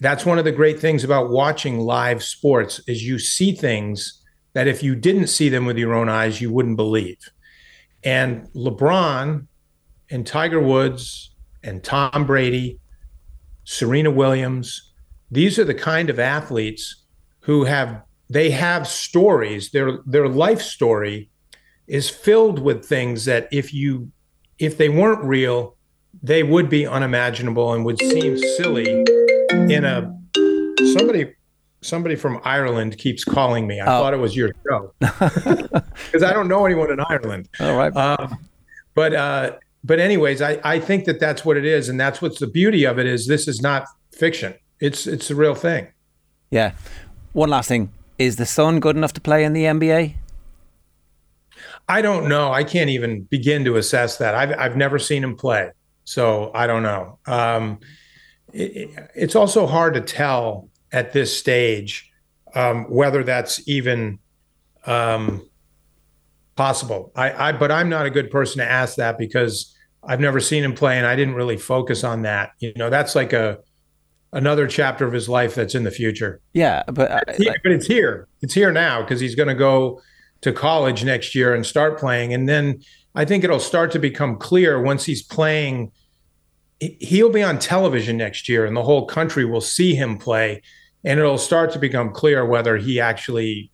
That's 0.00 0.26
one 0.26 0.38
of 0.38 0.44
the 0.44 0.52
great 0.52 0.78
things 0.78 1.02
about 1.02 1.30
watching 1.30 1.80
live 1.80 2.22
sports 2.22 2.80
is 2.86 3.02
you 3.02 3.18
see 3.18 3.52
things 3.52 4.22
that 4.52 4.68
if 4.68 4.82
you 4.82 4.94
didn't 4.94 5.26
see 5.26 5.48
them 5.48 5.66
with 5.66 5.78
your 5.78 5.94
own 5.94 6.08
eyes 6.08 6.40
you 6.40 6.52
wouldn't 6.52 6.76
believe. 6.76 7.18
And 8.04 8.46
lebron 8.54 9.46
and 10.10 10.26
tiger 10.26 10.60
woods 10.60 11.34
and 11.62 11.82
tom 11.82 12.24
brady 12.26 12.78
serena 13.64 14.10
williams 14.10 14.92
these 15.30 15.58
are 15.58 15.64
the 15.64 15.74
kind 15.74 16.08
of 16.08 16.18
athletes 16.18 17.04
who 17.40 17.64
have 17.64 18.02
they 18.30 18.50
have 18.50 18.86
stories. 18.86 19.70
Their 19.70 19.98
their 20.06 20.28
life 20.28 20.60
story 20.60 21.30
is 21.86 22.10
filled 22.10 22.58
with 22.58 22.84
things 22.84 23.24
that 23.24 23.48
if 23.50 23.72
you 23.72 24.10
if 24.58 24.76
they 24.76 24.88
weren't 24.88 25.24
real 25.24 25.76
they 26.22 26.42
would 26.42 26.68
be 26.68 26.86
unimaginable 26.86 27.72
and 27.72 27.84
would 27.84 27.98
seem 27.98 28.36
silly 28.38 29.04
in 29.50 29.84
a 29.84 30.14
somebody 30.92 31.34
somebody 31.80 32.16
from 32.16 32.40
Ireland 32.44 32.98
keeps 32.98 33.24
calling 33.24 33.66
me. 33.66 33.80
I 33.80 33.84
oh. 33.84 34.00
thought 34.00 34.14
it 34.14 34.18
was 34.18 34.36
your 34.36 34.50
show 34.68 34.92
because 35.00 36.22
I 36.22 36.32
don't 36.32 36.48
know 36.48 36.66
anyone 36.66 36.90
in 36.90 37.00
Ireland. 37.00 37.48
All 37.60 37.76
right. 37.76 37.94
Um, 37.96 38.38
but 38.94 39.14
uh, 39.14 39.52
but 39.84 40.00
anyways, 40.00 40.42
I 40.42 40.60
I 40.64 40.80
think 40.80 41.04
that 41.04 41.20
that's 41.20 41.44
what 41.44 41.56
it 41.56 41.64
is, 41.64 41.88
and 41.88 42.00
that's 42.00 42.20
what's 42.20 42.38
the 42.38 42.46
beauty 42.46 42.84
of 42.84 42.98
it 42.98 43.06
is 43.06 43.26
this 43.26 43.48
is 43.48 43.60
not 43.60 43.86
fiction. 44.12 44.54
It's 44.80 45.06
it's 45.06 45.28
the 45.28 45.34
real 45.34 45.54
thing. 45.54 45.88
Yeah. 46.50 46.72
One 47.32 47.50
last 47.50 47.68
thing: 47.68 47.92
is 48.18 48.36
the 48.36 48.46
son 48.46 48.80
good 48.80 48.96
enough 48.96 49.12
to 49.14 49.20
play 49.20 49.44
in 49.44 49.52
the 49.52 49.64
NBA? 49.64 50.14
I 51.88 52.02
don't 52.02 52.28
know. 52.28 52.52
I 52.52 52.64
can't 52.64 52.90
even 52.90 53.22
begin 53.22 53.64
to 53.64 53.76
assess 53.76 54.18
that. 54.18 54.34
I've 54.34 54.58
I've 54.58 54.76
never 54.76 54.98
seen 54.98 55.22
him 55.22 55.36
play. 55.36 55.70
So 56.08 56.50
I 56.54 56.66
don't 56.66 56.82
know. 56.82 57.18
Um, 57.26 57.80
it, 58.54 58.88
it's 59.14 59.36
also 59.36 59.66
hard 59.66 59.92
to 59.92 60.00
tell 60.00 60.70
at 60.90 61.12
this 61.12 61.38
stage 61.38 62.10
um, 62.54 62.84
whether 62.84 63.22
that's 63.22 63.68
even 63.68 64.18
um, 64.86 65.46
possible. 66.56 67.12
I, 67.14 67.48
I, 67.48 67.52
but 67.52 67.70
I'm 67.70 67.90
not 67.90 68.06
a 68.06 68.10
good 68.10 68.30
person 68.30 68.60
to 68.60 68.64
ask 68.64 68.96
that 68.96 69.18
because 69.18 69.76
I've 70.02 70.18
never 70.18 70.40
seen 70.40 70.64
him 70.64 70.74
play, 70.74 70.96
and 70.96 71.06
I 71.06 71.14
didn't 71.14 71.34
really 71.34 71.58
focus 71.58 72.04
on 72.04 72.22
that. 72.22 72.52
You 72.58 72.72
know, 72.76 72.88
that's 72.88 73.14
like 73.14 73.34
a 73.34 73.58
another 74.32 74.66
chapter 74.66 75.06
of 75.06 75.12
his 75.12 75.28
life 75.28 75.54
that's 75.54 75.74
in 75.74 75.84
the 75.84 75.90
future. 75.90 76.40
Yeah, 76.54 76.84
but 76.90 77.24
it's 77.28 77.36
here, 77.36 77.56
but 77.62 77.72
it's 77.72 77.86
here. 77.86 78.28
It's 78.40 78.54
here 78.54 78.72
now 78.72 79.02
because 79.02 79.20
he's 79.20 79.34
going 79.34 79.48
to 79.48 79.54
go 79.54 80.00
to 80.40 80.54
college 80.54 81.04
next 81.04 81.34
year 81.34 81.54
and 81.54 81.66
start 81.66 81.98
playing, 81.98 82.32
and 82.32 82.48
then 82.48 82.80
I 83.14 83.24
think 83.24 83.44
it'll 83.44 83.60
start 83.60 83.90
to 83.92 83.98
become 83.98 84.36
clear 84.36 84.80
once 84.80 85.04
he's 85.04 85.22
playing. 85.22 85.92
He'll 86.80 87.30
be 87.30 87.42
on 87.42 87.58
television 87.58 88.16
next 88.16 88.48
year, 88.48 88.64
and 88.64 88.76
the 88.76 88.82
whole 88.82 89.06
country 89.06 89.44
will 89.44 89.60
see 89.60 89.94
him 89.94 90.18
play, 90.18 90.62
and 91.04 91.18
it'll 91.18 91.38
start 91.38 91.72
to 91.72 91.78
become 91.78 92.12
clear 92.12 92.44
whether 92.44 92.76
he 92.76 93.00
actually 93.00 93.72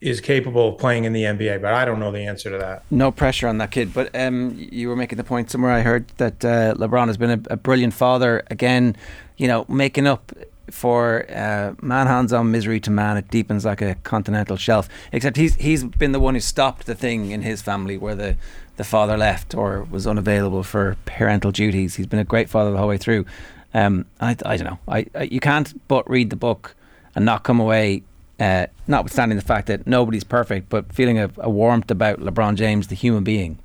is 0.00 0.20
capable 0.20 0.68
of 0.68 0.78
playing 0.78 1.04
in 1.04 1.12
the 1.12 1.22
NBA. 1.22 1.60
But 1.60 1.74
I 1.74 1.84
don't 1.84 2.00
know 2.00 2.10
the 2.10 2.20
answer 2.20 2.50
to 2.50 2.58
that. 2.58 2.84
No 2.90 3.10
pressure 3.10 3.48
on 3.48 3.58
that 3.58 3.70
kid. 3.70 3.92
But 3.92 4.14
um, 4.14 4.54
you 4.56 4.88
were 4.88 4.96
making 4.96 5.18
the 5.18 5.24
point 5.24 5.50
somewhere. 5.50 5.72
I 5.72 5.82
heard 5.82 6.08
that 6.16 6.44
uh, 6.44 6.74
LeBron 6.74 7.06
has 7.08 7.16
been 7.16 7.30
a, 7.30 7.54
a 7.54 7.56
brilliant 7.56 7.94
father 7.94 8.42
again. 8.50 8.96
You 9.36 9.48
know, 9.48 9.64
making 9.68 10.06
up 10.06 10.32
for 10.70 11.26
uh, 11.30 11.74
man 11.82 12.06
hands 12.06 12.32
on 12.32 12.50
misery 12.50 12.80
to 12.80 12.90
man, 12.90 13.16
it 13.16 13.30
deepens 13.30 13.64
like 13.64 13.82
a 13.82 13.94
continental 13.96 14.56
shelf. 14.56 14.88
Except 15.12 15.36
he's 15.36 15.54
he's 15.56 15.84
been 15.84 16.12
the 16.12 16.20
one 16.20 16.34
who 16.34 16.40
stopped 16.40 16.86
the 16.86 16.94
thing 16.94 17.30
in 17.30 17.42
his 17.42 17.62
family 17.62 17.96
where 17.98 18.14
the 18.14 18.36
the 18.76 18.84
father 18.84 19.16
left 19.16 19.54
or 19.54 19.82
was 19.90 20.06
unavailable 20.06 20.62
for 20.62 20.96
parental 21.04 21.52
duties. 21.52 21.96
He's 21.96 22.06
been 22.06 22.18
a 22.18 22.24
great 22.24 22.48
father 22.48 22.70
the 22.70 22.78
whole 22.78 22.88
way 22.88 22.98
through. 22.98 23.26
Um, 23.74 24.06
I, 24.20 24.36
I 24.44 24.56
don't 24.56 24.64
know. 24.64 24.78
I, 24.88 25.06
I, 25.14 25.22
you 25.24 25.40
can't 25.40 25.86
but 25.86 26.08
read 26.08 26.30
the 26.30 26.36
book 26.36 26.74
and 27.14 27.24
not 27.24 27.42
come 27.42 27.60
away, 27.60 28.02
uh, 28.38 28.66
notwithstanding 28.86 29.36
the 29.36 29.44
fact 29.44 29.66
that 29.66 29.86
nobody's 29.86 30.24
perfect, 30.24 30.68
but 30.68 30.92
feeling 30.92 31.18
a, 31.18 31.30
a 31.38 31.50
warmth 31.50 31.90
about 31.90 32.20
LeBron 32.20 32.54
James, 32.54 32.88
the 32.88 32.94
human 32.94 33.22
being. 33.22 33.58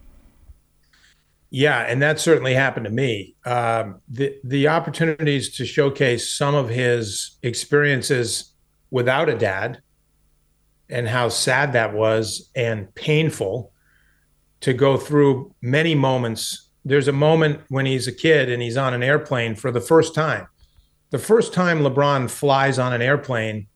Yeah, 1.49 1.79
and 1.79 2.01
that 2.01 2.19
certainly 2.19 2.53
happened 2.53 2.85
to 2.85 2.91
me. 2.91 3.35
Um, 3.45 4.01
the 4.09 4.35
the 4.43 4.67
opportunities 4.67 5.55
to 5.57 5.65
showcase 5.65 6.29
some 6.29 6.55
of 6.55 6.69
his 6.69 7.37
experiences 7.43 8.53
without 8.91 9.29
a 9.29 9.37
dad, 9.37 9.81
and 10.89 11.07
how 11.07 11.29
sad 11.29 11.73
that 11.73 11.93
was 11.93 12.49
and 12.55 12.93
painful, 12.95 13.71
to 14.61 14.73
go 14.73 14.97
through 14.97 15.53
many 15.61 15.95
moments. 15.95 16.69
There's 16.83 17.07
a 17.07 17.13
moment 17.13 17.61
when 17.69 17.85
he's 17.85 18.07
a 18.07 18.11
kid 18.11 18.49
and 18.49 18.61
he's 18.61 18.77
on 18.77 18.93
an 18.93 19.03
airplane 19.03 19.55
for 19.55 19.71
the 19.71 19.81
first 19.81 20.13
time. 20.13 20.47
The 21.11 21.19
first 21.19 21.53
time 21.53 21.79
LeBron 21.79 22.29
flies 22.29 22.77
on 22.77 22.93
an 22.93 23.01
airplane, 23.01 23.67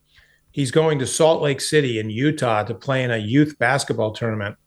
he's 0.51 0.71
going 0.71 0.99
to 0.99 1.07
Salt 1.07 1.41
Lake 1.41 1.61
City 1.61 1.99
in 1.99 2.09
Utah 2.09 2.63
to 2.63 2.73
play 2.75 3.03
in 3.03 3.11
a 3.11 3.17
youth 3.17 3.57
basketball 3.57 4.11
tournament. 4.11 4.57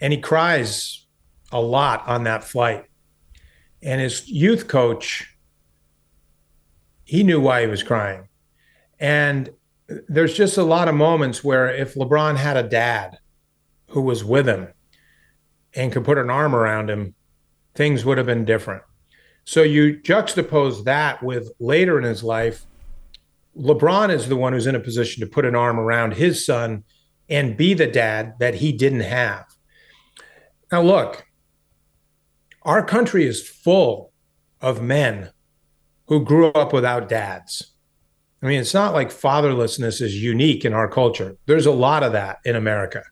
And 0.00 0.12
he 0.12 0.20
cries 0.20 1.06
a 1.52 1.60
lot 1.60 2.06
on 2.06 2.24
that 2.24 2.44
flight. 2.44 2.84
And 3.82 4.00
his 4.00 4.28
youth 4.28 4.68
coach, 4.68 5.36
he 7.04 7.22
knew 7.22 7.40
why 7.40 7.62
he 7.62 7.66
was 7.66 7.82
crying. 7.82 8.28
And 8.98 9.50
there's 10.08 10.34
just 10.34 10.58
a 10.58 10.62
lot 10.62 10.88
of 10.88 10.94
moments 10.94 11.42
where 11.42 11.68
if 11.74 11.94
LeBron 11.94 12.36
had 12.36 12.56
a 12.56 12.62
dad 12.62 13.18
who 13.88 14.02
was 14.02 14.24
with 14.24 14.46
him, 14.46 14.68
and 15.74 15.92
could 15.92 16.04
put 16.04 16.18
an 16.18 16.30
arm 16.30 16.54
around 16.54 16.90
him, 16.90 17.14
things 17.74 18.04
would 18.04 18.18
have 18.18 18.26
been 18.26 18.44
different. 18.44 18.82
So 19.44 19.62
you 19.62 19.98
juxtapose 19.98 20.84
that 20.84 21.22
with 21.22 21.52
later 21.58 21.98
in 21.98 22.04
his 22.04 22.22
life, 22.22 22.66
LeBron 23.56 24.10
is 24.10 24.28
the 24.28 24.36
one 24.36 24.52
who's 24.52 24.66
in 24.66 24.74
a 24.74 24.80
position 24.80 25.20
to 25.20 25.26
put 25.26 25.44
an 25.44 25.54
arm 25.54 25.78
around 25.78 26.14
his 26.14 26.44
son 26.44 26.84
and 27.28 27.56
be 27.56 27.74
the 27.74 27.86
dad 27.86 28.34
that 28.40 28.56
he 28.56 28.72
didn't 28.72 29.00
have. 29.00 29.44
Now, 30.70 30.82
look, 30.82 31.24
our 32.68 32.84
country 32.84 33.26
is 33.26 33.48
full 33.48 34.12
of 34.60 34.80
men 34.80 35.30
who 36.06 36.24
grew 36.24 36.48
up 36.52 36.72
without 36.72 37.08
dads. 37.08 37.72
I 38.42 38.46
mean, 38.46 38.60
it's 38.60 38.74
not 38.74 38.94
like 38.94 39.10
fatherlessness 39.10 40.00
is 40.00 40.22
unique 40.22 40.64
in 40.64 40.72
our 40.72 40.88
culture. 40.88 41.36
There's 41.46 41.66
a 41.66 41.72
lot 41.72 42.04
of 42.04 42.12
that 42.12 42.38
in 42.44 42.54
America 42.54 43.02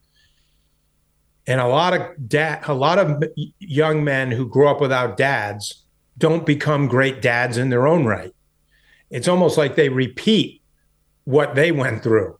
and 1.46 1.60
a 1.60 1.66
lot 1.66 1.94
of 1.94 2.28
dad 2.28 2.60
a 2.66 2.74
lot 2.74 2.98
of 2.98 3.22
young 3.58 4.04
men 4.04 4.30
who 4.30 4.48
grow 4.48 4.68
up 4.68 4.80
without 4.80 5.16
dads 5.16 5.84
don't 6.18 6.46
become 6.46 6.88
great 6.88 7.22
dads 7.22 7.56
in 7.56 7.70
their 7.70 7.86
own 7.86 8.04
right 8.04 8.34
it's 9.10 9.28
almost 9.28 9.56
like 9.56 9.76
they 9.76 9.88
repeat 9.88 10.62
what 11.24 11.54
they 11.54 11.72
went 11.72 12.02
through 12.02 12.36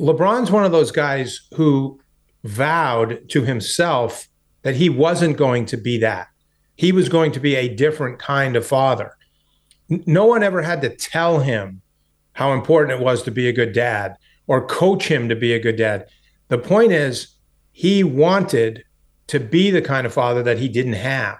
lebron's 0.00 0.50
one 0.50 0.64
of 0.64 0.72
those 0.72 0.90
guys 0.90 1.40
who 1.54 2.00
vowed 2.44 3.28
to 3.28 3.42
himself 3.42 4.28
that 4.64 4.76
he 4.76 4.88
wasn't 4.88 5.36
going 5.36 5.66
to 5.66 5.76
be 5.76 5.98
that. 5.98 6.28
He 6.74 6.90
was 6.90 7.08
going 7.08 7.30
to 7.32 7.40
be 7.40 7.54
a 7.54 7.72
different 7.72 8.18
kind 8.18 8.56
of 8.56 8.66
father. 8.66 9.16
No 9.88 10.24
one 10.24 10.42
ever 10.42 10.62
had 10.62 10.80
to 10.82 10.88
tell 10.88 11.38
him 11.38 11.82
how 12.32 12.52
important 12.52 12.98
it 12.98 13.04
was 13.04 13.22
to 13.22 13.30
be 13.30 13.48
a 13.48 13.52
good 13.52 13.72
dad 13.72 14.16
or 14.46 14.66
coach 14.66 15.06
him 15.06 15.28
to 15.28 15.36
be 15.36 15.52
a 15.52 15.60
good 15.60 15.76
dad. 15.76 16.08
The 16.48 16.58
point 16.58 16.92
is 16.92 17.28
he 17.72 18.02
wanted 18.02 18.84
to 19.28 19.38
be 19.38 19.70
the 19.70 19.82
kind 19.82 20.06
of 20.06 20.12
father 20.12 20.42
that 20.42 20.58
he 20.58 20.68
didn't 20.68 20.94
have. 20.94 21.38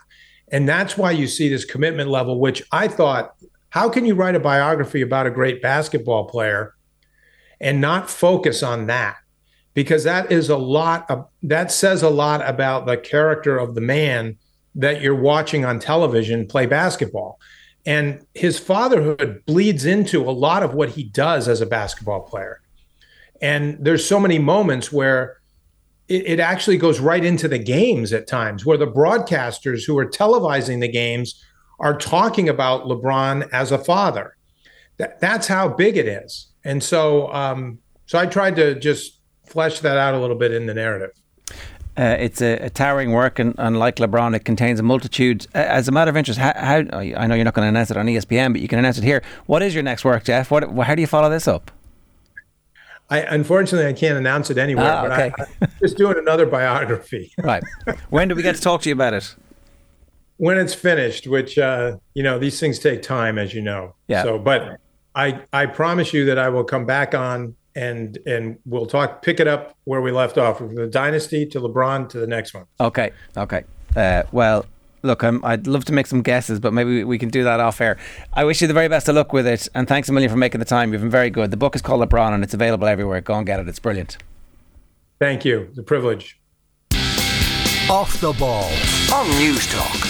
And 0.53 0.69
that's 0.69 0.97
why 0.97 1.11
you 1.11 1.27
see 1.27 1.49
this 1.49 1.65
commitment 1.65 2.11
level, 2.11 2.39
which 2.39 2.63
I 2.71 2.89
thought, 2.89 3.35
how 3.71 3.89
can 3.89 4.05
you 4.05 4.15
write 4.15 4.37
a 4.37 4.41
biography 4.41 5.01
about 5.01 5.27
a 5.27 5.31
great 5.31 5.61
basketball 5.61 6.27
player 6.27 6.75
and 7.61 7.81
not 7.81 8.11
focus 8.11 8.63
on 8.63 8.87
that 8.87 9.17
because 9.75 10.05
that 10.05 10.31
is 10.33 10.49
a 10.49 10.57
lot 10.57 11.09
of 11.11 11.27
that 11.43 11.71
says 11.71 12.03
a 12.03 12.09
lot 12.09 12.47
about 12.49 12.87
the 12.87 12.97
character 12.97 13.59
of 13.59 13.75
the 13.75 13.81
man 13.81 14.37
that 14.77 15.01
you're 15.01 15.21
watching 15.21 15.65
on 15.65 15.79
television 15.79 16.47
play 16.47 16.67
basketball. 16.67 17.39
And 17.87 18.25
his 18.35 18.59
fatherhood 18.59 19.43
bleeds 19.47 19.85
into 19.85 20.29
a 20.29 20.33
lot 20.33 20.63
of 20.63 20.75
what 20.75 20.91
he 20.91 21.05
does 21.05 21.49
as 21.49 21.61
a 21.61 21.67
basketball 21.67 22.23
player. 22.23 22.61
And 23.43 23.77
there's 23.79 24.07
so 24.07 24.19
many 24.19 24.39
moments 24.39 24.91
where 24.91 25.39
it, 26.09 26.27
it 26.27 26.41
actually 26.41 26.79
goes 26.79 26.99
right 26.99 27.23
into 27.25 27.47
the 27.47 27.59
games 27.59 28.13
at 28.13 28.27
times, 28.27 28.65
where 28.65 28.79
the 28.79 28.87
broadcasters 28.87 29.87
who 29.87 29.99
are 29.99 30.07
televising 30.07 30.81
the 30.81 30.89
games 30.89 31.45
are 31.79 31.97
talking 31.97 32.49
about 32.49 32.85
LeBron 32.85 33.49
as 33.53 33.71
a 33.71 33.79
father. 33.79 34.37
That, 34.97 35.21
that's 35.21 35.47
how 35.47 35.69
big 35.69 35.97
it 35.97 36.07
is. 36.07 36.47
And 36.65 36.83
so, 36.83 37.33
um, 37.33 37.79
so 38.07 38.19
I 38.19 38.27
tried 38.27 38.57
to 38.57 38.79
just 38.79 39.21
flesh 39.47 39.81
that 39.81 39.97
out 39.97 40.15
a 40.15 40.19
little 40.19 40.37
bit 40.37 40.53
in 40.53 40.67
the 40.67 40.75
narrative. 40.75 41.13
Uh, 41.97 42.17
it's 42.19 42.43
a, 42.43 42.55
a, 42.57 42.71
towering 42.71 43.13
work, 43.13 43.39
and, 43.39 43.55
and, 43.57 43.79
like 43.79 43.97
LeBron, 43.97 44.35
it 44.35 44.45
contains 44.45 44.81
a 44.81 44.83
multitude. 44.83 45.47
Uh, 45.55 45.59
as 45.59 45.87
a 45.87 45.93
matter 45.93 46.09
of 46.09 46.17
interest, 46.17 46.41
how, 46.41 46.53
how, 46.57 46.79
I 46.99 47.27
know 47.29 47.37
you're 47.37 47.45
not 47.45 47.55
going 47.55 47.67
to 47.67 47.69
announce 47.69 47.93
it 47.93 47.97
on 47.97 48.07
ESPN, 48.07 48.53
but 48.53 48.61
you 48.61 48.67
can 48.67 48.81
announce 48.81 48.99
it 48.99 49.05
here. 49.05 49.23
What 49.47 49.63
is 49.63 49.75
your 49.75 49.85
next 49.85 50.05
work, 50.05 50.25
Jeff? 50.25 50.51
What, 50.51 50.69
how 50.77 50.97
do 50.97 51.01
you 51.01 51.07
follow 51.07 51.31
this 51.31 51.47
up? 51.47 51.71
I 53.11 53.19
unfortunately 53.21 53.89
I 53.89 53.93
can't 53.93 54.17
announce 54.17 54.51
it 54.51 54.59
anywhere, 54.59 54.91
ah, 54.91 55.07
okay. 55.07 55.33
but 55.37 55.49
I, 55.61 55.65
am 55.65 55.71
just 55.81 55.97
doing 55.97 56.17
another 56.19 56.47
biography. 56.47 57.33
right. 57.39 57.63
When 58.11 58.29
do 58.29 58.35
we 58.35 58.43
get 58.43 58.57
to 58.57 58.61
talk 58.63 58.81
to 58.83 58.89
you 58.89 58.95
about 58.95 59.15
it? 59.15 59.35
When 60.39 60.59
it's 60.59 60.75
finished, 60.75 61.27
which 61.27 61.59
uh, 61.59 61.99
you 62.15 62.23
know 62.23 62.39
these 62.39 62.59
things 62.59 62.79
take 62.79 63.03
time, 63.03 63.39
as 63.39 63.55
you 63.55 63.61
know. 63.61 63.95
Yeah. 64.09 64.23
So, 64.23 64.39
but 64.39 64.81
I 65.15 65.41
I 65.53 65.67
promise 65.67 66.15
you 66.15 66.25
that 66.25 66.39
I 66.39 66.49
will 66.49 66.65
come 66.65 66.87
back 66.87 67.15
on 67.15 67.55
and 67.75 68.19
and 68.27 68.59
we'll 68.65 68.87
talk 68.87 69.23
pick 69.23 69.41
it 69.41 69.49
up 69.49 69.77
where 69.85 70.01
we 70.01 70.13
left 70.13 70.39
off 70.39 70.59
from 70.59 70.75
the 70.75 70.87
dynasty 70.87 71.47
to 71.47 71.61
LeBron 71.61 72.09
to 72.11 72.19
the 72.19 72.27
next 72.27 72.55
one. 72.55 72.67
Okay. 72.81 73.13
Okay. 73.37 73.65
Uh, 73.97 74.23
well, 74.33 74.67
look, 75.03 75.23
i 75.23 75.31
would 75.31 75.67
love 75.67 75.85
to 75.85 75.93
make 75.93 76.07
some 76.07 76.23
guesses, 76.23 76.59
but 76.59 76.73
maybe 76.73 77.05
we 77.05 77.19
can 77.19 77.29
do 77.29 77.45
that 77.45 77.61
off 77.61 77.81
air. 77.81 77.97
I 78.33 78.45
wish 78.45 78.61
you 78.61 78.67
the 78.67 78.75
very 78.75 78.89
best 78.89 79.09
of 79.09 79.15
luck 79.15 79.33
with 79.33 79.47
it, 79.47 79.69
and 79.75 79.87
thanks 79.87 80.09
a 80.09 80.13
million 80.13 80.31
for 80.31 80.37
making 80.37 80.59
the 80.59 80.65
time. 80.65 80.93
You've 80.93 81.03
been 81.03 81.11
very 81.11 81.31
good. 81.31 81.51
The 81.51 81.57
book 81.57 81.77
is 81.77 81.83
called 81.83 82.09
LeBron, 82.09 82.35
and 82.35 82.43
it's 82.43 82.55
available 82.55 82.89
everywhere. 82.89 83.21
Go 83.21 83.35
and 83.35 83.47
get 83.47 83.61
it. 83.61 83.69
It's 83.69 83.79
brilliant. 83.79 84.19
Thank 85.21 85.45
you. 85.45 85.69
It's 85.71 85.79
a 85.79 85.83
privilege. 85.83 86.41
Off 87.91 88.19
the 88.21 88.33
ball 88.33 88.65
on 89.13 89.27
Newstalk. 89.39 90.04